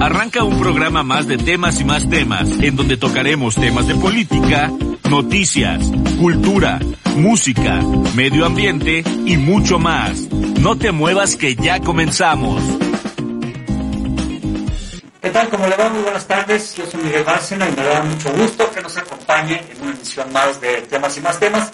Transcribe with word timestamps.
Arranca 0.00 0.44
un 0.44 0.58
programa 0.58 1.02
más 1.02 1.26
de 1.26 1.36
temas 1.36 1.78
y 1.78 1.84
más 1.84 2.08
temas, 2.08 2.48
en 2.62 2.74
donde 2.74 2.96
tocaremos 2.96 3.54
temas 3.54 3.86
de 3.86 3.94
política, 3.96 4.72
noticias, 5.10 5.92
cultura, 6.18 6.80
música, 7.16 7.82
medio 8.14 8.46
ambiente 8.46 9.04
y 9.26 9.36
mucho 9.36 9.78
más. 9.78 10.18
No 10.60 10.78
te 10.78 10.90
muevas 10.90 11.36
que 11.36 11.54
ya 11.54 11.80
comenzamos. 11.80 12.62
¿Qué 15.20 15.28
tal? 15.28 15.50
¿Cómo 15.50 15.66
le 15.66 15.76
va? 15.76 15.90
Muy 15.90 16.00
buenas 16.00 16.26
tardes. 16.26 16.74
Yo 16.76 16.86
soy 16.86 17.02
Miguel 17.02 17.24
Bárcena 17.24 17.68
y 17.68 17.76
me 17.76 17.84
da 17.84 18.02
mucho 18.02 18.32
gusto 18.32 18.70
que 18.70 18.80
nos 18.80 18.96
acompañe 18.96 19.62
en 19.70 19.82
una 19.82 19.90
emisión 19.90 20.32
más 20.32 20.58
de 20.62 20.80
temas 20.80 21.14
y 21.18 21.20
más 21.20 21.38
temas. 21.38 21.72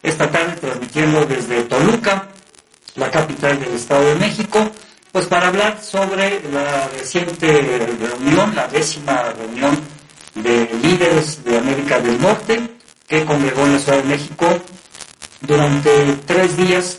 Esta 0.00 0.30
tarde 0.30 0.54
transmitiendo 0.60 1.26
desde 1.26 1.64
Toluca, 1.64 2.28
la 2.94 3.10
capital 3.10 3.58
del 3.58 3.74
Estado 3.74 4.04
de 4.04 4.14
México, 4.14 4.70
pues 5.14 5.26
para 5.26 5.46
hablar 5.46 5.80
sobre 5.80 6.42
la 6.50 6.88
reciente 6.88 7.46
reunión, 8.00 8.52
la 8.52 8.66
décima 8.66 9.22
reunión 9.30 9.78
de 10.34 10.68
líderes 10.82 11.44
de 11.44 11.56
América 11.56 12.00
del 12.00 12.20
Norte 12.20 12.60
que 13.06 13.24
congregó 13.24 13.64
en 13.64 13.74
la 13.74 13.78
Ciudad 13.78 13.98
de 13.98 14.08
México 14.08 14.58
durante 15.40 16.16
tres 16.26 16.56
días 16.56 16.98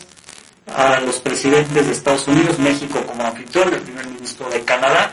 a 0.74 0.98
los 1.00 1.16
presidentes 1.16 1.86
de 1.86 1.92
Estados 1.92 2.26
Unidos, 2.26 2.58
México 2.58 3.02
como 3.06 3.22
anfitrión, 3.22 3.74
el 3.74 3.82
primer 3.82 4.06
ministro 4.08 4.48
de 4.48 4.62
Canadá. 4.62 5.12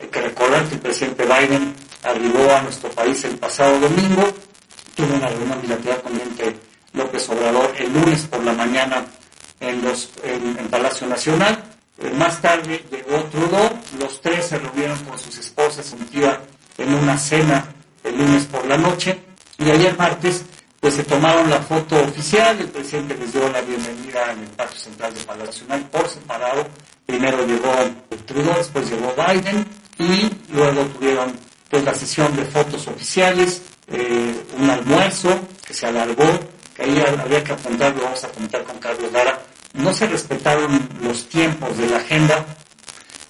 Hay 0.00 0.06
que 0.08 0.22
recordar 0.22 0.64
que 0.68 0.76
el 0.76 0.80
presidente 0.80 1.24
Biden 1.24 1.74
arribó 2.02 2.50
a 2.50 2.62
nuestro 2.62 2.88
país 2.92 3.22
el 3.24 3.36
pasado 3.36 3.78
domingo, 3.78 4.26
tuvo 4.96 5.14
una 5.16 5.28
reunión 5.28 5.60
bilateral 5.60 6.00
con 6.00 6.14
el 6.14 6.56
López 6.94 7.28
Obrador 7.28 7.74
el 7.78 7.92
lunes 7.92 8.22
por 8.22 8.42
la 8.42 8.54
mañana 8.54 9.04
en, 9.60 9.84
los, 9.84 10.08
en, 10.24 10.56
Palacio 10.68 11.06
Nacional. 11.06 11.62
Más 12.14 12.40
tarde 12.40 12.84
llegó 12.90 13.24
Trudeau, 13.24 13.70
los 13.98 14.20
tres 14.20 14.46
se 14.46 14.58
reunieron 14.58 14.98
con 15.04 15.18
sus 15.18 15.36
esposas 15.38 15.94
en 16.78 16.94
una 16.94 17.18
cena 17.18 17.66
el 18.04 18.16
lunes 18.16 18.44
por 18.46 18.64
la 18.66 18.76
noche 18.76 19.18
y 19.58 19.68
ayer 19.68 19.96
martes 19.98 20.44
pues 20.80 20.94
se 20.94 21.02
tomaron 21.02 21.50
la 21.50 21.60
foto 21.60 22.00
oficial, 22.00 22.56
el 22.60 22.68
presidente 22.68 23.16
les 23.16 23.32
dio 23.32 23.48
la 23.48 23.60
bienvenida 23.62 24.32
en 24.32 24.40
el 24.40 24.48
patio 24.50 24.78
central 24.78 25.12
de 25.12 25.20
Palacio 25.22 25.66
Nacional 25.66 25.90
por 25.90 26.08
separado. 26.08 26.68
Primero 27.04 27.44
llegó 27.44 27.72
Trudeau, 28.26 28.56
después 28.56 28.88
llegó 28.88 29.12
Biden 29.16 29.66
y 29.98 30.30
luego 30.52 30.82
tuvieron 30.86 31.32
pues 31.68 31.84
la 31.84 31.94
sesión 31.94 32.34
de 32.36 32.44
fotos 32.44 32.86
oficiales, 32.86 33.62
eh, 33.88 34.40
un 34.56 34.70
almuerzo 34.70 35.40
que 35.66 35.74
se 35.74 35.86
alargó, 35.86 36.38
que 36.76 36.82
ahí 36.82 37.02
había 37.18 37.42
que 37.42 37.52
apuntar, 37.52 37.94
lo 37.96 38.04
vamos 38.04 38.22
a 38.22 38.28
comentar 38.28 38.62
con 38.62 38.78
Carlos 38.78 39.12
Lara, 39.12 39.38
no 39.78 39.92
se 39.92 40.06
respetaron 40.06 40.78
los 41.02 41.28
tiempos 41.28 41.76
de 41.78 41.88
la 41.88 41.98
agenda, 41.98 42.44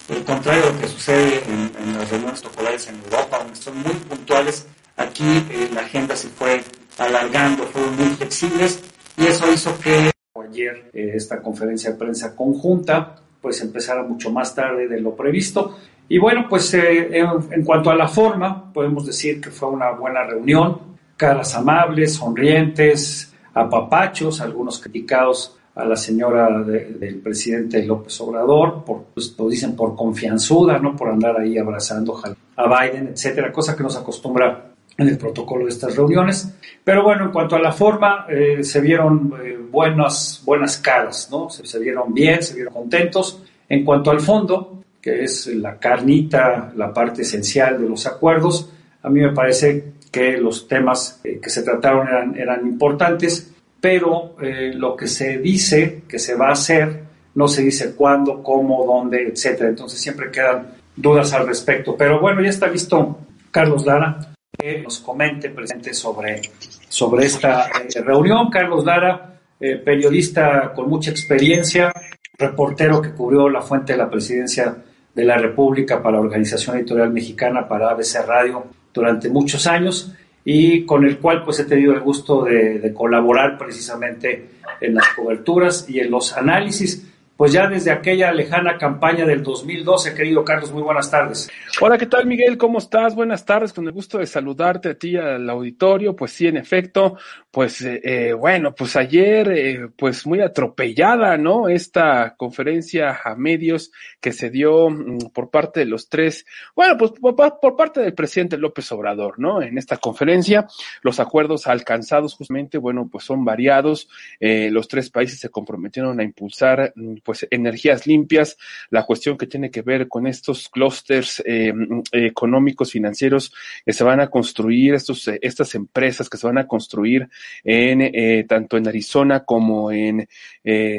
el 0.09 0.23
contrario 0.23 0.65
de 0.65 0.73
lo 0.73 0.79
que 0.79 0.87
sucede 0.87 1.43
en, 1.47 1.69
las 1.97 2.09
reuniones 2.09 2.41
tocolares 2.41 2.87
en 2.87 2.95
Europa, 2.95 3.39
donde 3.39 3.55
son 3.55 3.77
muy 3.77 3.93
puntuales, 3.93 4.67
aquí 4.97 5.45
eh, 5.49 5.69
la 5.73 5.81
agenda 5.81 6.15
se 6.15 6.29
fue 6.29 6.61
alargando, 6.97 7.63
fueron 7.63 7.95
muy 7.97 8.09
flexibles 8.15 8.81
y 9.17 9.27
eso 9.27 9.51
hizo 9.51 9.77
que 9.79 10.11
ayer 10.43 10.89
eh, 10.93 11.11
esta 11.15 11.41
conferencia 11.41 11.91
de 11.91 11.97
prensa 11.97 12.35
conjunta 12.35 13.15
pues 13.41 13.61
empezara 13.61 14.03
mucho 14.03 14.31
más 14.31 14.53
tarde 14.53 14.87
de 14.87 14.99
lo 14.99 15.15
previsto. 15.15 15.77
Y 16.09 16.17
bueno, 16.17 16.47
pues 16.49 16.73
eh, 16.73 17.19
en, 17.19 17.63
cuanto 17.63 17.89
a 17.89 17.95
la 17.95 18.07
forma, 18.07 18.73
podemos 18.73 19.05
decir 19.05 19.39
que 19.39 19.49
fue 19.49 19.69
una 19.69 19.91
buena 19.91 20.23
reunión, 20.23 20.97
caras 21.15 21.55
amables, 21.55 22.15
sonrientes, 22.15 23.33
apapachos, 23.53 24.41
algunos 24.41 24.79
criticados 24.79 25.58
a 25.79 25.85
la 25.85 25.95
señora 25.95 26.61
del 26.61 27.15
presidente 27.21 27.85
López 27.85 28.19
Obrador, 28.21 28.83
por, 28.83 29.05
pues, 29.13 29.33
lo 29.37 29.47
dicen 29.47 29.75
por 29.75 29.95
confianzuda, 29.95 30.77
¿no? 30.77 30.95
Por 30.95 31.09
andar 31.09 31.39
ahí 31.39 31.57
abrazando 31.57 32.21
a 32.55 32.67
Biden, 32.67 33.07
etcétera, 33.07 33.51
cosa 33.51 33.75
que 33.75 33.83
nos 33.83 33.95
acostumbra 33.95 34.71
en 34.97 35.07
el 35.07 35.17
protocolo 35.17 35.63
de 35.63 35.71
estas 35.71 35.95
reuniones. 35.95 36.53
Pero 36.83 37.03
bueno, 37.03 37.25
en 37.25 37.31
cuanto 37.31 37.55
a 37.55 37.59
la 37.59 37.71
forma, 37.71 38.25
eh, 38.27 38.61
se 38.63 38.81
vieron 38.81 39.33
eh, 39.41 39.57
buenas, 39.71 40.41
buenas 40.45 40.77
caras, 40.79 41.29
¿no? 41.31 41.49
Se, 41.49 41.65
se, 41.65 41.79
vieron 41.79 42.13
bien, 42.13 42.43
se 42.43 42.55
vieron 42.55 42.73
contentos. 42.73 43.41
En 43.69 43.85
cuanto 43.85 44.11
al 44.11 44.19
fondo, 44.19 44.83
que 45.01 45.23
es 45.23 45.47
la 45.47 45.79
carnita, 45.79 46.73
la 46.75 46.93
parte 46.93 47.21
esencial 47.21 47.81
de 47.81 47.87
los 47.87 48.05
acuerdos, 48.05 48.69
a 49.01 49.09
mí 49.09 49.21
me 49.21 49.31
parece 49.31 49.93
que 50.11 50.37
los 50.37 50.67
temas 50.67 51.21
eh, 51.23 51.39
que 51.41 51.49
se 51.49 51.63
trataron 51.63 52.07
eran, 52.07 52.35
eran 52.35 52.67
importantes, 52.67 53.53
pero 53.81 54.35
lo 54.39 54.95
que 54.95 55.07
se 55.07 55.37
dice 55.37 56.03
que 56.07 56.19
se 56.19 56.35
va 56.35 56.49
a 56.49 56.53
hacer, 56.53 57.03
no 57.35 57.47
se 57.47 57.61
dice 57.61 57.95
cuándo, 57.95 58.43
cómo, 58.43 58.85
dónde, 58.85 59.27
etcétera. 59.27 59.69
Entonces 59.69 60.01
siempre 60.01 60.31
quedan 60.31 60.71
dudas 60.95 61.33
al 61.33 61.47
respecto. 61.47 61.95
Pero 61.97 62.19
bueno, 62.19 62.41
ya 62.41 62.49
está 62.49 62.67
listo 62.67 63.19
Carlos 63.51 63.85
Lara 63.85 64.33
que 64.57 64.81
nos 64.81 64.99
comente 64.99 65.49
presente 65.49 65.93
sobre, 65.93 66.41
sobre 66.89 67.25
esta 67.25 67.67
eh, 67.67 68.01
reunión. 68.01 68.49
Carlos 68.49 68.83
Lara, 68.83 69.39
eh, 69.59 69.77
periodista 69.77 70.73
con 70.73 70.89
mucha 70.89 71.11
experiencia, 71.11 71.93
reportero 72.37 73.01
que 73.01 73.11
cubrió 73.11 73.47
la 73.49 73.61
fuente 73.61 73.93
de 73.93 73.99
la 73.99 74.09
presidencia 74.09 74.75
de 75.15 75.23
la 75.23 75.37
República 75.37 76.03
para 76.03 76.17
la 76.17 76.21
Organización 76.21 76.77
Editorial 76.77 77.11
Mexicana, 77.11 77.67
para 77.67 77.89
ABC 77.91 78.25
Radio, 78.25 78.65
durante 78.93 79.29
muchos 79.29 79.65
años 79.65 80.13
y 80.51 80.83
con 80.83 81.05
el 81.05 81.19
cual 81.19 81.43
pues 81.43 81.59
he 81.59 81.65
tenido 81.65 81.93
el 81.93 81.99
gusto 81.99 82.43
de, 82.43 82.79
de 82.79 82.91
colaborar 82.91 83.55
precisamente 83.55 84.49
en 84.81 84.95
las 84.95 85.09
coberturas 85.09 85.87
y 85.87 85.99
en 85.99 86.09
los 86.09 86.35
análisis 86.35 87.07
pues 87.39 87.53
ya 87.53 87.69
desde 87.69 87.91
aquella 87.91 88.33
lejana 88.33 88.77
campaña 88.77 89.25
del 89.25 89.41
2012. 89.41 90.13
Querido 90.13 90.43
Carlos, 90.43 90.73
muy 90.73 90.81
buenas 90.81 91.09
tardes. 91.09 91.49
Hola, 91.79 91.97
¿qué 91.97 92.05
tal 92.05 92.25
Miguel? 92.25 92.57
¿Cómo 92.57 92.79
estás? 92.79 93.15
Buenas 93.15 93.45
tardes, 93.45 93.71
con 93.71 93.87
el 93.87 93.93
gusto 93.93 94.17
de 94.17 94.27
saludarte 94.27 94.89
a 94.89 94.95
ti 94.95 95.15
al 95.15 95.49
auditorio. 95.49 96.17
Pues 96.17 96.33
sí, 96.33 96.47
en 96.47 96.57
efecto, 96.57 97.15
pues 97.49 97.81
eh, 97.81 98.01
eh, 98.03 98.33
bueno, 98.33 98.75
pues 98.75 98.97
ayer, 98.97 99.51
eh, 99.51 99.89
pues 99.95 100.27
muy 100.27 100.41
atropellada, 100.41 101.37
¿no? 101.37 101.69
Esta 101.69 102.35
conferencia 102.35 103.21
a 103.23 103.35
medios 103.35 103.93
que 104.19 104.33
se 104.33 104.49
dio 104.49 104.89
mm, 104.89 105.31
por 105.33 105.49
parte 105.49 105.79
de 105.79 105.85
los 105.85 106.09
tres, 106.09 106.45
bueno, 106.75 106.97
pues 106.97 107.11
por, 107.21 107.35
parte 107.77 108.01
del 108.01 108.13
presidente 108.13 108.57
López 108.57 108.91
Obrador, 108.91 109.39
¿no? 109.39 109.61
En 109.61 109.77
esta 109.77 109.95
conferencia, 109.95 110.67
los 111.01 111.21
acuerdos 111.21 111.67
alcanzados 111.67 112.35
justamente, 112.35 112.77
bueno, 112.77 113.07
pues 113.09 113.23
son 113.23 113.45
variados. 113.45 114.09
los 114.41 114.89
tres 114.89 115.09
países 115.09 115.39
se 115.39 115.49
comprometieron 115.49 116.19
a 116.19 116.23
impulsar 116.23 116.91
mm, 116.95 117.19
pues 117.29 117.45
energías 117.51 118.07
limpias, 118.07 118.57
la 118.89 119.05
cuestión 119.05 119.37
que 119.37 119.45
tiene 119.45 119.69
que 119.69 119.83
ver 119.83 120.07
con 120.07 120.25
estos 120.25 120.67
clústeres 120.67 121.43
eh, 121.45 121.71
económicos, 122.11 122.91
financieros 122.91 123.53
que 123.85 123.93
se 123.93 124.03
van 124.03 124.19
a 124.19 124.31
construir, 124.31 124.95
estos, 124.95 125.27
eh, 125.27 125.37
estas 125.43 125.75
empresas 125.75 126.27
que 126.27 126.37
se 126.37 126.47
van 126.47 126.57
a 126.57 126.65
construir 126.65 127.29
en 127.63 128.01
eh, 128.01 128.45
tanto 128.49 128.77
en 128.77 128.87
Arizona 128.87 129.45
como 129.45 129.91
en 129.91 130.27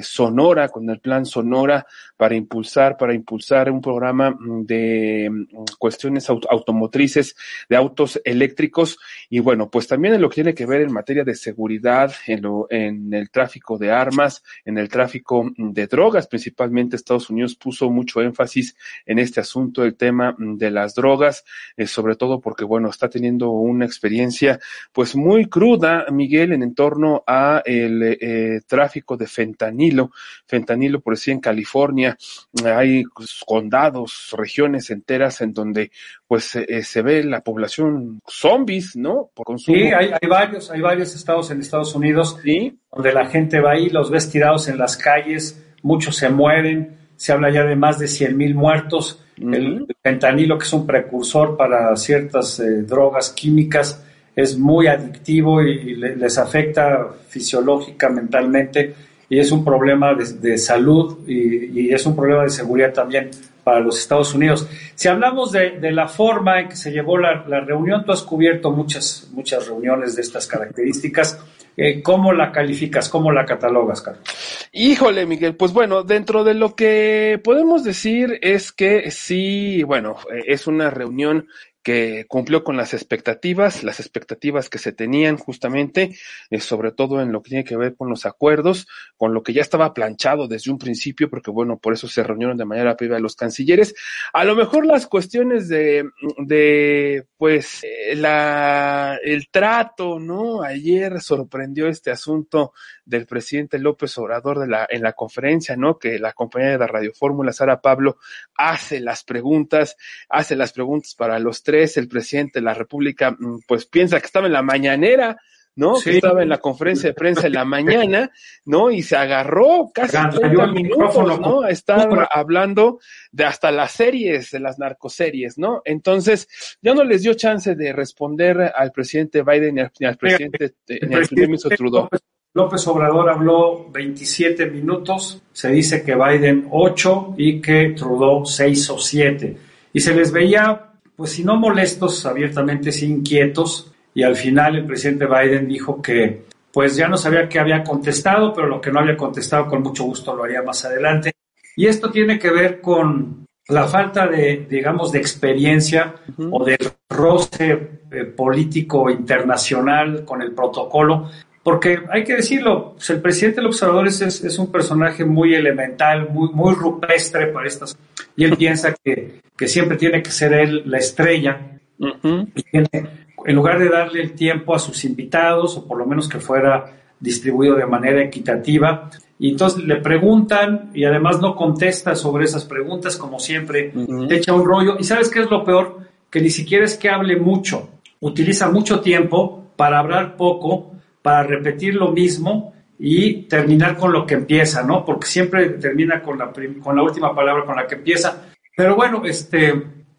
Sonora, 0.02 0.68
con 0.68 0.88
el 0.88 1.00
plan 1.00 1.26
Sonora 1.26 1.84
para 2.16 2.36
impulsar, 2.36 2.96
para 2.96 3.14
impulsar 3.14 3.70
un 3.70 3.80
programa 3.80 4.36
de 4.64 5.28
mm, 5.30 5.64
cuestiones 5.78 6.28
automotrices, 6.28 7.34
de 7.68 7.76
autos 7.76 8.20
eléctricos, 8.24 8.98
y 9.28 9.40
bueno, 9.40 9.68
pues 9.68 9.88
también 9.88 10.14
en 10.14 10.20
lo 10.20 10.28
que 10.28 10.36
tiene 10.36 10.54
que 10.54 10.66
ver 10.66 10.82
en 10.82 10.92
materia 10.92 11.24
de 11.24 11.34
seguridad, 11.34 12.12
en, 12.26 12.42
lo, 12.42 12.66
en 12.70 13.12
el 13.14 13.30
tráfico 13.30 13.78
de 13.78 13.90
armas, 13.90 14.44
en 14.64 14.78
el 14.78 14.88
tráfico 14.88 15.50
de 15.56 15.86
drogas, 15.86 16.19
principalmente 16.26 16.96
Estados 16.96 17.30
Unidos 17.30 17.54
puso 17.54 17.90
mucho 17.90 18.20
énfasis 18.20 18.76
en 19.06 19.18
este 19.18 19.40
asunto, 19.40 19.84
el 19.84 19.96
tema 19.96 20.34
mm, 20.36 20.56
de 20.56 20.70
las 20.70 20.94
drogas, 20.94 21.44
eh, 21.76 21.86
sobre 21.86 22.16
todo 22.16 22.40
porque, 22.40 22.64
bueno, 22.64 22.88
está 22.88 23.08
teniendo 23.08 23.50
una 23.50 23.84
experiencia 23.84 24.58
pues 24.92 25.16
muy 25.16 25.46
cruda, 25.46 26.06
Miguel, 26.10 26.52
en 26.52 26.74
torno 26.74 27.22
a 27.26 27.62
el 27.64 28.02
eh, 28.02 28.60
tráfico 28.66 29.16
de 29.16 29.26
fentanilo. 29.26 30.10
Fentanilo, 30.46 31.00
por 31.00 31.14
decir, 31.14 31.34
en 31.34 31.40
California 31.40 32.16
hay 32.64 33.04
condados, 33.46 34.34
regiones 34.36 34.90
enteras 34.90 35.40
en 35.40 35.52
donde 35.52 35.90
pues 36.26 36.54
eh, 36.56 36.82
se 36.82 37.02
ve 37.02 37.24
la 37.24 37.40
población 37.40 38.20
zombies, 38.26 38.96
¿no? 38.96 39.30
Por 39.34 39.46
consumo. 39.46 39.76
Sí, 39.76 39.84
hay, 39.84 40.10
hay, 40.20 40.28
varios, 40.28 40.70
hay 40.70 40.80
varios 40.80 41.14
estados 41.14 41.50
en 41.50 41.60
Estados 41.60 41.94
Unidos 41.94 42.38
¿Sí? 42.42 42.78
donde 42.92 43.12
la 43.12 43.26
gente 43.26 43.60
va 43.60 43.72
ahí, 43.72 43.88
los 43.88 44.10
ves 44.10 44.30
tirados 44.30 44.68
en 44.68 44.78
las 44.78 44.96
calles, 44.96 45.62
muchos 45.82 46.16
se 46.16 46.28
mueren, 46.28 46.96
se 47.16 47.32
habla 47.32 47.50
ya 47.50 47.64
de 47.64 47.76
más 47.76 47.98
de 47.98 48.08
100 48.08 48.36
mil 48.36 48.54
muertos. 48.54 49.22
El 49.36 49.86
fentanilo, 50.02 50.58
que 50.58 50.66
es 50.66 50.72
un 50.72 50.86
precursor 50.86 51.56
para 51.56 51.96
ciertas 51.96 52.60
eh, 52.60 52.82
drogas 52.82 53.30
químicas, 53.30 54.04
es 54.36 54.58
muy 54.58 54.86
adictivo 54.86 55.62
y, 55.62 55.94
les 55.96 56.38
afecta 56.38 57.08
fisiológica, 57.28 58.08
mentalmente, 58.08 58.94
y 59.28 59.38
es 59.38 59.52
un 59.52 59.64
problema 59.64 60.14
de, 60.14 60.58
salud 60.58 61.28
y, 61.28 61.92
es 61.92 62.04
un 62.06 62.16
problema 62.16 62.42
de 62.42 62.50
seguridad 62.50 62.92
también 62.92 63.30
para 63.62 63.80
los 63.80 63.98
Estados 63.98 64.34
Unidos. 64.34 64.68
Si 64.94 65.08
hablamos 65.08 65.52
de, 65.52 65.92
la 65.92 66.08
forma 66.08 66.60
en 66.60 66.68
que 66.68 66.76
se 66.76 66.90
llevó 66.90 67.18
la, 67.18 67.44
la, 67.46 67.60
reunión, 67.60 68.04
tú 68.04 68.12
has 68.12 68.22
cubierto 68.22 68.70
muchas, 68.70 69.28
muchas 69.32 69.66
reuniones 69.66 70.16
de 70.16 70.22
estas 70.22 70.46
características. 70.46 71.38
eh, 71.76 72.02
¿cómo 72.02 72.32
la 72.32 72.50
calificas? 72.50 73.08
¿Cómo 73.08 73.30
la 73.30 73.44
catalogas, 73.46 74.02
Carlos? 74.02 74.24
Híjole, 74.72 75.26
Miguel, 75.26 75.56
pues 75.56 75.72
bueno, 75.72 76.04
dentro 76.04 76.44
de 76.44 76.54
lo 76.54 76.76
que 76.76 77.40
podemos 77.42 77.82
decir 77.82 78.38
es 78.40 78.70
que 78.70 79.10
sí, 79.10 79.82
bueno, 79.82 80.16
es 80.46 80.68
una 80.68 80.90
reunión 80.90 81.48
que 81.82 82.26
cumplió 82.28 82.62
con 82.62 82.76
las 82.76 82.92
expectativas, 82.92 83.82
las 83.82 84.00
expectativas 84.00 84.68
que 84.68 84.78
se 84.78 84.92
tenían 84.92 85.38
justamente, 85.38 86.16
eh, 86.50 86.60
sobre 86.60 86.92
todo 86.92 87.20
en 87.22 87.32
lo 87.32 87.42
que 87.42 87.50
tiene 87.50 87.64
que 87.64 87.76
ver 87.76 87.96
con 87.96 88.10
los 88.10 88.26
acuerdos, 88.26 88.86
con 89.16 89.32
lo 89.32 89.42
que 89.42 89.52
ya 89.52 89.62
estaba 89.62 89.94
planchado 89.94 90.46
desde 90.46 90.70
un 90.70 90.78
principio, 90.78 91.30
porque 91.30 91.50
bueno, 91.50 91.78
por 91.78 91.94
eso 91.94 92.06
se 92.08 92.22
reunieron 92.22 92.58
de 92.58 92.64
manera 92.66 92.96
privada 92.96 93.20
los 93.20 93.36
cancilleres. 93.36 93.94
A 94.32 94.44
lo 94.44 94.54
mejor 94.54 94.84
las 94.84 95.06
cuestiones 95.06 95.68
de, 95.68 96.08
de 96.38 97.26
pues, 97.36 97.82
eh, 97.82 98.14
la, 98.14 99.18
el 99.22 99.48
trato, 99.50 100.18
¿no? 100.18 100.62
Ayer 100.62 101.20
sorprendió 101.20 101.88
este 101.88 102.10
asunto 102.10 102.72
del 103.04 103.26
presidente 103.26 103.78
López 103.78 104.16
Obrador 104.18 104.68
en 104.88 105.02
la 105.02 105.12
conferencia, 105.14 105.76
¿no? 105.76 105.98
Que 105.98 106.18
la 106.18 106.32
compañía 106.32 106.70
de 106.70 106.78
la 106.78 106.86
Radio 106.86 107.12
Fórmula, 107.12 107.52
Sara 107.52 107.80
Pablo, 107.80 108.18
hace 108.54 109.00
las 109.00 109.24
preguntas, 109.24 109.96
hace 110.28 110.54
las 110.54 110.72
preguntas 110.72 111.14
para 111.14 111.38
los 111.38 111.62
el 111.74 112.08
presidente 112.08 112.60
de 112.60 112.64
la 112.64 112.74
República, 112.74 113.30
mm, 113.30 113.60
pues 113.66 113.86
piensa 113.86 114.20
que 114.20 114.26
estaba 114.26 114.46
en 114.46 114.52
la 114.52 114.62
mañanera, 114.62 115.36
¿no? 115.76 115.94
Que 116.02 116.16
estaba 116.16 116.42
en 116.42 116.48
la 116.48 116.58
conferencia 116.58 117.10
de 117.10 117.14
prensa 117.14 117.46
en 117.46 117.54
la 117.54 117.64
mañana, 118.10 118.30
¿no? 118.64 118.90
Y 118.90 119.02
se 119.02 119.16
agarró 119.16 119.90
casi 119.94 120.16
30 120.16 120.66
minutos, 120.68 121.40
¿no? 121.40 121.62
A 121.62 121.70
estar 121.70 122.28
hablando 122.32 123.00
de 123.32 123.44
hasta 123.44 123.70
las 123.70 123.92
series, 123.92 124.50
de 124.50 124.60
las 124.60 124.78
narcoseries, 124.78 125.58
¿no? 125.58 125.82
Entonces, 125.84 126.48
ya 126.82 126.94
no 126.94 127.04
les 127.04 127.22
dio 127.22 127.34
chance 127.34 127.74
de 127.74 127.92
responder 127.92 128.72
al 128.74 128.92
presidente 128.92 129.42
Biden 129.42 129.74
ni 129.74 130.06
al, 130.06 130.16
presidente, 130.16 130.74
ni 130.88 131.14
al 131.14 131.26
primer 131.26 131.48
ministro 131.48 131.70
Trudeau. 131.70 132.08
López 132.52 132.84
Obrador 132.88 133.30
habló 133.30 133.88
27 133.90 134.66
minutos, 134.66 135.40
se 135.52 135.70
dice 135.70 136.02
que 136.02 136.16
Biden 136.16 136.66
8 136.68 137.34
y 137.38 137.60
que 137.60 137.94
Trudeau 137.96 138.44
6 138.44 138.90
o 138.90 138.98
7. 138.98 139.56
Y 139.92 140.00
se 140.00 140.14
les 140.14 140.32
veía 140.32 140.89
pues 141.20 141.32
si 141.32 141.44
no 141.44 141.56
molestos, 141.56 142.24
abiertamente 142.24 142.90
sí 142.90 143.04
inquietos, 143.04 143.92
y 144.14 144.22
al 144.22 144.36
final 144.36 144.76
el 144.76 144.86
presidente 144.86 145.26
Biden 145.26 145.68
dijo 145.68 146.00
que 146.00 146.44
pues 146.72 146.96
ya 146.96 147.08
no 147.08 147.18
sabía 147.18 147.46
qué 147.46 147.58
había 147.58 147.84
contestado, 147.84 148.54
pero 148.54 148.68
lo 148.68 148.80
que 148.80 148.90
no 148.90 149.00
había 149.00 149.18
contestado 149.18 149.66
con 149.66 149.82
mucho 149.82 150.04
gusto 150.04 150.34
lo 150.34 150.44
haría 150.44 150.62
más 150.62 150.82
adelante. 150.86 151.32
Y 151.76 151.88
esto 151.88 152.10
tiene 152.10 152.38
que 152.38 152.50
ver 152.50 152.80
con 152.80 153.44
la 153.68 153.86
falta 153.86 154.26
de, 154.28 154.66
digamos, 154.70 155.12
de 155.12 155.18
experiencia 155.18 156.14
o 156.50 156.64
de 156.64 156.78
roce 157.10 158.00
eh, 158.10 158.24
político 158.24 159.10
internacional 159.10 160.24
con 160.24 160.40
el 160.40 160.52
protocolo, 160.52 161.28
porque 161.62 162.00
hay 162.10 162.24
que 162.24 162.36
decirlo, 162.36 162.92
pues, 162.94 163.10
el 163.10 163.20
presidente 163.20 163.56
del 163.60 163.66
observador 163.66 164.06
es, 164.06 164.22
es, 164.22 164.58
un 164.58 164.72
personaje 164.72 165.24
muy 165.24 165.54
elemental, 165.54 166.28
muy, 166.30 166.48
muy 166.52 166.74
rupestre 166.74 167.48
para 167.48 167.66
estas, 167.66 167.98
y 168.34 168.44
él 168.44 168.56
piensa 168.56 168.94
que, 169.04 169.40
que 169.56 169.68
siempre 169.68 169.96
tiene 169.96 170.22
que 170.22 170.30
ser 170.30 170.54
él 170.54 170.82
la 170.86 170.98
estrella, 170.98 171.60
en 171.98 173.54
lugar 173.54 173.78
de 173.78 173.88
darle 173.88 174.22
el 174.22 174.32
tiempo 174.32 174.74
a 174.74 174.78
sus 174.78 175.04
invitados, 175.04 175.76
o 175.76 175.86
por 175.86 175.98
lo 175.98 176.06
menos 176.06 176.28
que 176.28 176.38
fuera 176.38 176.96
distribuido 177.18 177.76
de 177.76 177.86
manera 177.86 178.22
equitativa, 178.22 179.10
y 179.38 179.50
entonces 179.50 179.84
le 179.84 179.96
preguntan 179.96 180.90
y 180.94 181.04
además 181.04 181.40
no 181.40 181.54
contesta 181.56 182.14
sobre 182.14 182.44
esas 182.44 182.64
preguntas, 182.64 183.16
como 183.16 183.38
siempre, 183.38 183.92
echa 184.30 184.54
un 184.54 184.64
rollo, 184.64 184.96
y 184.98 185.04
¿sabes 185.04 185.28
qué 185.28 185.40
es 185.40 185.50
lo 185.50 185.64
peor? 185.64 185.98
Que 186.30 186.40
ni 186.40 186.50
siquiera 186.50 186.84
es 186.84 186.96
que 186.96 187.10
hable 187.10 187.36
mucho, 187.36 187.90
utiliza 188.20 188.70
mucho 188.70 189.00
tiempo 189.00 189.66
para 189.76 189.98
hablar 189.98 190.36
poco, 190.36 190.92
para 191.22 191.42
repetir 191.42 191.94
lo 191.94 192.12
mismo 192.12 192.74
y 192.98 193.44
terminar 193.44 193.96
con 193.96 194.12
lo 194.12 194.26
que 194.26 194.34
empieza, 194.34 194.82
¿no? 194.82 195.04
Porque 195.04 195.26
siempre 195.26 195.70
termina 195.70 196.22
con 196.22 196.38
la, 196.38 196.52
con 196.82 196.96
la 196.96 197.02
última 197.02 197.34
palabra 197.34 197.64
con 197.64 197.76
la 197.76 197.86
que 197.86 197.94
empieza. 197.94 198.42
Pero 198.76 198.94
bueno, 198.94 199.22
este, 199.24 199.72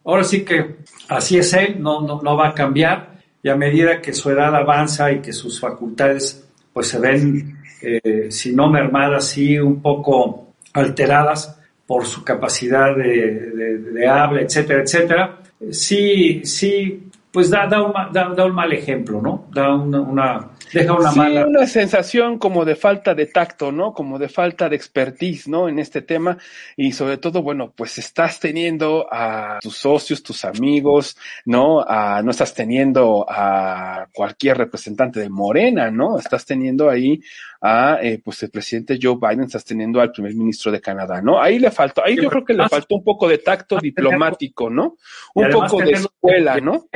ahora 0.03 0.23
sí 0.23 0.43
que 0.43 0.77
así 1.09 1.37
es 1.37 1.53
él, 1.53 1.77
no, 1.79 2.01
no, 2.01 2.21
no 2.21 2.35
va 2.35 2.49
a 2.49 2.53
cambiar 2.53 3.19
y 3.43 3.49
a 3.49 3.55
medida 3.55 4.01
que 4.01 4.13
su 4.13 4.29
edad 4.29 4.55
avanza 4.55 5.11
y 5.11 5.19
que 5.19 5.33
sus 5.33 5.59
facultades 5.59 6.47
pues 6.73 6.87
se 6.87 6.99
ven, 6.99 7.57
eh, 7.81 8.27
si 8.29 8.55
no 8.55 8.69
mermadas, 8.69 9.27
sí 9.27 9.59
un 9.59 9.81
poco 9.81 10.53
alteradas 10.73 11.59
por 11.85 12.05
su 12.05 12.23
capacidad 12.23 12.95
de, 12.95 13.77
de, 13.93 14.07
habla, 14.07 14.41
etcétera, 14.41 14.81
etcétera, 14.81 15.39
sí, 15.71 16.41
sí, 16.45 17.09
pues 17.31 17.49
da, 17.49 17.67
da, 17.67 17.81
un, 17.83 17.93
da, 18.13 18.45
un 18.45 18.55
mal 18.55 18.71
ejemplo, 18.71 19.21
¿no? 19.21 19.47
Da 19.53 19.75
una 19.75 20.51
deja 20.73 20.93
una 20.93 21.11
mala. 21.11 21.45
Una 21.47 21.67
sensación 21.67 22.37
como 22.37 22.65
de 22.65 22.75
falta 22.75 23.13
de 23.13 23.25
tacto, 23.25 23.71
¿no? 23.71 23.93
Como 23.93 24.19
de 24.19 24.29
falta 24.29 24.69
de 24.69 24.75
expertise, 24.75 25.47
¿no? 25.47 25.69
En 25.69 25.79
este 25.79 26.01
tema. 26.01 26.37
Y 26.75 26.91
sobre 26.91 27.17
todo, 27.17 27.41
bueno, 27.41 27.73
pues 27.75 27.97
estás 27.97 28.39
teniendo 28.39 29.07
a 29.11 29.59
tus 29.61 29.77
socios, 29.77 30.23
tus 30.23 30.45
amigos, 30.45 31.17
¿no? 31.45 31.81
A, 31.81 32.21
no 32.21 32.31
estás 32.31 32.53
teniendo 32.53 33.25
a 33.27 34.07
cualquier 34.13 34.57
representante 34.57 35.19
de 35.19 35.29
Morena, 35.29 35.91
¿no? 35.91 36.17
Estás 36.17 36.45
teniendo 36.45 36.89
ahí 36.89 37.21
a, 37.61 37.99
eh, 38.01 38.19
pues 38.23 38.41
el 38.43 38.49
presidente 38.49 38.97
Joe 39.01 39.17
Biden, 39.21 39.43
estás 39.43 39.63
teniendo 39.63 40.01
al 40.01 40.11
primer 40.11 40.33
ministro 40.33 40.71
de 40.71 40.81
Canadá, 40.81 41.21
¿no? 41.21 41.41
Ahí 41.41 41.59
le 41.59 41.69
faltó, 41.71 42.03
ahí 42.03 42.15
yo 42.15 42.29
creo 42.29 42.43
que 42.43 42.53
le 42.53 42.67
faltó 42.67 42.95
un 42.95 43.03
poco 43.03 43.27
de 43.27 43.37
tacto 43.37 43.77
diplomático, 43.77 44.69
¿no? 44.69 44.97
Un 45.35 45.49
poco 45.49 45.81
de 45.81 45.91
escuela, 45.91 46.57
¿no? 46.57 46.87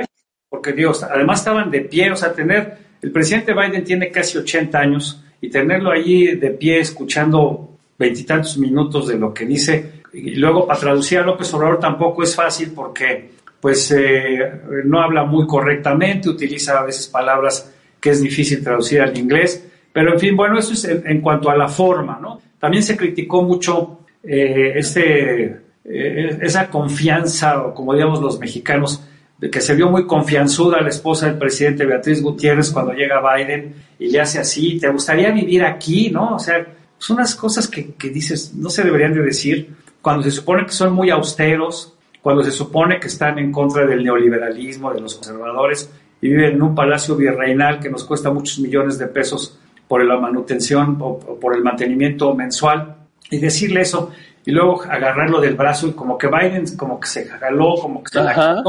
Porque 0.49 0.73
Dios, 0.73 1.03
además 1.03 1.39
estaban 1.39 1.69
de 1.69 1.81
pie, 1.81 2.11
o 2.11 2.15
sea, 2.15 2.33
tener 2.33 2.84
el 3.05 3.11
presidente 3.11 3.53
Biden 3.53 3.83
tiene 3.83 4.09
casi 4.09 4.39
80 4.39 4.79
años 4.79 5.23
y 5.39 5.47
tenerlo 5.51 5.91
allí 5.91 6.35
de 6.37 6.49
pie 6.49 6.79
escuchando 6.79 7.77
veintitantos 7.99 8.57
minutos 8.57 9.07
de 9.07 9.15
lo 9.15 9.31
que 9.31 9.45
dice 9.45 10.01
y 10.11 10.33
luego 10.33 10.65
para 10.65 10.79
traducir 10.79 11.19
a 11.19 11.21
López 11.21 11.53
Obrador 11.53 11.79
tampoco 11.79 12.23
es 12.23 12.35
fácil 12.35 12.71
porque 12.73 13.29
pues 13.59 13.91
eh, 13.91 14.39
no 14.85 15.03
habla 15.03 15.23
muy 15.23 15.45
correctamente, 15.45 16.29
utiliza 16.29 16.79
a 16.79 16.85
veces 16.85 17.05
palabras 17.05 17.71
que 17.99 18.09
es 18.09 18.23
difícil 18.23 18.63
traducir 18.63 19.01
al 19.01 19.15
inglés, 19.15 19.63
pero 19.93 20.13
en 20.13 20.19
fin, 20.19 20.35
bueno, 20.35 20.57
eso 20.57 20.73
es 20.73 20.85
en, 20.85 21.21
cuanto 21.21 21.51
a 21.51 21.55
la 21.55 21.67
forma, 21.67 22.17
¿no? 22.19 22.41
También 22.59 22.81
se 22.81 22.97
criticó 22.97 23.43
mucho 23.43 23.99
eh, 24.23 24.73
ese, 24.77 25.57
eh, 25.83 26.39
esa 26.41 26.71
confianza, 26.71 27.71
como 27.75 27.93
digamos 27.93 28.19
los 28.19 28.39
mexicanos, 28.39 29.07
de 29.37 29.49
que 29.49 29.61
se 29.61 29.75
vio 29.75 29.89
muy 29.89 30.05
confianzuda 30.05 30.81
la 30.81 30.89
esposa 30.89 31.27
del 31.27 31.37
presidente 31.37 31.85
Beatriz 31.85 32.21
Gutiérrez 32.21 32.71
cuando 32.71 32.93
llega 32.93 33.21
Biden 33.35 33.75
y 33.99 34.07
le 34.09 34.21
hace 34.21 34.39
así, 34.39 34.79
¿te 34.79 34.89
gustaría 34.89 35.31
vivir 35.31 35.63
aquí? 35.63 36.09
¿No? 36.09 36.35
O 36.35 36.39
sea, 36.39 36.65
son 36.97 37.17
unas 37.17 37.35
cosas 37.35 37.67
que, 37.67 37.93
que 37.93 38.09
dices, 38.09 38.53
no 38.55 38.69
se 38.69 38.83
deberían 38.83 39.13
de 39.13 39.21
decir 39.21 39.75
cuando 40.01 40.23
se 40.23 40.31
supone 40.31 40.65
que 40.65 40.71
son 40.71 40.93
muy 40.93 41.09
austeros, 41.09 41.93
cuando 42.21 42.43
se 42.43 42.51
supone 42.51 42.99
que 42.99 43.07
están 43.07 43.37
en 43.39 43.51
contra 43.51 43.85
del 43.85 44.03
neoliberalismo, 44.03 44.93
de 44.93 45.01
los 45.01 45.15
conservadores, 45.15 45.91
y 46.21 46.29
viven 46.29 46.53
en 46.53 46.61
un 46.61 46.73
palacio 46.73 47.15
virreinal 47.15 47.79
que 47.79 47.89
nos 47.89 48.03
cuesta 48.03 48.31
muchos 48.31 48.59
millones 48.59 48.97
de 48.97 49.07
pesos 49.07 49.59
por 49.87 50.03
la 50.03 50.17
manutención 50.17 50.97
o 50.99 51.19
por 51.39 51.55
el 51.55 51.63
mantenimiento 51.63 52.33
mensual, 52.33 52.95
y 53.29 53.39
decirle 53.39 53.81
eso, 53.81 54.11
y 54.45 54.51
luego 54.51 54.83
agarrarlo 54.83 55.41
del 55.41 55.55
brazo 55.55 55.87
y 55.87 55.93
como 55.93 56.17
que 56.17 56.27
Biden 56.27 56.65
como 56.77 56.99
que 56.99 57.07
se 57.07 57.25
jaló, 57.25 57.75
como 57.81 58.03
que 58.03 58.11
se 58.11 58.23
la 58.23 58.63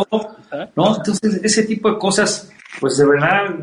¿no? 0.74 0.96
Entonces, 0.96 1.40
ese 1.42 1.64
tipo 1.64 1.90
de 1.90 1.98
cosas, 1.98 2.50
pues 2.80 2.96
de 2.96 3.06
verdad, 3.06 3.54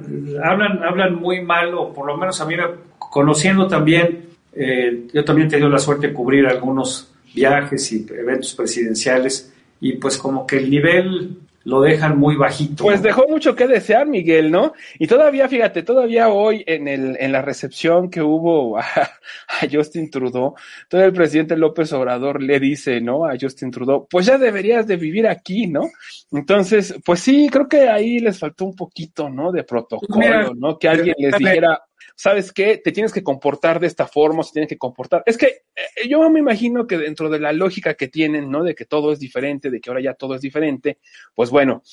hablan, 0.44 0.84
hablan 0.84 1.16
muy 1.16 1.42
mal, 1.42 1.74
o 1.74 1.92
por 1.92 2.06
lo 2.06 2.16
menos 2.16 2.40
a 2.40 2.46
mí, 2.46 2.56
conociendo 2.98 3.68
también, 3.68 4.30
eh, 4.54 5.08
yo 5.12 5.26
también 5.26 5.48
he 5.48 5.52
tenido 5.52 5.70
la 5.70 5.80
suerte 5.80 6.08
de 6.08 6.14
cubrir 6.14 6.46
algunos 6.46 7.12
viajes 7.34 7.92
y 7.92 8.06
eventos 8.16 8.54
presidenciales, 8.54 9.52
y 9.82 9.94
pues 9.94 10.18
como 10.18 10.46
que 10.46 10.58
el 10.58 10.70
nivel 10.70 11.38
lo 11.66 11.82
dejan 11.82 12.18
muy 12.18 12.36
bajito. 12.36 12.84
Pues 12.84 13.02
dejó 13.02 13.28
mucho 13.28 13.56
que 13.56 13.68
desear, 13.68 14.06
Miguel, 14.06 14.52
¿no? 14.52 14.74
Y 15.00 15.08
todavía, 15.08 15.48
fíjate, 15.48 15.84
todavía 15.84 16.30
hoy 16.30 16.64
en, 16.68 16.88
el, 16.88 17.18
en 17.20 17.32
la 17.32 17.42
recepción 17.42 18.10
que 18.10 18.22
hubo 18.22 18.78
a, 18.78 18.84
Justin 19.72 20.10
Trudeau, 20.10 20.56
todo 20.90 21.04
el 21.04 21.14
presidente 21.14 21.56
López 21.56 21.94
Obrador 21.94 22.42
le 22.42 22.60
dice, 22.60 23.00
¿no? 23.00 23.26
A 23.26 23.36
Justin 23.40 23.72
Trudeau, 23.72 24.08
pues 24.10 24.26
ya 24.26 24.38
deberías 24.38 24.88
de 24.88 24.98
vivir 24.98 25.28
aquí, 25.28 25.68
¿no? 25.68 25.90
Entonces, 26.32 26.96
pues 27.06 27.22
sí, 27.22 27.48
creo 27.50 27.68
que 27.68 27.90
ahí 27.90 28.20
les 28.20 28.38
faltó 28.38 28.66
un 28.66 28.76
poquito, 28.76 29.30
¿no? 29.30 29.52
De 29.52 29.64
protocolo, 29.64 30.54
¿no? 30.56 30.78
Que 30.78 30.90
alguien 30.90 31.16
les 31.18 31.38
dijera, 31.38 31.82
¿sabes 32.16 32.52
qué? 32.52 32.78
Te 32.78 32.92
tienes 32.92 33.12
que 33.12 33.24
comportar 33.24 33.80
de 33.80 33.88
esta 33.88 34.08
forma, 34.08 34.44
se 34.44 34.54
tienes 34.54 34.70
que 34.70 34.78
comportar. 34.78 35.24
Es 35.26 35.38
que 35.38 35.46
eh, 35.46 36.08
yo 36.10 36.30
me 36.30 36.40
imagino 36.40 36.86
que 36.88 36.98
dentro 36.98 37.30
de 37.30 37.40
la 37.40 37.54
lógica 37.54 37.96
que 37.96 38.08
tienen, 38.08 38.50
¿no? 38.50 38.64
De 38.64 38.76
que 38.76 38.86
todo 38.86 39.12
es 39.12 39.20
diferente, 39.20 39.70
de 39.70 39.80
que 39.80 39.90
ahora 39.90 40.02
ya 40.02 40.14
todo 40.14 40.36
es 40.36 40.42
diferente, 40.42 41.00
pues 41.34 41.50
bueno, 41.50 41.84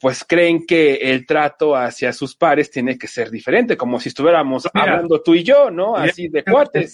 pues 0.00 0.24
creen 0.24 0.66
que 0.66 0.94
el 0.94 1.26
trato 1.26 1.76
hacia 1.76 2.12
sus 2.12 2.36
pares 2.36 2.70
tiene 2.70 2.98
que 2.98 3.08
ser 3.08 3.30
diferente, 3.30 3.76
como 3.76 4.00
si 4.00 4.08
estuviéramos 4.08 4.68
hablando 4.72 5.22
tú 5.22 5.34
y 5.34 5.42
yo, 5.42 5.70
¿no? 5.70 5.96
Así 5.96 6.28
de 6.28 6.44
cuates. 6.44 6.92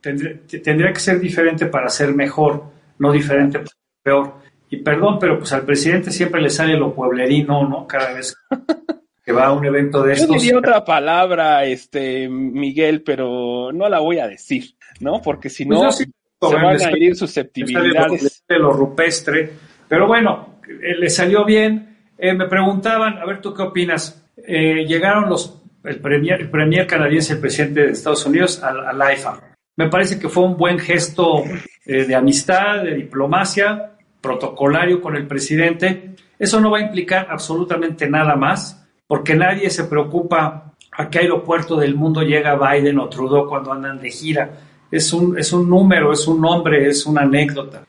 Tendría 0.00 0.92
que, 0.92 1.00
ser, 1.00 1.18
diferente 1.18 1.66
para 1.66 1.88
ser 1.88 2.14
mejor, 2.14 2.64
no 2.98 3.10
diferente 3.10 3.58
para 3.58 3.68
ser 3.70 3.78
peor. 4.02 4.34
Y 4.68 4.76
perdón, 4.78 5.18
pero 5.18 5.38
pues 5.38 5.52
al 5.52 5.64
presidente 5.64 6.10
siempre 6.10 6.42
le 6.42 6.50
sale 6.50 6.76
lo 6.76 6.94
pueblerino, 6.94 7.66
¿no? 7.66 7.86
Cada 7.86 8.12
vez 8.12 8.36
que 9.24 9.32
va 9.32 9.46
a 9.46 9.52
un 9.52 9.64
evento 9.64 10.02
de 10.02 10.12
estos. 10.12 10.28
Yo 10.28 10.34
diría 10.34 10.58
otra 10.58 10.84
palabra, 10.84 11.64
este, 11.64 12.28
Miguel, 12.28 13.02
pero 13.02 13.72
no 13.72 13.88
la 13.88 14.00
voy 14.00 14.18
a 14.18 14.28
decir, 14.28 14.76
¿no? 15.00 15.22
Porque 15.22 15.48
si 15.48 15.64
pues 15.64 15.80
no, 15.80 15.90
se 15.92 16.06
van 16.40 16.80
a 16.80 16.88
herir 16.90 17.16
susceptibilidades. 17.16 18.44
De 18.46 18.58
lo 18.58 18.72
rupestre, 18.72 19.50
pero 19.88 20.06
bueno, 20.06 20.60
eh, 20.68 20.96
le 20.98 21.08
salió 21.08 21.44
bien. 21.44 21.96
Eh, 22.18 22.34
me 22.34 22.46
preguntaban, 22.48 23.18
a 23.18 23.24
ver, 23.24 23.40
¿tú 23.40 23.54
qué 23.54 23.62
opinas? 23.62 24.22
Eh, 24.36 24.84
llegaron 24.86 25.30
los, 25.30 25.62
el 25.84 26.00
premier, 26.00 26.42
el 26.42 26.50
premier 26.50 26.86
canadiense, 26.86 27.32
el 27.32 27.40
presidente 27.40 27.86
de 27.86 27.92
Estados 27.92 28.26
Unidos, 28.26 28.62
al, 28.62 28.86
al 28.86 29.12
IFA. 29.14 29.40
Me 29.76 29.88
parece 29.88 30.18
que 30.18 30.28
fue 30.28 30.44
un 30.44 30.56
buen 30.56 30.78
gesto 30.78 31.42
de 31.84 32.14
amistad, 32.14 32.84
de 32.84 32.94
diplomacia, 32.94 33.96
protocolario 34.20 35.00
con 35.00 35.16
el 35.16 35.26
presidente. 35.26 36.14
Eso 36.38 36.60
no 36.60 36.70
va 36.70 36.78
a 36.78 36.82
implicar 36.82 37.26
absolutamente 37.28 38.08
nada 38.08 38.36
más 38.36 38.83
porque 39.06 39.34
nadie 39.34 39.70
se 39.70 39.84
preocupa 39.84 40.72
a 40.96 41.10
qué 41.10 41.20
aeropuerto 41.20 41.76
del 41.76 41.94
mundo 41.94 42.22
llega 42.22 42.56
Biden 42.56 42.98
o 42.98 43.08
Trudeau 43.08 43.48
cuando 43.48 43.72
andan 43.72 44.00
de 44.00 44.10
gira. 44.10 44.50
Es 44.90 45.12
un, 45.12 45.38
es 45.38 45.52
un 45.52 45.68
número, 45.68 46.12
es 46.12 46.26
un 46.26 46.40
nombre, 46.40 46.88
es 46.88 47.04
una 47.04 47.22
anécdota. 47.22 47.84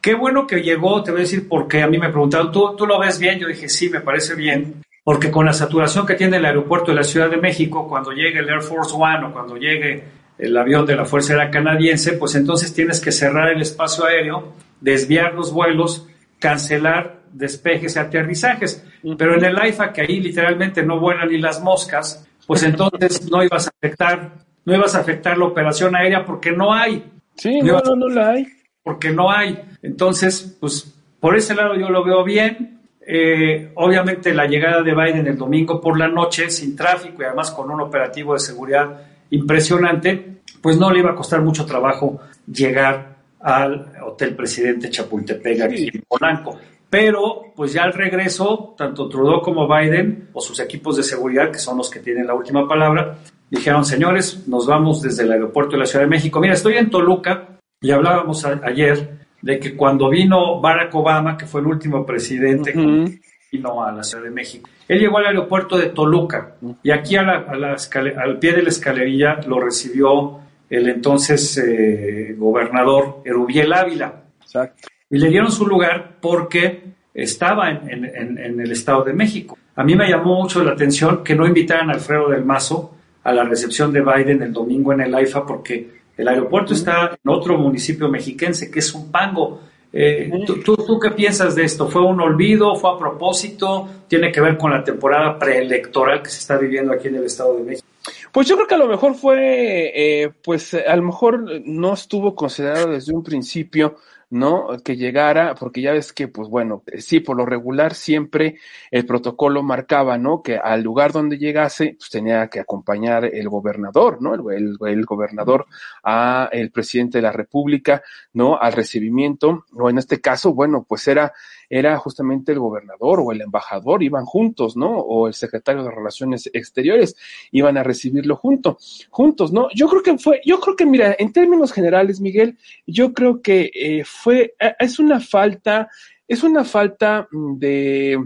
Qué 0.00 0.14
bueno 0.14 0.46
que 0.46 0.62
llegó, 0.62 1.02
te 1.02 1.10
voy 1.10 1.20
a 1.20 1.24
decir 1.24 1.48
porque 1.48 1.82
a 1.82 1.86
mí 1.86 1.98
me 1.98 2.08
preguntaron, 2.08 2.52
¿tú, 2.52 2.74
¿tú 2.76 2.86
lo 2.86 2.98
ves 2.98 3.18
bien? 3.18 3.38
Yo 3.38 3.48
dije, 3.48 3.68
sí, 3.68 3.90
me 3.90 4.00
parece 4.00 4.34
bien, 4.34 4.82
porque 5.04 5.30
con 5.30 5.44
la 5.44 5.52
saturación 5.52 6.06
que 6.06 6.14
tiene 6.14 6.38
el 6.38 6.44
aeropuerto 6.44 6.90
de 6.90 6.96
la 6.96 7.04
Ciudad 7.04 7.30
de 7.30 7.36
México, 7.36 7.86
cuando 7.88 8.12
llegue 8.12 8.38
el 8.38 8.48
Air 8.48 8.62
Force 8.62 8.94
One 8.94 9.26
o 9.26 9.32
cuando 9.32 9.56
llegue 9.56 10.04
el 10.38 10.56
avión 10.56 10.86
de 10.86 10.96
la 10.96 11.04
Fuerza 11.04 11.34
Aérea 11.34 11.50
Canadiense, 11.50 12.14
pues 12.14 12.34
entonces 12.34 12.72
tienes 12.72 13.00
que 13.00 13.12
cerrar 13.12 13.50
el 13.50 13.60
espacio 13.60 14.06
aéreo, 14.06 14.54
desviar 14.80 15.34
los 15.34 15.52
vuelos, 15.52 16.08
cancelar 16.38 17.19
despejes 17.32 17.96
y 17.96 17.98
aterrizajes. 17.98 18.84
Pero 19.16 19.36
en 19.36 19.44
el 19.44 19.58
AIFA, 19.58 19.92
que 19.92 20.02
ahí 20.02 20.20
literalmente 20.20 20.82
no 20.82 20.98
vuelan 20.98 21.28
ni 21.28 21.38
las 21.38 21.62
moscas, 21.62 22.26
pues 22.46 22.62
entonces 22.62 23.30
no 23.30 23.44
ibas 23.44 23.66
a 23.66 23.70
afectar, 23.70 24.32
no 24.64 24.74
ibas 24.74 24.94
a 24.94 25.00
afectar 25.00 25.38
la 25.38 25.46
operación 25.46 25.94
aérea 25.94 26.24
porque 26.24 26.52
no 26.52 26.72
hay. 26.72 27.04
Sí, 27.36 27.60
no, 27.60 27.80
no, 27.80 28.08
la 28.08 28.30
hay. 28.30 28.46
Porque 28.82 29.10
no 29.10 29.30
hay. 29.30 29.58
Entonces, 29.82 30.56
pues 30.60 30.94
por 31.20 31.36
ese 31.36 31.54
lado 31.54 31.76
yo 31.76 31.88
lo 31.90 32.04
veo 32.04 32.24
bien. 32.24 32.80
Eh, 33.06 33.72
obviamente 33.76 34.34
la 34.34 34.46
llegada 34.46 34.82
de 34.82 34.94
Biden 34.94 35.26
el 35.26 35.36
domingo 35.36 35.80
por 35.80 35.98
la 35.98 36.08
noche, 36.08 36.50
sin 36.50 36.76
tráfico 36.76 37.22
y 37.22 37.24
además 37.24 37.50
con 37.50 37.70
un 37.70 37.80
operativo 37.80 38.34
de 38.34 38.40
seguridad 38.40 39.00
impresionante, 39.30 40.40
pues 40.60 40.76
no 40.76 40.90
le 40.90 41.00
iba 41.00 41.10
a 41.10 41.14
costar 41.14 41.40
mucho 41.40 41.64
trabajo 41.64 42.20
llegar 42.46 43.16
al 43.40 43.92
Hotel 44.02 44.34
Presidente 44.36 44.90
Chapultepec 44.90 45.60
aquí 45.62 45.90
en 45.92 46.02
Polanco. 46.06 46.58
Pero, 46.90 47.52
pues 47.54 47.72
ya 47.72 47.84
al 47.84 47.92
regreso, 47.92 48.74
tanto 48.76 49.08
Trudeau 49.08 49.40
como 49.40 49.68
Biden, 49.68 50.28
o 50.32 50.40
sus 50.40 50.58
equipos 50.58 50.96
de 50.96 51.04
seguridad, 51.04 51.52
que 51.52 51.60
son 51.60 51.78
los 51.78 51.88
que 51.88 52.00
tienen 52.00 52.26
la 52.26 52.34
última 52.34 52.66
palabra, 52.66 53.18
dijeron, 53.48 53.84
señores, 53.84 54.48
nos 54.48 54.66
vamos 54.66 55.00
desde 55.00 55.22
el 55.22 55.30
aeropuerto 55.30 55.72
de 55.72 55.78
la 55.78 55.86
Ciudad 55.86 56.04
de 56.04 56.10
México. 56.10 56.40
Mira, 56.40 56.54
estoy 56.54 56.74
en 56.78 56.90
Toluca 56.90 57.60
y 57.80 57.92
hablábamos 57.92 58.44
ayer 58.44 59.20
de 59.40 59.60
que 59.60 59.76
cuando 59.76 60.10
vino 60.10 60.60
Barack 60.60 60.92
Obama, 60.96 61.36
que 61.36 61.46
fue 61.46 61.60
el 61.60 61.68
último 61.68 62.04
presidente, 62.04 62.72
que 62.72 63.20
vino 63.52 63.84
a 63.84 63.92
la 63.92 64.02
Ciudad 64.02 64.24
de 64.24 64.30
México, 64.30 64.68
él 64.88 64.98
llegó 64.98 65.18
al 65.18 65.26
aeropuerto 65.26 65.78
de 65.78 65.90
Toluca 65.90 66.56
y 66.82 66.90
aquí 66.90 67.14
a 67.16 67.22
al 67.22 68.38
pie 68.40 68.52
de 68.52 68.62
la 68.62 68.68
escalerilla 68.68 69.40
lo 69.46 69.60
recibió 69.60 70.40
el 70.68 70.88
entonces 70.88 71.56
eh, 71.58 72.34
gobernador 72.36 73.22
Erubiel 73.24 73.72
Ávila. 73.72 74.24
Exacto 74.40 74.88
y 75.10 75.18
le 75.18 75.28
dieron 75.28 75.50
su 75.50 75.66
lugar 75.66 76.18
porque 76.20 76.84
estaba 77.12 77.70
en, 77.70 78.38
el 78.38 78.70
Estado 78.70 79.02
de 79.04 79.12
México. 79.12 79.58
A 79.74 79.82
mí 79.82 79.96
me 79.96 80.08
llamó 80.08 80.40
mucho 80.40 80.62
la 80.62 80.72
atención 80.72 81.24
que 81.24 81.34
no 81.34 81.46
invitaran 81.46 81.90
a 81.90 81.94
Alfredo 81.94 82.28
del 82.30 82.44
Mazo 82.44 82.94
a 83.24 83.32
la 83.32 83.44
recepción 83.44 83.92
de 83.92 84.00
Biden 84.00 84.42
el 84.42 84.52
domingo 84.52 84.92
en 84.92 85.00
el 85.00 85.14
AIFA 85.14 85.44
porque 85.44 86.00
el 86.16 86.28
aeropuerto 86.28 86.74
está 86.74 87.18
en 87.22 87.30
otro 87.30 87.58
municipio 87.58 88.08
mexiquense 88.08 88.70
que 88.70 88.78
es 88.78 88.94
un 88.94 89.10
pango. 89.10 89.60
Eh, 89.92 90.30
¿tú, 90.46 90.76
tú, 90.76 91.00
qué 91.00 91.10
piensas 91.10 91.56
de 91.56 91.64
esto? 91.64 91.88
¿Fue 91.88 92.02
un 92.02 92.20
olvido? 92.20 92.76
¿Fue 92.76 92.90
a 92.90 92.98
propósito? 92.98 93.88
¿Tiene 94.06 94.30
que 94.30 94.40
ver 94.40 94.56
con 94.56 94.70
la 94.70 94.84
temporada 94.84 95.36
preelectoral 95.36 96.22
que 96.22 96.30
se 96.30 96.38
está 96.38 96.56
viviendo 96.56 96.92
aquí 96.92 97.08
en 97.08 97.16
el 97.16 97.24
Estado 97.24 97.56
de 97.56 97.64
México? 97.64 97.86
Pues 98.30 98.46
yo 98.46 98.54
creo 98.54 98.68
que 98.68 98.74
a 98.74 98.78
lo 98.78 98.86
mejor 98.86 99.14
fue, 99.14 99.90
eh, 99.94 100.30
pues 100.44 100.74
a 100.74 100.94
lo 100.94 101.02
mejor 101.02 101.44
no 101.64 101.94
estuvo 101.94 102.36
considerado 102.36 102.92
desde 102.92 103.12
un 103.12 103.24
principio 103.24 103.96
¿no? 104.30 104.68
Que 104.84 104.96
llegara, 104.96 105.54
porque 105.56 105.82
ya 105.82 105.92
ves 105.92 106.12
que, 106.12 106.28
pues 106.28 106.48
bueno, 106.48 106.84
sí, 106.98 107.20
por 107.20 107.36
lo 107.36 107.44
regular 107.44 107.94
siempre 107.94 108.58
el 108.90 109.04
protocolo 109.04 109.62
marcaba, 109.62 110.16
¿no? 110.18 110.42
Que 110.42 110.56
al 110.56 110.82
lugar 110.82 111.12
donde 111.12 111.36
llegase, 111.36 111.96
pues 111.98 112.10
tenía 112.10 112.48
que 112.48 112.60
acompañar 112.60 113.24
el 113.24 113.48
gobernador, 113.48 114.22
¿no? 114.22 114.34
El, 114.34 114.76
el, 114.86 115.04
gobernador 115.04 115.66
a 116.04 116.48
el 116.52 116.70
presidente 116.70 117.18
de 117.18 117.22
la 117.22 117.32
República, 117.32 118.02
¿no? 118.32 118.56
Al 118.56 118.72
recibimiento, 118.72 119.66
o 119.72 119.90
en 119.90 119.98
este 119.98 120.20
caso, 120.20 120.54
bueno, 120.54 120.86
pues 120.88 121.08
era 121.08 121.32
era 121.70 121.96
justamente 121.98 122.50
el 122.50 122.58
gobernador 122.58 123.20
o 123.20 123.30
el 123.30 123.40
embajador, 123.40 124.02
iban 124.02 124.24
juntos, 124.26 124.76
¿no? 124.76 124.90
O 124.98 125.28
el 125.28 125.34
secretario 125.34 125.84
de 125.84 125.90
Relaciones 125.92 126.50
Exteriores, 126.52 127.16
iban 127.52 127.78
a 127.78 127.84
recibirlo 127.84 128.34
junto, 128.36 128.76
juntos, 129.08 129.52
¿no? 129.52 129.68
Yo 129.72 129.88
creo 129.88 130.02
que 130.02 130.18
fue, 130.18 130.40
yo 130.44 130.58
creo 130.58 130.74
que, 130.74 130.84
mira, 130.84 131.14
en 131.16 131.32
términos 131.32 131.72
generales, 131.72 132.20
Miguel, 132.20 132.58
yo 132.86 133.14
creo 133.14 133.40
que 133.40 133.70
eh, 133.72 134.02
fue, 134.04 134.54
eh, 134.58 134.74
es 134.80 134.98
una 134.98 135.20
falta, 135.20 135.88
es 136.26 136.42
una 136.42 136.64
falta 136.64 137.28
de, 137.30 138.18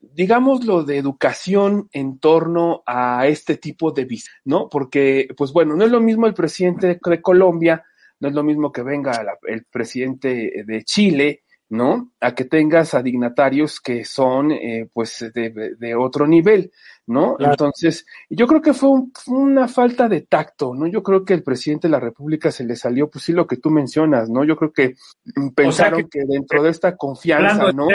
digámoslo, 0.00 0.84
de 0.84 0.96
educación 0.96 1.88
en 1.92 2.20
torno 2.20 2.84
a 2.86 3.26
este 3.26 3.56
tipo 3.56 3.90
de 3.90 4.04
visa, 4.04 4.30
¿no? 4.44 4.68
Porque, 4.68 5.26
pues 5.36 5.52
bueno, 5.52 5.74
no 5.74 5.84
es 5.84 5.90
lo 5.90 6.00
mismo 6.00 6.28
el 6.28 6.34
presidente 6.34 6.86
de 6.86 7.20
Colombia, 7.20 7.84
no 8.20 8.28
es 8.28 8.34
lo 8.34 8.44
mismo 8.44 8.70
que 8.70 8.82
venga 8.82 9.24
el 9.48 9.64
presidente 9.64 10.62
de 10.64 10.84
Chile, 10.84 11.42
¿no? 11.70 12.10
A 12.20 12.34
que 12.34 12.44
tengas 12.44 12.94
a 12.94 13.02
dignatarios 13.02 13.80
que 13.80 14.04
son, 14.04 14.50
eh, 14.50 14.88
pues, 14.92 15.24
de, 15.32 15.94
otro 15.94 16.26
nivel, 16.26 16.72
¿no? 17.06 17.36
Entonces, 17.38 18.04
yo 18.28 18.48
creo 18.48 18.60
que 18.60 18.74
fue 18.74 18.90
una 19.28 19.68
falta 19.68 20.08
de 20.08 20.22
tacto, 20.22 20.74
¿no? 20.74 20.88
Yo 20.88 21.02
creo 21.02 21.24
que 21.24 21.32
el 21.32 21.44
presidente 21.44 21.86
de 21.86 21.92
la 21.92 22.00
República 22.00 22.50
se 22.50 22.64
le 22.64 22.74
salió, 22.74 23.08
pues 23.08 23.24
sí, 23.24 23.32
lo 23.32 23.46
que 23.46 23.56
tú 23.56 23.70
mencionas, 23.70 24.28
¿no? 24.28 24.44
Yo 24.44 24.56
creo 24.56 24.72
que 24.72 24.96
pensaron 25.54 26.08
que, 26.08 26.24
dentro 26.26 26.62
de 26.62 26.70
esta 26.70 26.96
confianza, 26.96 27.72
¿no? 27.72 27.86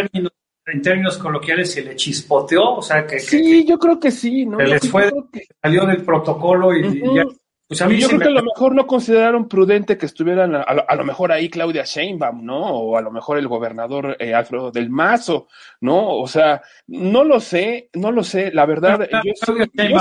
En 0.68 0.82
términos, 0.82 1.18
coloquiales 1.18 1.72
se 1.72 1.84
le 1.84 1.96
chispoteó, 1.96 2.78
o 2.78 2.82
sea, 2.82 3.06
que... 3.06 3.20
Sí, 3.20 3.66
yo 3.68 3.78
creo 3.78 4.00
que 4.00 4.10
sí, 4.10 4.46
¿no? 4.46 4.58
Se 4.58 4.68
les 4.68 4.90
fue, 4.90 5.12
salió 5.62 5.86
del 5.86 6.04
protocolo 6.04 6.76
y 6.76 7.02
ya 7.14 7.26
pues 7.68 7.82
a 7.82 7.88
mí 7.88 7.98
yo 8.00 8.08
creo 8.08 8.20
que 8.20 8.28
a 8.28 8.32
lo 8.32 8.44
mejor 8.44 8.76
no 8.76 8.86
consideraron 8.86 9.48
prudente 9.48 9.98
que 9.98 10.06
estuvieran 10.06 10.54
a, 10.54 10.96
lo, 10.96 11.04
mejor 11.04 11.32
ahí 11.32 11.50
Claudia 11.50 11.84
Sheinbaum, 11.84 12.46
¿no? 12.46 12.62
O 12.62 12.98
a 12.98 13.02
lo 13.02 13.12
mejor 13.12 13.40
el 13.40 13.48
gobernador 13.48 14.16
eh, 14.20 14.36
Alfredo 14.36 14.70
del 14.70 14.92
Mazo, 14.92 15.48
¿no? 15.82 16.20
O 16.20 16.28
sea, 16.28 16.62
no 16.88 17.24
lo 17.24 17.40
sé, 17.40 17.90
no 17.94 18.12
lo 18.12 18.24
sé. 18.24 18.52
La 18.52 18.68
verdad, 18.68 19.08
yo, 19.24 19.32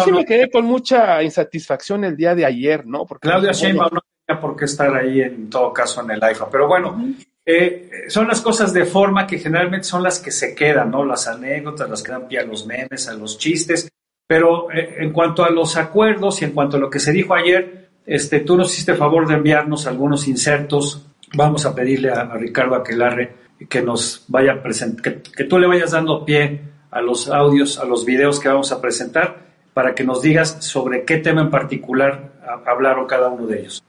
sí 0.05 0.13
me 0.13 0.27
quedé 0.27 0.51
con 0.51 0.67
mucha 0.67 1.23
insatisfacción 1.23 2.05
el 2.05 2.17
día 2.17 2.35
de 2.35 2.45
ayer, 2.45 2.87
¿no? 2.87 3.07
Porque 3.07 3.29
Claudia 3.29 3.53
Sheinbaum 3.53 3.95
no 3.95 4.01
tenía 4.27 4.41
por 4.43 4.57
qué 4.57 4.67
estar 4.67 4.95
ahí 4.95 5.23
en 5.23 5.49
todo 5.49 5.73
caso 5.73 6.03
en 6.03 6.11
el 6.11 6.23
AIFA. 6.23 6.51
Pero 6.51 6.69
bueno, 6.69 7.15
eh, 7.47 8.05
son 8.09 8.29
las 8.29 8.43
cosas 8.43 8.75
de 8.75 8.85
forma 8.85 9.27
que 9.27 9.39
generalmente 9.39 9.85
son 9.85 10.03
las 10.03 10.19
que 10.19 10.31
se 10.31 10.55
quedan, 10.55 10.91
¿no? 10.91 11.03
Las 11.03 11.29
anécdotas, 11.29 11.89
las 11.89 12.03
que 12.03 12.13
dan 12.13 12.29
pie 12.29 12.41
a 12.41 12.45
los 12.45 12.67
memes, 12.67 13.09
a 13.09 13.15
los 13.15 13.39
chistes. 13.39 13.89
Pero 14.27 14.71
eh, 14.73 14.97
en 14.99 15.13
cuanto 15.13 15.45
a 15.45 15.51
los 15.51 15.77
acuerdos 15.77 16.41
y 16.41 16.47
en 16.47 16.53
cuanto 16.53 16.77
a 16.77 16.81
lo 16.81 16.91
que 16.91 16.99
se 16.99 17.13
dijo 17.13 17.35
ayer, 17.35 17.91
este, 18.07 18.41
tú 18.41 18.57
nos 18.57 18.73
hiciste 18.73 18.95
favor 18.95 19.27
de 19.27 19.35
enviarnos 19.35 19.87
algunos 19.87 20.29
insertos. 20.29 21.07
Vamos 21.35 21.67
a 21.67 21.75
pedirle 21.75 22.11
a, 22.11 22.25
Ricardo 22.35 22.75
Aquelarre 22.75 23.45
que 23.69 23.83
nos 23.83 24.25
vaya 24.29 24.53
a 24.53 24.63
presentar, 24.63 25.23
que, 25.23 25.45
tú 25.45 25.59
le 25.59 25.67
vayas 25.67 25.93
dando 25.93 26.25
pie 26.25 26.61
a 26.91 27.01
los 27.01 27.29
audios, 27.29 27.79
a 27.79 27.85
los 27.85 28.05
videos 28.05 28.41
que 28.41 28.49
vamos 28.49 28.73
a 28.73 28.81
presentar, 28.81 29.45
para 29.73 29.95
que 29.95 30.05
nos 30.05 30.23
digas 30.23 30.59
sobre 30.61 31.05
qué 31.05 31.19
tema 31.19 31.41
en 31.41 31.51
particular 31.51 32.33
hablaron 32.67 33.07
cada 33.07 33.29
uno 33.29 33.47
de 33.47 33.61
ellos. 33.61 33.83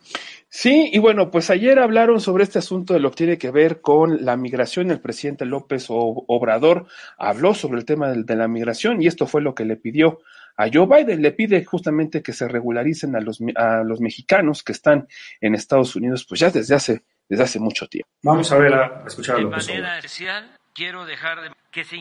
Sí, 0.57 0.89
y 0.93 0.99
bueno, 0.99 1.31
pues 1.31 1.49
ayer 1.49 1.79
hablaron 1.79 2.21
sobre 2.21 2.45
este 2.45 2.59
asunto 2.59 2.93
de 2.93 3.01
lo 3.01 3.09
que 3.09 3.17
tiene 3.17 3.37
que 3.37 3.51
ver 3.51 3.81
con 3.81 4.23
la 4.23 4.37
migración. 4.37 4.89
El 4.89 5.01
presidente 5.01 5.45
López 5.45 5.87
Obrador 5.89 6.87
habló 7.17 7.53
sobre 7.53 7.77
el 7.77 7.83
tema 7.83 8.07
de, 8.07 8.35
la 8.37 8.47
migración 8.47 9.03
y 9.03 9.07
esto 9.07 9.27
fue 9.27 9.41
lo 9.41 9.53
que 9.53 9.65
le 9.65 9.75
pidió 9.75 10.21
a 10.55 10.67
Joe 10.73 10.87
Biden. 10.87 11.21
Le 11.21 11.33
pide 11.33 11.65
justamente 11.65 12.23
que 12.23 12.31
se 12.31 12.47
regularicen 12.47 13.17
a 13.17 13.19
los, 13.19 13.39
a 13.57 13.83
los 13.83 13.99
mexicanos 13.99 14.63
que 14.63 14.71
están 14.71 15.09
en 15.41 15.55
Estados 15.55 15.93
Unidos, 15.97 16.25
pues 16.25 16.39
ya 16.39 16.49
desde 16.51 16.73
hace, 16.73 17.03
desde 17.27 17.43
hace 17.43 17.59
mucho 17.59 17.87
tiempo. 17.87 18.07
Vamos 18.23 18.49
a 18.53 18.57
ver, 18.57 18.75
a, 18.75 19.03
escuchar 19.05 19.35
a 19.35 19.39
De 19.39 19.45
manera 19.47 19.97
especial, 19.97 20.55
quiero 20.73 21.05
dejar 21.05 21.41
de 21.41 21.51
que 21.69 21.83
se 21.83 21.97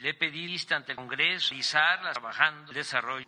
le 0.00 0.14
pedí 0.14 0.56
ante 0.70 0.90
el 0.90 0.96
Congreso, 0.96 1.54
trabajando, 2.12 2.72
desarrollo 2.72 3.24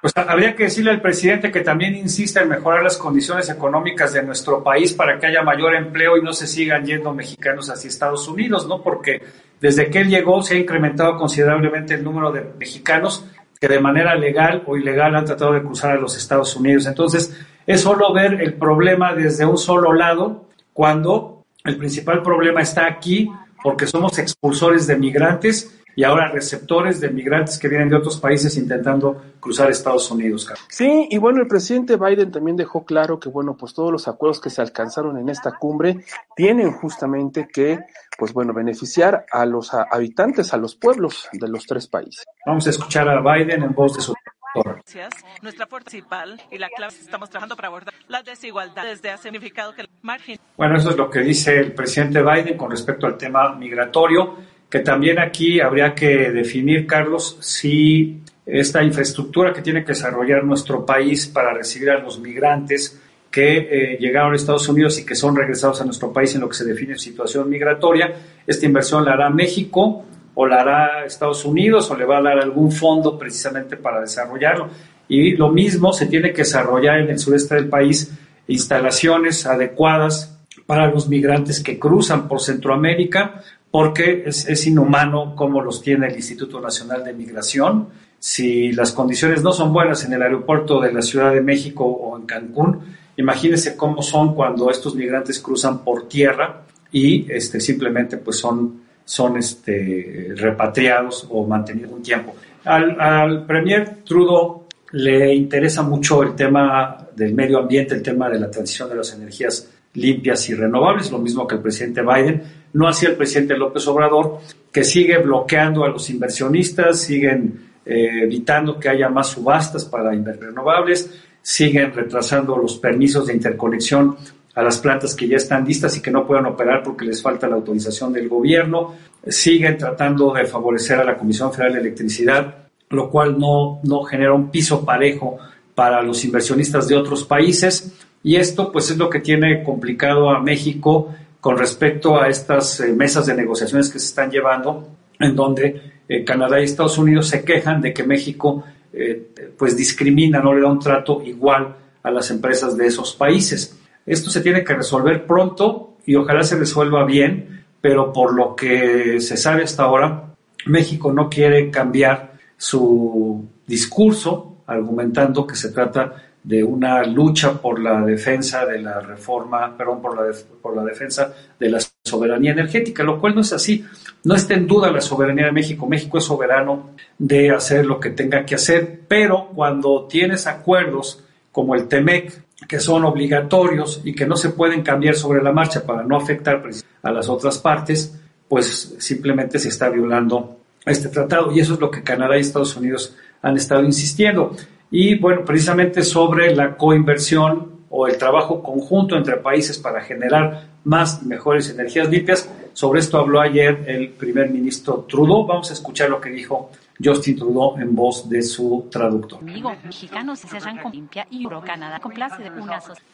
pues 0.00 0.16
habría 0.16 0.56
que 0.56 0.64
decirle 0.64 0.92
al 0.92 1.02
presidente 1.02 1.50
que 1.50 1.60
también 1.60 1.94
insista 1.94 2.40
en 2.40 2.48
mejorar 2.48 2.82
las 2.82 2.96
condiciones 2.96 3.50
económicas 3.50 4.14
de 4.14 4.22
nuestro 4.22 4.64
país 4.64 4.94
para 4.94 5.18
que 5.18 5.26
haya 5.26 5.42
mayor 5.42 5.74
empleo 5.74 6.16
y 6.16 6.22
no 6.22 6.32
se 6.32 6.46
sigan 6.46 6.86
yendo 6.86 7.12
mexicanos 7.12 7.68
hacia 7.68 7.88
Estados 7.88 8.26
Unidos, 8.26 8.66
¿no? 8.66 8.82
Porque 8.82 9.20
desde 9.60 9.90
que 9.90 10.00
él 10.00 10.08
llegó 10.08 10.42
se 10.42 10.54
ha 10.54 10.58
incrementado 10.58 11.18
considerablemente 11.18 11.94
el 11.94 12.02
número 12.02 12.32
de 12.32 12.46
mexicanos 12.58 13.26
que 13.60 13.68
de 13.68 13.78
manera 13.78 14.14
legal 14.14 14.62
o 14.66 14.76
ilegal 14.76 15.14
han 15.14 15.26
tratado 15.26 15.52
de 15.52 15.62
cruzar 15.62 15.92
a 15.92 16.00
los 16.00 16.16
Estados 16.16 16.56
Unidos. 16.56 16.86
Entonces, 16.86 17.38
es 17.66 17.82
solo 17.82 18.12
ver 18.14 18.40
el 18.40 18.54
problema 18.54 19.14
desde 19.14 19.44
un 19.44 19.58
solo 19.58 19.92
lado, 19.92 20.48
cuando 20.72 21.44
el 21.64 21.76
principal 21.76 22.22
problema 22.22 22.62
está 22.62 22.86
aquí, 22.86 23.30
porque 23.62 23.86
somos 23.86 24.18
expulsores 24.18 24.86
de 24.86 24.96
migrantes 24.96 25.79
y 26.00 26.04
ahora 26.04 26.28
receptores 26.28 26.98
de 26.98 27.10
migrantes 27.10 27.58
que 27.58 27.68
vienen 27.68 27.90
de 27.90 27.96
otros 27.96 28.18
países 28.18 28.56
intentando 28.56 29.22
cruzar 29.38 29.70
Estados 29.70 30.10
Unidos. 30.10 30.50
Sí, 30.70 31.06
y 31.10 31.18
bueno, 31.18 31.42
el 31.42 31.46
presidente 31.46 31.98
Biden 31.98 32.32
también 32.32 32.56
dejó 32.56 32.86
claro 32.86 33.20
que, 33.20 33.28
bueno, 33.28 33.54
pues 33.54 33.74
todos 33.74 33.92
los 33.92 34.08
acuerdos 34.08 34.40
que 34.40 34.48
se 34.48 34.62
alcanzaron 34.62 35.18
en 35.18 35.28
esta 35.28 35.58
cumbre 35.58 36.02
tienen 36.34 36.72
justamente 36.72 37.48
que, 37.52 37.80
pues 38.16 38.32
bueno, 38.32 38.54
beneficiar 38.54 39.26
a 39.30 39.44
los 39.44 39.74
habitantes, 39.74 40.54
a 40.54 40.56
los 40.56 40.74
pueblos 40.74 41.28
de 41.32 41.48
los 41.48 41.66
tres 41.66 41.86
países. 41.86 42.24
Vamos 42.46 42.66
a 42.66 42.70
escuchar 42.70 43.06
a 43.06 43.20
Biden 43.20 43.62
en 43.62 43.74
voz 43.74 43.94
de 43.94 44.00
su 44.00 44.14
Gracias. 44.54 45.12
Nuestra 45.42 45.66
fuerza 45.66 45.90
principal 45.90 46.40
y 46.50 46.56
la 46.56 46.68
clave 46.70 46.94
estamos 46.98 47.28
trabajando 47.28 47.56
para 47.56 47.68
abordar 47.68 47.94
la 48.08 48.22
desigualdad 48.22 48.84
desde 48.84 49.10
ha 49.10 49.18
significado 49.18 49.74
que 49.74 49.82
el 49.82 49.88
margen. 50.00 50.38
Bueno, 50.56 50.76
eso 50.76 50.90
es 50.90 50.96
lo 50.96 51.10
que 51.10 51.20
dice 51.20 51.58
el 51.58 51.72
presidente 51.72 52.22
Biden 52.22 52.56
con 52.56 52.70
respecto 52.70 53.06
al 53.06 53.18
tema 53.18 53.54
migratorio 53.54 54.38
que 54.70 54.78
también 54.78 55.18
aquí 55.18 55.60
habría 55.60 55.94
que 55.94 56.30
definir, 56.30 56.86
Carlos, 56.86 57.36
si 57.40 58.22
esta 58.46 58.82
infraestructura 58.82 59.52
que 59.52 59.62
tiene 59.62 59.82
que 59.82 59.88
desarrollar 59.88 60.44
nuestro 60.44 60.86
país 60.86 61.26
para 61.26 61.52
recibir 61.52 61.90
a 61.90 61.98
los 61.98 62.20
migrantes 62.20 63.00
que 63.30 63.58
eh, 63.58 63.98
llegaron 63.98 64.32
a 64.32 64.36
Estados 64.36 64.68
Unidos 64.68 64.98
y 64.98 65.04
que 65.06 65.14
son 65.14 65.36
regresados 65.36 65.80
a 65.80 65.84
nuestro 65.84 66.12
país 66.12 66.34
en 66.34 66.40
lo 66.40 66.48
que 66.48 66.56
se 66.56 66.64
define 66.64 66.98
situación 66.98 67.48
migratoria, 67.48 68.12
esta 68.46 68.66
inversión 68.66 69.04
la 69.04 69.12
hará 69.12 69.30
México 69.30 70.04
o 70.34 70.46
la 70.46 70.60
hará 70.60 71.04
Estados 71.04 71.44
Unidos 71.44 71.90
o 71.90 71.96
le 71.96 72.04
va 72.04 72.18
a 72.18 72.22
dar 72.22 72.38
algún 72.38 72.72
fondo 72.72 73.18
precisamente 73.18 73.76
para 73.76 74.00
desarrollarlo. 74.00 74.68
Y 75.08 75.36
lo 75.36 75.50
mismo 75.50 75.92
se 75.92 76.06
tiene 76.06 76.30
que 76.32 76.42
desarrollar 76.42 77.00
en 77.00 77.10
el 77.10 77.18
sureste 77.18 77.56
del 77.56 77.68
país 77.68 78.12
instalaciones 78.46 79.46
adecuadas 79.46 80.38
para 80.66 80.88
los 80.88 81.08
migrantes 81.08 81.60
que 81.60 81.78
cruzan 81.78 82.28
por 82.28 82.40
Centroamérica, 82.40 83.42
porque 83.70 84.24
es, 84.26 84.66
inhumano 84.66 85.36
como 85.36 85.62
los 85.62 85.80
tiene 85.82 86.08
el 86.08 86.16
Instituto 86.16 86.60
Nacional 86.60 87.04
de 87.04 87.12
Migración. 87.12 87.88
Si 88.18 88.72
las 88.72 88.92
condiciones 88.92 89.42
no 89.42 89.52
son 89.52 89.72
buenas 89.72 90.04
en 90.04 90.12
el 90.12 90.22
aeropuerto 90.22 90.80
de 90.80 90.92
la 90.92 91.02
Ciudad 91.02 91.32
de 91.32 91.40
México 91.40 91.84
o 91.84 92.18
en 92.18 92.26
Cancún, 92.26 92.80
imagínense 93.16 93.76
cómo 93.76 94.02
son 94.02 94.34
cuando 94.34 94.70
estos 94.70 94.94
migrantes 94.94 95.38
cruzan 95.38 95.84
por 95.84 96.08
tierra 96.08 96.62
y 96.90 97.30
este, 97.30 97.60
simplemente 97.60 98.16
pues 98.16 98.38
son, 98.38 98.82
son 99.04 99.36
este, 99.36 100.32
repatriados 100.36 101.26
o 101.30 101.46
mantenidos 101.46 101.92
un 101.92 102.02
tiempo. 102.02 102.34
Al, 102.64 103.00
al 103.00 103.46
Premier 103.46 104.02
Trudeau 104.04 104.64
le 104.92 105.32
interesa 105.34 105.82
mucho 105.82 106.22
el 106.24 106.34
tema 106.34 107.06
del 107.14 107.34
medio 107.34 107.58
ambiente, 107.58 107.94
el 107.94 108.02
tema 108.02 108.28
de 108.28 108.40
la 108.40 108.50
transición 108.50 108.88
de 108.88 108.96
las 108.96 109.14
energías 109.14 109.70
limpias 109.94 110.48
y 110.48 110.54
renovables, 110.54 111.10
lo 111.10 111.18
mismo 111.18 111.46
que 111.46 111.56
el 111.56 111.62
presidente 111.62 112.02
Biden, 112.02 112.42
no 112.72 112.88
así 112.88 113.06
el 113.06 113.16
presidente 113.16 113.56
López 113.56 113.86
Obrador, 113.88 114.38
que 114.72 114.84
sigue 114.84 115.18
bloqueando 115.18 115.84
a 115.84 115.88
los 115.88 116.08
inversionistas, 116.10 117.00
siguen 117.00 117.70
eh, 117.84 118.22
evitando 118.22 118.78
que 118.78 118.88
haya 118.88 119.08
más 119.08 119.28
subastas 119.28 119.84
para 119.84 120.10
renovables, 120.10 121.10
siguen 121.42 121.92
retrasando 121.92 122.56
los 122.56 122.76
permisos 122.78 123.26
de 123.26 123.34
interconexión 123.34 124.16
a 124.54 124.62
las 124.62 124.78
plantas 124.78 125.14
que 125.14 125.26
ya 125.28 125.36
están 125.36 125.64
listas 125.64 125.96
y 125.96 126.02
que 126.02 126.10
no 126.10 126.26
puedan 126.26 126.46
operar 126.46 126.82
porque 126.82 127.04
les 127.04 127.22
falta 127.22 127.48
la 127.48 127.56
autorización 127.56 128.12
del 128.12 128.28
gobierno, 128.28 128.94
siguen 129.26 129.78
tratando 129.78 130.32
de 130.34 130.44
favorecer 130.44 130.98
a 130.98 131.04
la 131.04 131.16
Comisión 131.16 131.52
Federal 131.52 131.74
de 131.74 131.80
Electricidad, 131.80 132.54
lo 132.90 133.10
cual 133.10 133.38
no, 133.38 133.80
no 133.84 134.02
genera 134.02 134.32
un 134.32 134.50
piso 134.50 134.84
parejo 134.84 135.38
para 135.74 136.02
los 136.02 136.24
inversionistas 136.24 136.88
de 136.88 136.96
otros 136.96 137.24
países. 137.24 137.94
Y 138.22 138.36
esto 138.36 138.70
pues 138.70 138.90
es 138.90 138.98
lo 138.98 139.08
que 139.08 139.20
tiene 139.20 139.62
complicado 139.62 140.30
a 140.30 140.40
México 140.40 141.14
con 141.40 141.56
respecto 141.56 142.20
a 142.20 142.28
estas 142.28 142.80
eh, 142.80 142.92
mesas 142.92 143.26
de 143.26 143.34
negociaciones 143.34 143.88
que 143.90 143.98
se 143.98 144.06
están 144.06 144.30
llevando, 144.30 144.88
en 145.18 145.34
donde 145.34 145.92
eh, 146.08 146.24
Canadá 146.24 146.60
y 146.60 146.64
Estados 146.64 146.98
Unidos 146.98 147.28
se 147.28 147.44
quejan 147.44 147.80
de 147.80 147.92
que 147.94 148.04
México 148.04 148.64
eh, 148.92 149.52
pues 149.56 149.76
discrimina, 149.76 150.40
no 150.40 150.54
le 150.54 150.60
da 150.60 150.68
un 150.68 150.78
trato 150.78 151.22
igual 151.24 151.76
a 152.02 152.10
las 152.10 152.30
empresas 152.30 152.76
de 152.76 152.86
esos 152.86 153.14
países. 153.14 153.78
Esto 154.04 154.30
se 154.30 154.40
tiene 154.40 154.64
que 154.64 154.74
resolver 154.74 155.26
pronto 155.26 155.96
y 156.06 156.16
ojalá 156.16 156.42
se 156.42 156.56
resuelva 156.56 157.04
bien, 157.04 157.64
pero 157.80 158.12
por 158.12 158.34
lo 158.34 158.56
que 158.56 159.20
se 159.20 159.36
sabe 159.36 159.62
hasta 159.62 159.84
ahora, 159.84 160.34
México 160.66 161.12
no 161.12 161.28
quiere 161.28 161.70
cambiar 161.70 162.32
su 162.56 163.48
discurso 163.66 164.56
argumentando 164.66 165.46
que 165.46 165.56
se 165.56 165.70
trata 165.70 166.29
de 166.42 166.64
una 166.64 167.02
lucha 167.04 167.60
por 167.60 167.80
la 167.80 168.00
defensa 168.02 168.64
de 168.64 168.80
la 168.80 169.00
reforma, 169.00 169.76
perdón, 169.76 170.00
por 170.00 170.16
la, 170.16 170.34
por 170.62 170.74
la 170.74 170.84
defensa 170.84 171.32
de 171.58 171.68
la 171.68 171.78
soberanía 172.04 172.52
energética, 172.52 173.02
lo 173.02 173.20
cual 173.20 173.34
no 173.34 173.42
es 173.42 173.52
así. 173.52 173.84
No 174.24 174.34
está 174.34 174.54
en 174.54 174.66
duda 174.66 174.90
la 174.90 175.00
soberanía 175.00 175.46
de 175.46 175.52
México. 175.52 175.86
México 175.86 176.18
es 176.18 176.24
soberano 176.24 176.90
de 177.18 177.50
hacer 177.50 177.84
lo 177.86 178.00
que 178.00 178.10
tenga 178.10 178.44
que 178.44 178.54
hacer, 178.54 179.00
pero 179.06 179.50
cuando 179.54 180.06
tienes 180.08 180.46
acuerdos 180.46 181.24
como 181.52 181.74
el 181.74 181.88
TEMEC, 181.88 182.42
que 182.68 182.80
son 182.80 183.04
obligatorios 183.04 184.00
y 184.04 184.14
que 184.14 184.26
no 184.26 184.36
se 184.36 184.50
pueden 184.50 184.82
cambiar 184.82 185.16
sobre 185.16 185.42
la 185.42 185.52
marcha 185.52 185.84
para 185.84 186.04
no 186.04 186.16
afectar 186.16 186.62
a 187.02 187.10
las 187.10 187.28
otras 187.28 187.58
partes, 187.58 188.18
pues 188.48 188.96
simplemente 188.98 189.58
se 189.58 189.68
está 189.68 189.88
violando 189.88 190.58
este 190.84 191.08
tratado. 191.08 191.52
Y 191.52 191.60
eso 191.60 191.74
es 191.74 191.80
lo 191.80 191.90
que 191.90 192.02
Canadá 192.02 192.36
y 192.36 192.40
Estados 192.40 192.76
Unidos 192.76 193.16
han 193.42 193.56
estado 193.56 193.84
insistiendo. 193.84 194.56
Y 194.90 195.18
bueno, 195.18 195.44
precisamente 195.44 196.02
sobre 196.02 196.54
la 196.54 196.76
coinversión 196.76 197.80
o 197.90 198.06
el 198.06 198.16
trabajo 198.18 198.62
conjunto 198.62 199.16
entre 199.16 199.36
países 199.36 199.78
para 199.78 200.00
generar 200.00 200.68
más 200.84 201.20
y 201.22 201.26
mejores 201.26 201.68
energías 201.70 202.08
limpias. 202.08 202.48
Sobre 202.72 203.00
esto 203.00 203.18
habló 203.18 203.40
ayer 203.40 203.84
el 203.86 204.10
primer 204.10 204.50
ministro 204.50 205.04
Trudeau. 205.08 205.44
Vamos 205.44 205.70
a 205.70 205.74
escuchar 205.74 206.08
lo 206.08 206.20
que 206.20 206.30
dijo 206.30 206.70
Justin 207.02 207.36
Trudeau 207.36 207.78
en 207.78 207.94
voz 207.94 208.28
de 208.28 208.42
su 208.42 208.86
traductor. 208.90 209.40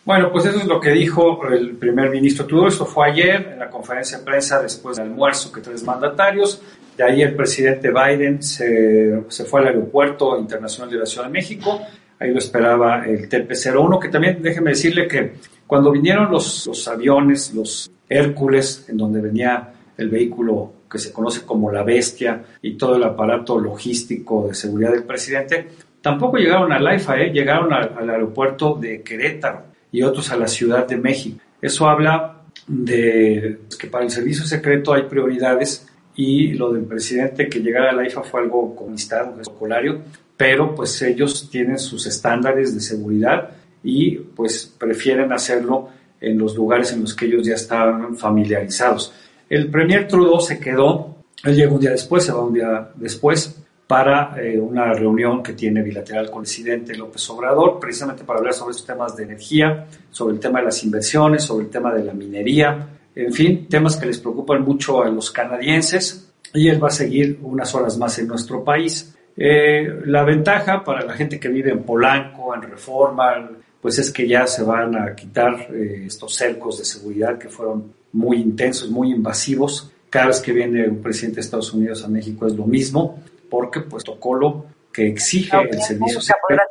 Bueno, 0.05 0.31
pues 0.31 0.45
eso 0.45 0.59
es 0.59 0.67
lo 0.67 0.79
que 0.79 0.91
dijo 0.91 1.47
el 1.49 1.77
primer 1.77 2.11
ministro 2.11 2.47
Trudeau. 2.47 2.69
Esto 2.69 2.85
fue 2.85 3.11
ayer 3.11 3.51
en 3.53 3.59
la 3.59 3.71
conferencia 3.71 4.19
de 4.19 4.25
prensa 4.25 4.63
después 4.63 4.97
del 4.97 5.07
almuerzo 5.07 5.51
que 5.51 5.61
tres 5.61 5.83
mandatarios. 5.85 6.63
De 6.97 7.05
ahí 7.05 7.23
el 7.23 7.35
presidente 7.35 7.91
Biden 7.91 8.43
se, 8.43 9.23
se 9.29 9.45
fue 9.45 9.61
al 9.61 9.67
aeropuerto 9.69 10.39
internacional 10.39 10.91
de 10.91 10.99
la 10.99 11.07
Ciudad 11.07 11.27
de 11.27 11.33
México. 11.33 11.81
Ahí 12.19 12.33
lo 12.33 12.39
esperaba 12.39 13.05
el 13.05 13.29
TP-01, 13.29 13.99
que 14.01 14.09
también 14.09 14.39
déjeme 14.41 14.71
decirle 14.71 15.07
que 15.07 15.35
cuando 15.67 15.91
vinieron 15.91 16.31
los, 16.31 16.67
los 16.67 16.89
aviones, 16.89 17.53
los 17.55 17.91
Hércules, 18.09 18.87
en 18.89 18.97
donde 18.97 19.21
venía 19.21 19.73
el 19.97 20.09
vehículo 20.09 20.73
que 20.91 20.99
se 20.99 21.13
conoce 21.13 21.43
como 21.45 21.71
la 21.71 21.83
bestia 21.83 22.45
y 22.63 22.75
todo 22.75 22.97
el 22.97 23.03
aparato 23.03 23.59
logístico 23.59 24.49
de 24.49 24.55
seguridad 24.55 24.93
del 24.93 25.05
presidente, 25.05 25.69
tampoco 26.01 26.37
llegaron 26.37 26.73
al 26.73 26.87
AIFA, 26.87 27.21
¿eh? 27.21 27.31
llegaron 27.33 27.73
al 27.73 28.09
aeropuerto 28.09 28.75
de 28.81 29.03
Querétaro 29.03 29.65
y 29.91 30.03
otros 30.03 30.31
a 30.31 30.37
la 30.37 30.47
Ciudad 30.47 30.87
de 30.87 30.97
México. 30.97 31.41
Eso 31.61 31.89
habla 31.89 32.43
de 32.67 33.61
que 33.79 33.87
para 33.89 34.05
el 34.05 34.11
servicio 34.11 34.45
secreto 34.45 34.93
hay 34.95 35.03
prioridades 35.03 35.87
y 36.17 36.55
lo 36.55 36.73
del 36.73 36.85
presidente 36.85 37.49
que 37.49 37.61
llegara 37.61 37.91
a 37.91 37.93
la 37.93 38.07
IFA 38.07 38.23
fue 38.23 38.41
algo 38.41 38.75
conquistado, 38.75 39.35
un 39.35 40.03
pero 40.37 40.75
pues 40.75 41.01
ellos 41.03 41.49
tienen 41.51 41.79
sus 41.79 42.07
estándares 42.07 42.75
de 42.75 42.81
seguridad 42.81 43.51
y 43.83 44.17
pues 44.17 44.75
prefieren 44.79 45.33
hacerlo 45.33 45.89
en 46.21 46.39
los 46.39 46.57
lugares 46.57 46.93
en 46.93 47.03
los 47.03 47.15
que 47.15 47.27
ellos 47.27 47.47
ya 47.47 47.55
estaban 47.55 48.17
familiarizados. 48.17 49.13
El 49.49 49.71
premier 49.71 50.09
Trudeau 50.09 50.41
se 50.41 50.59
quedó, 50.59 51.17
él 51.45 51.55
llegó 51.55 51.77
un 51.77 51.81
día 51.81 51.91
después, 51.91 52.25
se 52.25 52.33
va 52.33 52.45
un 52.45 52.55
día 52.55 52.91
después, 52.97 53.63
para 53.87 54.35
eh, 54.43 54.59
una 54.59 54.93
reunión 54.93 55.43
que 55.43 55.53
tiene 55.53 55.81
bilateral 55.83 56.27
con 56.27 56.39
el 56.39 56.43
presidente 56.43 56.97
López 56.97 57.29
Obrador, 57.31 57.79
precisamente 57.79 58.25
para 58.25 58.41
hablar 58.41 58.53
sobre 58.53 58.73
estos 58.73 58.87
temas 58.87 59.17
de 59.17 59.23
energía, 59.25 59.87
sobre 60.11 60.35
el 60.35 60.41
tema 60.41 60.59
de 60.59 60.65
las 60.65 60.83
inversiones, 60.83 61.45
sobre 61.45 61.67
el 61.67 61.71
tema 61.71 61.95
de 61.95 62.03
la 62.03 62.13
minería, 62.13 62.89
en 63.17 63.33
fin, 63.33 63.67
temas 63.67 63.97
que 63.97 64.05
les 64.05 64.19
preocupan 64.19 64.63
mucho 64.63 65.03
a 65.03 65.09
los 65.09 65.31
canadienses 65.31 66.31
y 66.53 66.69
él 66.69 66.83
va 66.83 66.89
a 66.89 66.93
seguir 66.93 67.39
unas 67.43 67.75
horas 67.75 67.97
más 67.97 68.19
en 68.19 68.29
nuestro 68.29 68.63
país. 68.63 69.17
Eh, 69.35 70.03
la 70.05 70.23
ventaja 70.23 70.85
para 70.85 71.03
la 71.03 71.15
gente 71.15 71.41
que 71.41 71.49
vive 71.49 71.71
en 71.71 71.83
Polanco, 71.83 72.55
en 72.55 72.63
Reforma, 72.63 73.51
pues 73.81 73.99
es 73.99 74.11
que 74.11 74.29
ya 74.29 74.47
se 74.47 74.63
van 74.63 74.97
a 74.97 75.15
quitar 75.15 75.69
eh, 75.73 76.05
estos 76.07 76.35
cercos 76.35 76.79
de 76.79 76.85
seguridad 76.85 77.39
que 77.39 77.49
fueron 77.49 77.95
muy 78.13 78.37
intensos, 78.37 78.91
muy 78.91 79.13
invasivos. 79.13 79.91
Cada 80.11 80.27
vez 80.27 80.41
que 80.41 80.53
viene 80.53 80.87
un 80.87 81.01
presidente 81.01 81.37
de 81.37 81.41
Estados 81.41 81.73
Unidos 81.73 82.05
a 82.05 82.09
México 82.09 82.47
es 82.47 82.55
lo 82.55 82.67
mismo, 82.67 83.23
porque 83.49 83.81
pues 83.81 84.05
protocolo 84.05 84.67
que 84.93 85.09
exige 85.09 85.57
el 85.71 85.81
servicio 85.81 86.21
secreto 86.21 86.63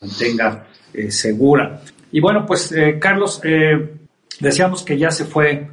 mantenga 0.00 0.66
eh, 0.94 1.10
segura. 1.10 1.82
Y 2.10 2.20
bueno, 2.20 2.46
pues 2.46 2.74
Carlos, 2.98 3.42
Decíamos 4.40 4.82
que 4.82 4.98
ya 4.98 5.10
se 5.10 5.24
fue. 5.24 5.68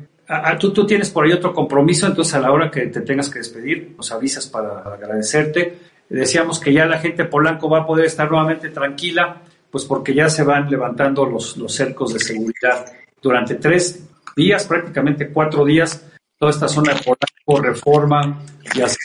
tú, 0.60 0.73
tú 0.73 0.86
tienes 0.86 1.10
por 1.10 1.25
ahí 1.25 1.32
otro 1.32 1.54
compromiso, 1.54 2.08
entonces 2.08 2.34
a 2.34 2.39
la 2.39 2.51
hora 2.51 2.71
que 2.71 2.88
te 2.88 3.01
tengas 3.01 3.30
que 3.30 3.39
despedir, 3.39 3.93
nos 3.97 4.12
avisas 4.12 4.47
para 4.47 4.80
agradecerte. 4.80 5.78
decíamos 6.10 6.60
que 6.60 6.73
ya 6.73 6.86
la 6.86 6.99
gente 6.99 7.25
Polanco 7.25 7.69
va 7.69 7.80
a 7.80 7.86
poder 7.86 8.06
estar 8.06 8.30
nuevamente 8.30 8.69
tranquila, 8.69 9.41
pues 9.69 9.86
porque 9.86 10.13
ya 10.13 10.30
se 10.30 10.43
van 10.43 10.69
levantando 10.69 11.25
los, 11.25 11.58
los 11.58 11.73
cercos 11.73 12.13
de 12.13 12.19
seguridad. 12.19 12.86
Durante 13.21 13.56
tres 13.56 14.08
días, 14.36 14.65
prácticamente 14.65 15.30
cuatro 15.30 15.65
días, 15.65 16.06
toda 16.38 16.51
esta 16.51 16.67
zona 16.67 16.93
de 16.93 17.01
Polanco, 17.01 17.67
Reforma 17.67 18.41
y 18.73 18.82
hacia 18.82 18.97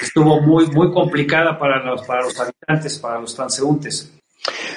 estuvo 0.00 0.40
muy, 0.40 0.66
muy 0.68 0.90
complicada 0.92 1.58
para 1.58 1.84
los, 1.84 2.02
para 2.02 2.22
los 2.22 2.38
habitantes, 2.38 2.98
para 2.98 3.20
los 3.20 3.34
transeúntes. 3.34 4.12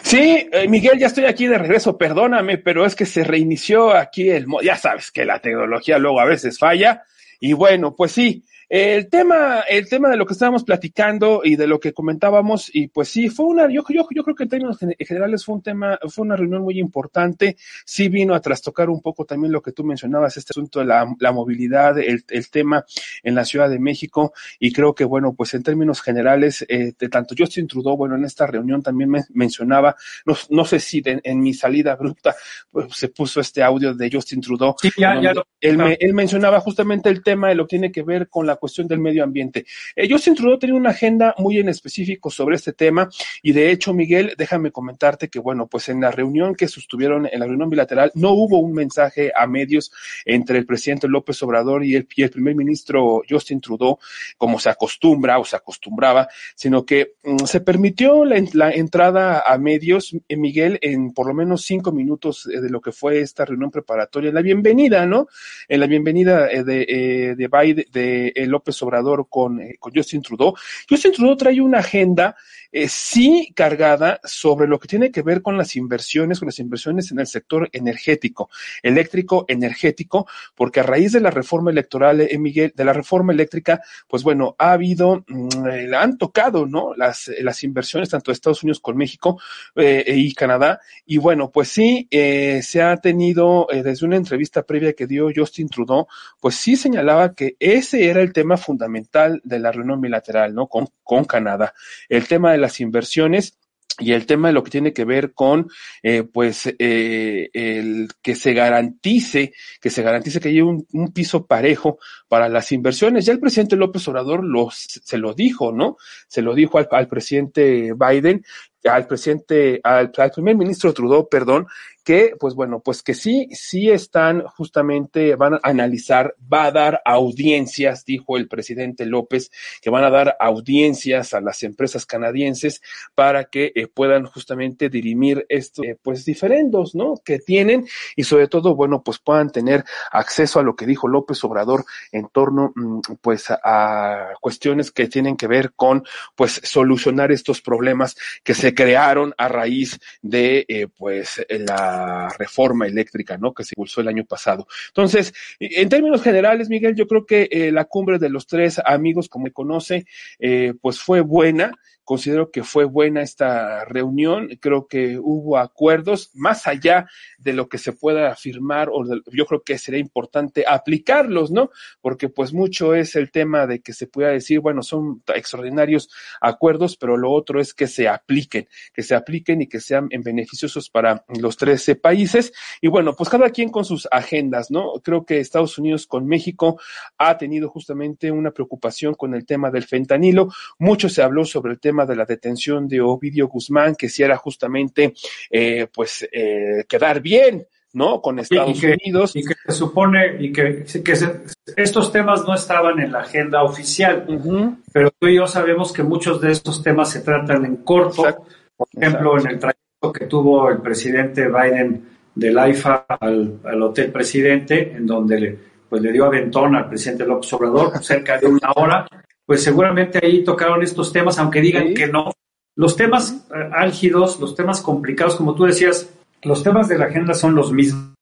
Sí, 0.02 0.50
eh, 0.52 0.68
Miguel, 0.68 1.00
ya 1.00 1.08
estoy 1.08 1.26
aquí 1.26 1.48
de 1.48 1.58
regreso, 1.58 1.98
perdóname, 1.98 2.58
pero 2.58 2.86
es 2.86 2.96
que 2.96 3.06
se 3.06 3.24
reinició 3.24 3.92
aquí 3.92 4.30
el... 4.30 4.46
Ya 4.64 4.76
sabes 4.76 5.12
que 5.12 5.26
la 5.26 5.40
tecnología 5.40 5.98
luego 5.98 6.20
a 6.20 6.26
veces 6.26 6.58
falla. 6.58 7.04
Y 7.40 7.54
bueno, 7.54 7.96
pues 7.96 8.12
sí, 8.12 8.44
el 8.74 9.10
tema, 9.10 9.66
el 9.68 9.90
tema 9.90 10.10
de 10.10 10.16
lo 10.16 10.26
que 10.26 10.32
estábamos 10.32 10.64
platicando 10.64 11.42
y 11.44 11.58
de 11.58 11.68
lo 11.68 11.78
que 11.78 11.92
comentábamos, 11.92 12.74
y 12.74 12.88
pues 12.88 13.10
sí, 13.10 13.28
fue 13.28 13.48
una, 13.48 13.70
yo, 13.70 13.84
yo, 13.90 14.08
yo 14.16 14.24
creo 14.24 14.34
que 14.34 14.44
en 14.44 14.50
términos 14.50 14.80
generales 14.98 15.44
fue 15.44 15.56
un 15.56 15.62
tema, 15.62 16.00
fue 16.08 16.24
una 16.24 16.38
reunión 16.38 16.62
muy 16.62 16.80
importante. 16.80 17.58
Sí 17.84 18.08
vino 18.08 18.34
a 18.34 18.40
trastocar 18.40 18.90
un 18.90 19.02
poco 19.02 19.26
también 19.26 19.52
lo 19.52 19.62
que 19.62 19.74
tú 19.74 19.84
mencionabas, 19.84 20.38
este 20.38 20.54
asunto 20.54 20.80
de 20.80 20.86
la, 20.86 21.06
la 21.20 21.34
movilidad, 21.34 22.00
el, 22.00 22.24
el, 22.30 22.50
tema 22.50 22.86
en 23.24 23.36
la 23.36 23.44
Ciudad 23.44 23.70
de 23.70 23.78
México, 23.78 24.32
y 24.58 24.72
creo 24.72 24.96
que 24.96 25.04
bueno, 25.04 25.34
pues 25.34 25.54
en 25.54 25.64
términos 25.64 26.02
generales, 26.02 26.66
eh, 26.70 26.94
de 26.98 27.10
tanto 27.10 27.36
Justin 27.38 27.68
Trudeau, 27.68 27.98
bueno, 27.98 28.16
en 28.16 28.24
esta 28.24 28.48
reunión 28.48 28.82
también 28.82 29.10
me 29.10 29.26
mencionaba, 29.34 29.98
no, 30.26 30.38
no 30.50 30.64
sé 30.64 30.80
si 30.80 31.02
de, 31.02 31.20
en 31.26 31.42
mi 31.42 31.54
salida 31.54 31.92
abrupta 31.92 32.34
pues, 32.72 32.96
se 32.96 33.10
puso 33.10 33.42
este 33.42 33.64
audio 33.64 33.94
de 33.94 34.10
Justin 34.10 34.40
Trudeau. 34.40 34.76
Sí, 34.82 34.92
ya, 34.98 35.22
ya 35.22 35.34
lo, 35.34 35.46
él, 35.60 35.78
me, 35.78 35.98
él 36.00 36.14
mencionaba 36.14 36.62
justamente 36.62 37.10
el 37.10 37.22
tema 37.22 37.50
de 37.50 37.56
lo 37.56 37.66
que 37.66 37.72
tiene 37.72 37.92
que 37.92 38.04
ver 38.04 38.30
con 38.30 38.48
la 38.48 38.61
cuestión 38.62 38.88
del 38.88 39.00
medio 39.00 39.24
ambiente. 39.24 39.66
Eh, 39.96 40.08
Justin 40.10 40.36
Trudeau 40.36 40.60
tenía 40.60 40.76
una 40.76 40.92
agenda 40.92 41.34
muy 41.40 41.58
en 41.58 41.68
específico 41.68 42.30
sobre 42.30 42.56
este 42.56 42.74
tema 42.74 43.10
y 43.42 43.52
de 43.52 43.72
hecho, 43.72 43.94
Miguel, 43.94 44.36
déjame 44.38 44.72
comentarte 44.72 45.30
que, 45.30 45.40
bueno, 45.40 45.68
pues 45.68 45.90
en 45.90 46.00
la 46.00 46.12
reunión 46.12 46.56
que 46.56 46.68
sostuvieron, 46.68 47.28
en 47.30 47.40
la 47.40 47.48
reunión 47.48 47.70
bilateral, 47.70 48.12
no 48.14 48.32
hubo 48.32 48.60
un 48.60 48.74
mensaje 48.74 49.32
a 49.36 49.48
medios 49.48 49.92
entre 50.26 50.60
el 50.60 50.66
presidente 50.66 51.08
López 51.08 51.42
Obrador 51.44 51.84
y 51.84 51.96
el, 51.96 52.08
y 52.16 52.24
el 52.24 52.30
primer 52.30 52.56
ministro 52.56 53.24
Justin 53.28 53.60
Trudeau, 53.60 53.98
como 54.38 54.60
se 54.60 54.70
acostumbra 54.70 55.40
o 55.40 55.46
se 55.46 55.56
acostumbraba, 55.56 56.28
sino 56.56 56.86
que 56.86 57.16
mm, 57.24 57.46
se 57.46 57.62
permitió 57.62 58.24
la, 58.26 58.72
entrada 58.72 59.44
a 59.46 59.58
medios, 59.58 60.16
eh, 60.30 60.38
Miguel, 60.38 60.78
en 60.82 61.14
por 61.14 61.28
lo 61.28 61.34
menos 61.34 61.64
cinco 61.64 61.92
minutos 61.92 62.46
de 62.46 62.70
lo 62.70 62.80
que 62.80 62.92
fue 62.92 63.22
esta 63.22 63.44
reunión 63.44 63.72
preparatoria, 63.72 64.30
en 64.30 64.36
la 64.36 64.42
bienvenida, 64.42 65.06
¿no? 65.08 65.28
En 65.68 65.80
la 65.80 65.88
bienvenida 65.88 66.48
de, 66.48 66.64
de, 66.64 67.36
de, 67.36 67.48
Biden, 67.48 67.86
de, 67.92 68.34
de 68.36 68.48
López 68.52 68.82
Obrador 68.84 69.22
eh, 69.62 69.76
con 69.80 69.94
Justin 69.96 70.22
Trudeau. 70.22 70.54
Justin 70.90 71.14
Trudeau 71.14 71.36
trae 71.36 71.60
una 71.62 71.80
agenda 71.80 72.36
eh, 72.72 72.88
sí 72.88 73.52
cargada 73.54 74.22
sobre 74.24 74.68
lo 74.68 74.80
que 74.80 74.88
tiene 74.88 75.12
que 75.12 75.22
ver 75.22 75.42
con 75.42 75.58
las 75.58 75.76
inversiones, 75.76 76.40
con 76.40 76.48
las 76.48 76.60
inversiones 76.60 77.12
en 77.12 77.20
el 77.20 77.28
sector 77.28 77.70
energético, 77.74 78.50
eléctrico, 78.82 79.46
energético, 79.48 80.28
porque 80.56 80.80
a 80.80 80.84
raíz 80.84 81.12
de 81.12 81.20
la 81.20 81.32
reforma 81.32 81.72
electoral, 81.72 82.22
eh, 82.22 82.38
Miguel, 82.38 82.72
de 82.76 82.86
la 82.86 82.94
reforma 82.94 83.34
eléctrica, 83.34 83.82
pues 84.08 84.24
bueno, 84.24 84.56
ha 84.58 84.72
habido, 84.72 85.24
mm, 85.28 85.68
eh, 85.68 85.96
han 85.96 86.18
tocado, 86.18 86.66
¿no? 86.66 86.94
Las, 86.96 87.30
inversiones 87.64 88.10
tanto 88.10 88.32
de 88.32 88.34
Estados 88.34 88.64
Unidos 88.64 88.80
con 88.80 88.98
México 88.98 89.40
eh, 89.76 90.04
y 90.16 90.34
Canadá. 90.34 90.80
Y 91.06 91.18
bueno, 91.18 91.52
pues 91.52 91.68
sí, 91.68 92.08
se 92.10 92.82
ha 92.82 92.98
tenido, 92.98 93.68
desde 93.72 94.06
una 94.06 94.16
entrevista 94.16 94.64
previa 94.64 94.94
que 94.94 95.06
dio 95.06 95.30
Justin 95.36 95.68
Trudeau, 95.70 96.08
pues 96.40 96.56
sí 96.56 96.76
señalaba 96.76 97.34
que 97.34 97.56
ese 97.60 98.10
era 98.10 98.22
el 98.22 98.34
tema 98.34 98.41
fundamental 98.58 99.42
de 99.44 99.60
la 99.60 99.72
reunión 99.72 100.02
bilateral, 100.02 100.54
¿no? 100.54 100.68
Con, 100.68 100.88
Canadá. 101.26 101.74
El 102.08 102.28
tema 102.28 102.54
de 102.54 102.58
las 102.58 102.80
inversiones 102.80 103.58
y 104.00 104.14
el 104.14 104.26
tema 104.26 104.48
de 104.48 104.54
lo 104.54 104.64
que 104.64 104.72
tiene 104.72 104.94
que 104.94 105.04
ver 105.04 105.34
con 105.34 105.70
eh, 106.02 106.24
pues 106.24 106.74
eh, 106.80 107.50
el 107.54 108.08
que 108.22 108.36
se 108.36 108.54
garantice 108.54 109.54
que 109.82 109.90
se 109.90 110.02
garantice 110.02 110.40
que 110.40 110.48
haya 110.48 110.64
un, 110.64 110.88
piso 111.14 111.46
parejo 111.46 112.00
para 112.30 112.48
las 112.48 112.72
inversiones 112.72 113.26
ya 113.26 113.34
el 113.34 113.42
presidente 113.42 113.76
López 113.76 114.08
Obrador 114.08 114.46
los, 114.46 114.76
se 114.76 115.18
lo 115.18 115.34
dijo 115.34 115.74
no 115.74 115.98
se 116.28 116.42
lo 116.42 116.56
dijo 116.56 116.80
al 116.80 117.08
presidente 117.10 117.94
Biden 117.94 118.46
al 118.84 119.08
presidente, 119.08 119.80
al, 119.84 120.12
primer 120.34 120.56
ministro 120.56 120.94
Trudeau, 120.94 121.28
perdón, 121.30 121.68
que, 122.04 122.34
pues 122.40 122.56
bueno, 122.56 122.80
pues 122.80 123.04
que 123.04 123.14
sí, 123.14 123.48
sí 123.52 123.92
están 123.92 124.42
justamente, 124.42 125.36
van 125.36 125.56
a 125.56 125.60
analizar, 125.62 126.36
va 126.52 126.66
a 126.66 126.72
dar 126.72 127.02
audiencias, 127.06 128.06
dijo 128.06 128.38
el 128.38 128.48
presidente 128.48 129.06
López, 129.06 129.52
que 129.82 129.92
van 129.92 130.04
a 130.04 130.10
dar 130.10 130.36
audiencias 130.40 131.36
a 131.36 131.42
las 131.42 131.62
empresas 131.62 132.08
canadienses 132.08 132.82
para 133.14 133.46
que 133.46 133.72
eh, 133.76 133.86
puedan 133.86 134.26
justamente 134.26 134.90
dirimir 134.90 135.46
estos, 135.48 135.86
eh, 135.86 135.96
pues, 136.02 136.26
diferendos, 136.26 136.96
¿no? 136.96 137.16
Que 137.24 137.38
tienen 137.38 137.88
y 138.16 138.24
sobre 138.24 138.48
todo, 138.48 138.76
bueno, 138.76 139.04
pues 139.04 139.20
puedan 139.20 139.52
tener 139.52 139.86
acceso 140.12 140.60
a 140.60 140.64
lo 140.64 140.76
que 140.76 140.88
dijo 140.88 141.08
López 141.08 141.44
Obrador 141.44 141.86
en 142.12 142.30
torno, 142.30 142.74
pues, 143.22 143.52
a, 143.52 143.60
a 143.64 144.34
cuestiones 144.42 144.92
que 144.92 145.08
tienen 145.08 145.38
que 145.38 145.48
ver 145.48 145.74
con, 145.76 146.04
pues, 146.36 146.62
solucionar 146.64 147.32
estos 147.32 147.62
problemas 147.62 148.16
que 148.44 148.56
se 148.56 148.71
crearon 148.74 149.34
a 149.38 149.48
raíz 149.48 150.00
de, 150.22 150.66
eh, 150.68 150.88
pues, 150.96 151.46
la 151.50 152.30
reforma 152.38 152.88
eléctrica, 152.88 153.38
¿no? 153.38 153.54
Que 153.54 153.64
se 153.64 153.74
impulsó 153.76 154.02
el 154.02 154.08
año 154.08 154.26
pasado. 154.26 154.68
Entonces, 154.88 155.34
en 155.60 155.90
términos 155.90 156.22
generales, 156.22 156.70
Miguel, 156.70 156.96
yo 156.96 157.08
creo 157.08 157.26
que 157.26 157.48
eh, 157.52 157.72
la 157.72 157.86
cumbre 157.86 158.20
de 158.20 158.30
los 158.30 158.48
tres 158.48 158.82
amigos, 158.84 159.30
como 159.30 159.42
me 159.46 159.52
conoce, 159.52 160.06
eh, 160.40 160.74
pues 160.82 161.00
fue 161.00 161.22
buena. 161.22 161.74
Considero 162.12 162.52
que 162.52 162.66
fue 162.66 162.84
buena 162.84 163.22
esta 163.22 163.86
reunión. 163.86 164.50
Creo 164.60 164.86
que 164.86 165.18
hubo 165.18 165.58
acuerdos 165.58 166.30
más 166.34 166.68
allá 166.68 167.08
de 167.38 167.54
lo 167.54 167.70
que 167.70 167.78
se 167.78 167.94
pueda 167.94 168.30
afirmar 168.30 168.90
o 168.92 169.06
de, 169.06 169.22
yo 169.32 169.46
creo 169.46 169.64
que 169.64 169.78
sería 169.78 170.02
importante 170.02 170.66
aplicarlos, 170.68 171.52
¿no? 171.52 171.70
Porque 172.02 172.28
pues 172.28 172.52
mucho 172.52 172.96
es 172.96 173.16
el 173.16 173.32
tema 173.32 173.66
de 173.66 173.80
que 173.80 173.94
se 173.94 174.08
pueda 174.08 174.28
decir, 174.28 174.60
bueno, 174.60 174.84
son 174.84 175.24
extraordinarios 175.34 176.10
acuerdos, 176.42 176.98
pero 176.98 177.16
lo 177.16 177.32
otro 177.32 177.62
es 177.62 177.74
que 177.74 177.88
se 177.88 178.10
apliquen, 178.10 178.68
que 178.94 179.04
se 179.04 179.16
apliquen 179.16 179.62
y 179.62 179.68
que 179.68 179.80
sean 179.80 180.10
beneficiosos 180.10 180.90
para 180.90 181.24
los 181.40 181.56
13 181.56 181.96
países. 181.96 182.52
Y 182.82 182.90
bueno, 182.90 183.16
pues 183.16 183.30
cada 183.30 183.52
quien 183.52 183.70
con 183.70 183.86
sus 183.86 184.06
agendas, 184.12 184.70
¿no? 184.70 184.96
Creo 185.02 185.26
que 185.26 185.40
Estados 185.40 185.78
Unidos 185.78 186.08
con 186.08 186.28
México 186.28 186.78
ha 187.18 187.38
tenido 187.38 187.70
justamente 187.70 188.32
una 188.32 188.52
preocupación 188.52 189.14
con 189.14 189.34
el 189.34 189.46
tema 189.46 189.72
del 189.72 189.86
fentanilo. 189.86 190.50
Mucho 190.78 191.08
se 191.08 191.22
habló 191.22 191.46
sobre 191.46 191.72
el 191.72 191.80
tema 191.80 192.01
de 192.06 192.16
la 192.16 192.26
detención 192.26 192.88
de 192.88 193.02
Ovidio 193.02 193.48
Guzmán, 193.48 193.96
que 193.96 194.10
si 194.10 194.24
era 194.24 194.38
justamente, 194.38 195.14
eh, 195.50 195.88
pues, 195.94 196.28
eh, 196.32 196.86
quedar 196.88 197.22
bien, 197.22 197.66
¿no? 197.94 198.22
Con 198.22 198.40
Estados 198.40 198.78
y 198.78 198.82
que, 198.82 198.98
Unidos. 199.04 199.36
Y 199.36 199.44
que 199.44 199.54
se 199.66 199.72
supone, 199.74 200.38
y 200.40 200.52
que, 200.52 200.86
que 201.04 201.16
se, 201.16 201.42
estos 201.76 202.12
temas 202.12 202.46
no 202.48 202.54
estaban 202.54 203.00
en 203.00 203.12
la 203.12 203.20
agenda 203.20 203.64
oficial, 203.64 204.26
uh 204.28 204.34
-huh. 204.34 204.78
pero 204.94 205.12
tú 205.20 205.28
y 205.28 205.36
yo 205.36 205.48
sabemos 205.48 205.92
que 205.92 206.04
muchos 206.04 206.40
de 206.42 206.52
estos 206.52 206.82
temas 206.82 207.10
se 207.10 207.22
tratan 207.22 207.66
en 207.66 207.78
corto. 207.78 208.26
Exacto. 208.26 208.46
Por 208.78 208.88
ejemplo, 208.96 209.34
Exacto. 209.34 209.48
en 209.48 209.54
el 209.54 209.60
trayecto 209.60 210.14
que 210.14 210.26
tuvo 210.26 210.70
el 210.70 210.78
presidente 210.82 211.48
Biden 211.48 212.06
del 212.34 212.58
AIFA 212.58 213.06
al, 213.20 213.60
al 213.64 213.84
Hotel 213.84 214.12
Presidente, 214.12 214.94
en 214.96 215.06
donde 215.06 215.40
le, 215.40 215.60
pues, 215.90 216.02
le 216.02 216.12
dio 216.12 216.26
aventón 216.26 216.76
al 216.76 216.88
presidente 216.88 217.26
López 217.26 217.52
Obrador, 217.54 218.04
cerca 218.04 218.40
de 218.40 218.48
una 218.48 218.72
hora, 218.76 219.06
pues 219.52 219.66
seguramente 219.66 220.18
ahí 220.24 220.46
tocaron 220.46 220.82
estos 220.82 221.12
temas, 221.12 221.38
aunque 221.38 221.60
digan 221.60 221.90
¿Sí? 221.90 221.94
que 221.94 222.08
no. 222.08 222.32
Los 222.78 222.96
temas 222.96 223.48
uh, 223.50 223.74
álgidos, 223.74 224.40
los 224.40 224.56
temas 224.56 224.80
complicados, 224.80 225.36
como 225.36 225.56
tú 225.56 225.66
decías, 225.66 226.10
los 226.42 226.64
temas 226.64 226.88
de 226.88 226.98
la 226.98 227.08
agenda 227.08 227.34
son 227.34 227.54
los 227.54 227.74
mismos, 227.74 228.14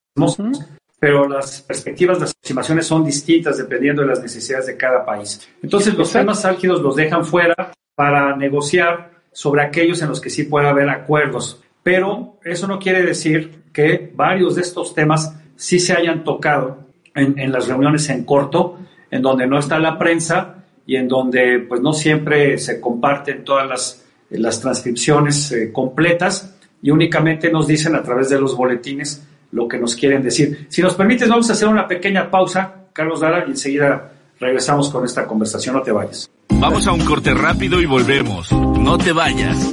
pero 1.00 1.30
las 1.30 1.62
perspectivas, 1.62 2.20
las 2.20 2.32
aproximaciones 2.32 2.88
son 2.88 3.06
distintas 3.06 3.60
dependiendo 3.60 4.02
de 4.02 4.08
las 4.08 4.24
necesidades 4.24 4.66
de 4.66 4.76
cada 4.76 5.06
país. 5.06 5.48
Entonces, 5.62 5.94
los 5.94 6.12
temas 6.12 6.44
álgidos 6.46 6.82
los 6.82 6.96
dejan 6.96 7.24
fuera 7.24 7.74
para 7.94 8.36
negociar 8.36 9.12
sobre 9.32 9.62
aquellos 9.62 10.02
en 10.02 10.10
los 10.10 10.20
que 10.20 10.32
sí 10.32 10.46
puede 10.46 10.68
haber 10.68 10.90
acuerdos. 10.90 11.62
Pero 11.84 12.40
eso 12.44 12.66
no 12.66 12.80
quiere 12.80 13.04
decir 13.04 13.66
que 13.72 14.12
varios 14.16 14.56
de 14.56 14.62
estos 14.62 14.96
temas 14.96 15.36
sí 15.56 15.80
se 15.80 15.94
hayan 15.94 16.24
tocado 16.24 16.88
en, 17.14 17.38
en 17.38 17.52
las 17.52 17.68
reuniones 17.68 18.10
en 18.10 18.24
corto, 18.24 18.80
en 19.12 19.22
donde 19.22 19.46
no 19.46 19.60
está 19.60 19.78
la 19.78 20.00
prensa 20.00 20.56
y 20.90 20.96
en 20.96 21.08
donde 21.08 21.60
pues 21.70 21.82
no 21.82 21.94
siempre 21.94 22.58
se 22.58 22.82
comparten 22.82 23.44
todas 23.44 23.70
las, 23.70 24.04
las 24.32 24.60
transcripciones 24.60 25.52
eh, 25.52 25.72
completas 25.72 26.56
y 26.82 26.90
únicamente 26.90 27.52
nos 27.52 27.68
dicen 27.68 27.96
a 27.96 28.02
través 28.02 28.28
de 28.30 28.42
los 28.42 28.58
boletines 28.58 29.24
lo 29.52 29.68
que 29.68 29.78
nos 29.78 29.96
quieren 29.96 30.24
decir. 30.24 30.66
Si 30.68 30.82
nos 30.82 30.96
permites, 30.96 31.30
vamos 31.30 31.48
a 31.48 31.54
hacer 31.54 31.68
una 31.68 31.88
pequeña 31.88 32.32
pausa, 32.32 32.88
Carlos 32.92 33.20
Dara, 33.20 33.44
y 33.46 33.52
enseguida 33.52 34.14
regresamos 34.40 34.90
con 34.90 35.06
esta 35.06 35.28
conversación. 35.28 35.76
No 35.76 35.84
te 35.84 35.92
vayas. 35.92 36.28
Vamos 36.56 36.88
a 36.88 36.92
un 36.92 37.06
corte 37.06 37.36
rápido 37.36 37.80
y 37.80 37.86
volvemos. 37.86 38.52
No 38.52 38.98
te 38.98 39.12
vayas. 39.12 39.72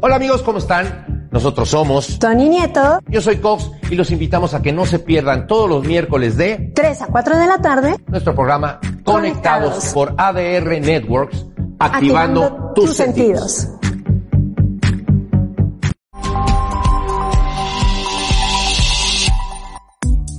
Hola 0.00 0.16
amigos, 0.16 0.40
¿cómo 0.40 0.56
están? 0.56 1.13
Nosotros 1.34 1.68
somos 1.68 2.20
Tony 2.20 2.48
Nieto. 2.48 3.00
Yo 3.08 3.20
soy 3.20 3.38
Cox 3.38 3.68
y 3.90 3.96
los 3.96 4.12
invitamos 4.12 4.54
a 4.54 4.62
que 4.62 4.72
no 4.72 4.86
se 4.86 5.00
pierdan 5.00 5.48
todos 5.48 5.68
los 5.68 5.84
miércoles 5.84 6.36
de 6.36 6.70
3 6.76 7.02
a 7.02 7.06
4 7.08 7.36
de 7.36 7.46
la 7.48 7.58
tarde 7.58 7.96
nuestro 8.06 8.36
programa 8.36 8.78
Conectados, 9.02 9.86
por 9.92 10.14
ADR 10.16 10.80
Networks, 10.80 11.44
activando, 11.80 12.44
activando 12.44 12.72
tus, 12.76 12.84
tus 12.84 12.96
sentidos. 12.96 13.52
sentidos. 13.52 13.80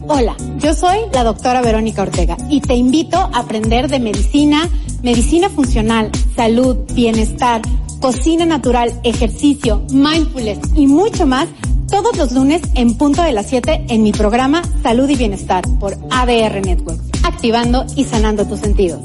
Hola, 0.08 0.38
yo 0.60 0.74
soy 0.74 1.00
la 1.12 1.26
doctora 1.26 1.62
Verónica 1.62 2.04
Ortega 2.04 2.38
y 2.50 2.62
te 2.62 2.76
invito 2.76 3.18
a 3.18 3.40
aprender 3.40 3.90
de 3.90 4.00
medicina, 4.00 4.70
medicina 5.04 5.50
funcional, 5.50 6.10
salud, 6.38 6.78
bienestar, 6.94 7.62
cocina 8.00 8.46
natural, 8.46 8.94
ejercicio, 9.04 9.86
mindfulness 9.92 10.60
y 10.76 10.88
mucho 10.88 11.26
más 11.26 11.48
todos 11.90 12.18
los 12.18 12.32
lunes 12.32 12.62
en 12.76 12.98
punto 12.98 13.22
de 13.22 13.32
las 13.32 13.48
7 13.48 13.86
en 13.90 14.04
mi 14.04 14.12
programa 14.12 14.62
Salud 14.82 15.08
y 15.10 15.16
Bienestar 15.16 15.64
por 15.80 15.94
ADR 16.10 16.66
Network, 16.66 17.00
activando 17.24 17.86
y 17.96 18.04
sanando 18.04 18.46
tus 18.46 18.60
sentidos. 18.60 19.02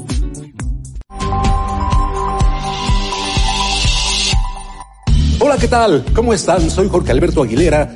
Hola, 5.43 5.57
¿qué 5.57 5.67
tal? 5.67 6.05
¿Cómo 6.13 6.33
están? 6.33 6.69
Soy 6.69 6.87
Jorge 6.87 7.11
Alberto 7.11 7.41
Aguilera, 7.41 7.95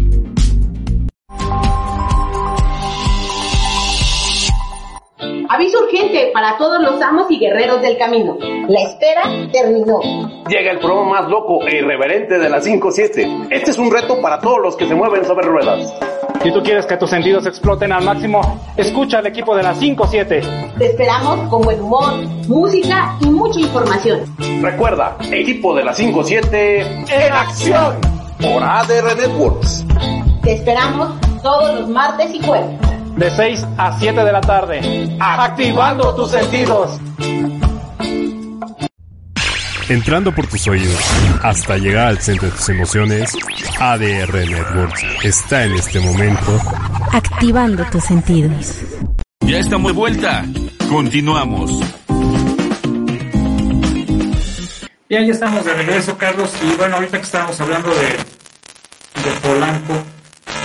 Aviso 5.53 5.79
urgente 5.83 6.31
para 6.33 6.57
todos 6.57 6.81
los 6.81 7.01
amos 7.01 7.29
y 7.29 7.37
guerreros 7.37 7.81
del 7.81 7.97
camino. 7.97 8.37
La 8.69 8.83
espera 8.83 9.23
terminó. 9.51 9.99
Llega 10.47 10.71
el 10.71 10.79
programa 10.79 11.19
más 11.19 11.29
loco 11.29 11.67
e 11.67 11.75
irreverente 11.75 12.39
de 12.39 12.49
las 12.49 12.65
5-7. 12.65 13.47
Este 13.49 13.71
es 13.71 13.77
un 13.77 13.91
reto 13.91 14.21
para 14.21 14.39
todos 14.39 14.59
los 14.61 14.77
que 14.77 14.87
se 14.87 14.95
mueven 14.95 15.25
sobre 15.25 15.45
ruedas. 15.45 15.93
Si 16.41 16.53
tú 16.53 16.63
quieres 16.63 16.85
que 16.85 16.95
tus 16.95 17.09
sentidos 17.09 17.45
exploten 17.47 17.91
al 17.91 18.01
máximo, 18.05 18.39
escucha 18.77 19.17
al 19.17 19.27
equipo 19.27 19.53
de 19.53 19.63
las 19.63 19.81
5-7. 19.81 20.77
Te 20.77 20.85
esperamos 20.85 21.49
con 21.49 21.63
buen 21.63 21.81
humor, 21.81 22.13
música 22.47 23.17
y 23.19 23.25
mucha 23.25 23.59
información. 23.59 24.21
Recuerda, 24.61 25.17
equipo 25.33 25.75
de 25.75 25.83
las 25.83 25.99
5-7 25.99 27.11
en 27.11 27.33
acción 27.33 27.99
por 28.39 28.63
ADR 28.63 29.17
Networks. 29.17 29.85
Te 30.43 30.53
esperamos 30.53 31.09
todos 31.43 31.77
los 31.77 31.89
martes 31.89 32.33
y 32.33 32.41
jueves 32.41 32.90
de 33.21 33.29
6 33.29 33.67
a 33.77 33.99
7 33.99 34.23
de 34.23 34.31
la 34.31 34.41
tarde, 34.41 35.17
activando 35.19 36.15
tus 36.15 36.31
sentidos. 36.31 36.99
Entrando 39.89 40.33
por 40.33 40.47
tus 40.47 40.67
oídos 40.67 40.99
hasta 41.43 41.77
llegar 41.77 42.07
al 42.07 42.17
centro 42.17 42.49
de 42.49 42.55
tus 42.55 42.69
emociones, 42.69 43.37
ADR 43.79 44.33
Networks 44.33 45.03
está 45.23 45.65
en 45.65 45.73
este 45.73 45.99
momento 45.99 46.59
activando 47.11 47.85
tus 47.91 48.03
sentidos. 48.03 48.77
Ya 49.41 49.59
estamos 49.59 49.91
de 49.91 49.97
vuelta. 49.99 50.43
Continuamos. 50.89 51.71
Bien, 55.07 55.27
ya 55.27 55.33
estamos 55.33 55.63
de 55.63 55.73
regreso, 55.75 56.17
Carlos. 56.17 56.51
Y 56.63 56.75
bueno, 56.75 56.95
ahorita 56.95 57.17
que 57.19 57.25
estábamos 57.25 57.61
hablando 57.61 57.89
de, 57.89 59.29
de 59.29 59.39
Polanco 59.43 59.93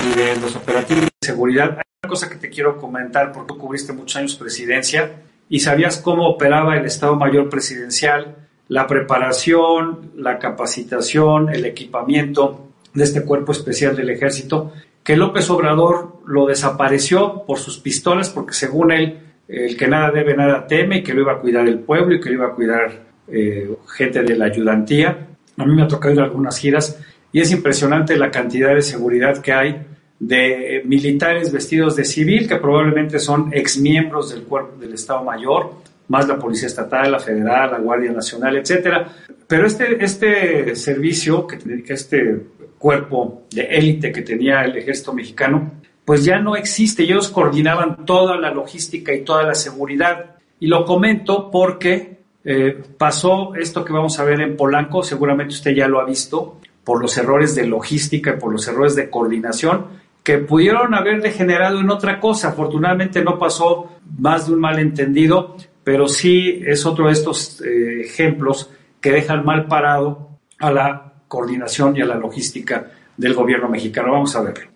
y 0.06 0.16
de 0.16 0.36
los 0.36 0.56
operativos 0.56 1.15
seguridad, 1.26 1.82
cosa 2.06 2.28
que 2.28 2.36
te 2.36 2.48
quiero 2.48 2.78
comentar, 2.78 3.32
porque 3.32 3.52
tú 3.52 3.58
cubriste 3.58 3.92
muchos 3.92 4.16
años 4.16 4.36
presidencia 4.36 5.22
y 5.48 5.60
sabías 5.60 5.98
cómo 5.98 6.28
operaba 6.28 6.76
el 6.76 6.86
Estado 6.86 7.16
Mayor 7.16 7.48
Presidencial, 7.48 8.36
la 8.68 8.86
preparación, 8.86 10.12
la 10.16 10.38
capacitación, 10.38 11.50
el 11.50 11.64
equipamiento 11.64 12.68
de 12.94 13.04
este 13.04 13.24
cuerpo 13.24 13.52
especial 13.52 13.94
del 13.96 14.10
ejército, 14.10 14.72
que 15.04 15.16
López 15.16 15.48
Obrador 15.50 16.20
lo 16.26 16.46
desapareció 16.46 17.44
por 17.44 17.58
sus 17.58 17.78
pistolas, 17.78 18.30
porque 18.30 18.54
según 18.54 18.90
él, 18.92 19.18
el 19.48 19.76
que 19.76 19.86
nada 19.86 20.10
debe, 20.10 20.36
nada 20.36 20.66
teme, 20.66 20.98
y 20.98 21.02
que 21.02 21.14
lo 21.14 21.22
iba 21.22 21.32
a 21.32 21.38
cuidar 21.38 21.68
el 21.68 21.78
pueblo 21.80 22.14
y 22.14 22.20
que 22.20 22.30
lo 22.30 22.34
iba 22.36 22.46
a 22.46 22.54
cuidar 22.54 22.90
eh, 23.28 23.70
gente 23.96 24.22
de 24.22 24.36
la 24.36 24.46
ayudantía. 24.46 25.28
A 25.56 25.64
mí 25.64 25.74
me 25.74 25.82
ha 25.82 25.88
tocado 25.88 26.14
ir 26.14 26.20
a 26.20 26.24
algunas 26.24 26.58
giras 26.58 26.98
y 27.32 27.40
es 27.40 27.52
impresionante 27.52 28.16
la 28.16 28.30
cantidad 28.30 28.74
de 28.74 28.82
seguridad 28.82 29.40
que 29.40 29.52
hay 29.52 29.86
de 30.18 30.82
militares 30.84 31.52
vestidos 31.52 31.96
de 31.96 32.04
civil, 32.04 32.48
que 32.48 32.56
probablemente 32.56 33.18
son 33.18 33.50
exmiembros 33.52 34.30
del 34.30 34.44
cuerpo 34.44 34.78
del 34.78 34.94
Estado 34.94 35.22
Mayor, 35.24 35.72
más 36.08 36.26
la 36.28 36.38
Policía 36.38 36.68
Estatal, 36.68 37.12
la 37.12 37.18
Federal, 37.18 37.72
la 37.72 37.78
Guardia 37.78 38.12
Nacional, 38.12 38.56
etcétera. 38.56 39.12
Pero 39.46 39.66
este, 39.66 40.02
este 40.04 40.74
servicio, 40.76 41.46
que 41.46 41.58
este 41.88 42.46
cuerpo 42.78 43.42
de 43.50 43.62
élite 43.62 44.12
que 44.12 44.22
tenía 44.22 44.62
el 44.62 44.76
ejército 44.76 45.12
mexicano, 45.12 45.72
pues 46.04 46.24
ya 46.24 46.38
no 46.38 46.56
existe. 46.56 47.02
Ellos 47.02 47.28
coordinaban 47.28 48.04
toda 48.06 48.36
la 48.36 48.50
logística 48.50 49.12
y 49.12 49.22
toda 49.22 49.42
la 49.42 49.54
seguridad. 49.54 50.36
Y 50.60 50.68
lo 50.68 50.84
comento 50.84 51.50
porque 51.50 52.20
eh, 52.44 52.80
pasó 52.96 53.54
esto 53.56 53.84
que 53.84 53.92
vamos 53.92 54.18
a 54.18 54.24
ver 54.24 54.40
en 54.40 54.56
Polanco, 54.56 55.02
seguramente 55.02 55.54
usted 55.54 55.74
ya 55.74 55.88
lo 55.88 56.00
ha 56.00 56.04
visto, 56.04 56.60
por 56.84 57.02
los 57.02 57.18
errores 57.18 57.56
de 57.56 57.66
logística 57.66 58.34
y 58.34 58.38
por 58.38 58.52
los 58.52 58.68
errores 58.68 58.94
de 58.94 59.10
coordinación 59.10 60.05
que 60.26 60.38
pudieron 60.38 60.92
haber 60.92 61.22
degenerado 61.22 61.78
en 61.78 61.88
otra 61.88 62.18
cosa. 62.18 62.48
Afortunadamente 62.48 63.22
no 63.22 63.38
pasó 63.38 63.92
más 64.18 64.48
de 64.48 64.54
un 64.54 64.60
malentendido, 64.60 65.54
pero 65.84 66.08
sí 66.08 66.64
es 66.66 66.84
otro 66.84 67.06
de 67.06 67.12
estos 67.12 67.60
eh, 67.60 68.00
ejemplos 68.00 68.68
que 69.00 69.12
dejan 69.12 69.44
mal 69.44 69.66
parado 69.66 70.30
a 70.58 70.72
la 70.72 71.12
coordinación 71.28 71.96
y 71.96 72.00
a 72.00 72.06
la 72.06 72.16
logística 72.16 72.90
del 73.16 73.34
gobierno 73.34 73.68
mexicano. 73.68 74.10
Vamos 74.10 74.34
a 74.34 74.42
verlo. 74.42 74.68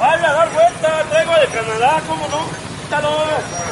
¡Vaya 0.00 0.30
a 0.30 0.32
dar 0.32 0.52
vuelta! 0.52 1.04
¡Traigo 1.10 1.32
de 1.32 1.46
Canadá! 1.46 2.02
¿Cómo 2.08 2.26
no? 2.26 2.82
¡Quítalo! 2.82 3.62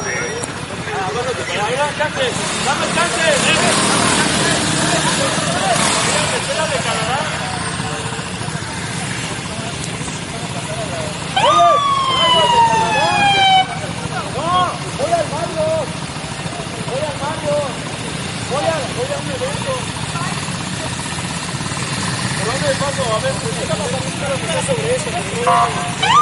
¡Dame 1.81 1.93
chance! 1.97 2.25
¡Dame 2.65 2.85
chance! 2.95 3.27
¡No! 14.35 14.51
¡Voy 14.97 15.11
al 15.11 15.27
Mario! 15.31 15.67
¡Voy 16.87 17.01
al 17.01 17.17
Mario! 17.21 17.55
¡Voy 18.51 18.65
a, 18.65 18.75
voy 18.97 19.09
a 19.09 19.17
un 19.17 19.27
evento! 19.31 19.73
Pero 22.37 22.51
¿dónde 22.51 22.71
paso? 22.79 23.03
A 23.03 23.19
ver, 23.19 23.33
¿qué 23.33 23.47
está 23.49 23.49
pasando 23.49 23.60
sobre 24.67 24.95
eso? 24.95 26.20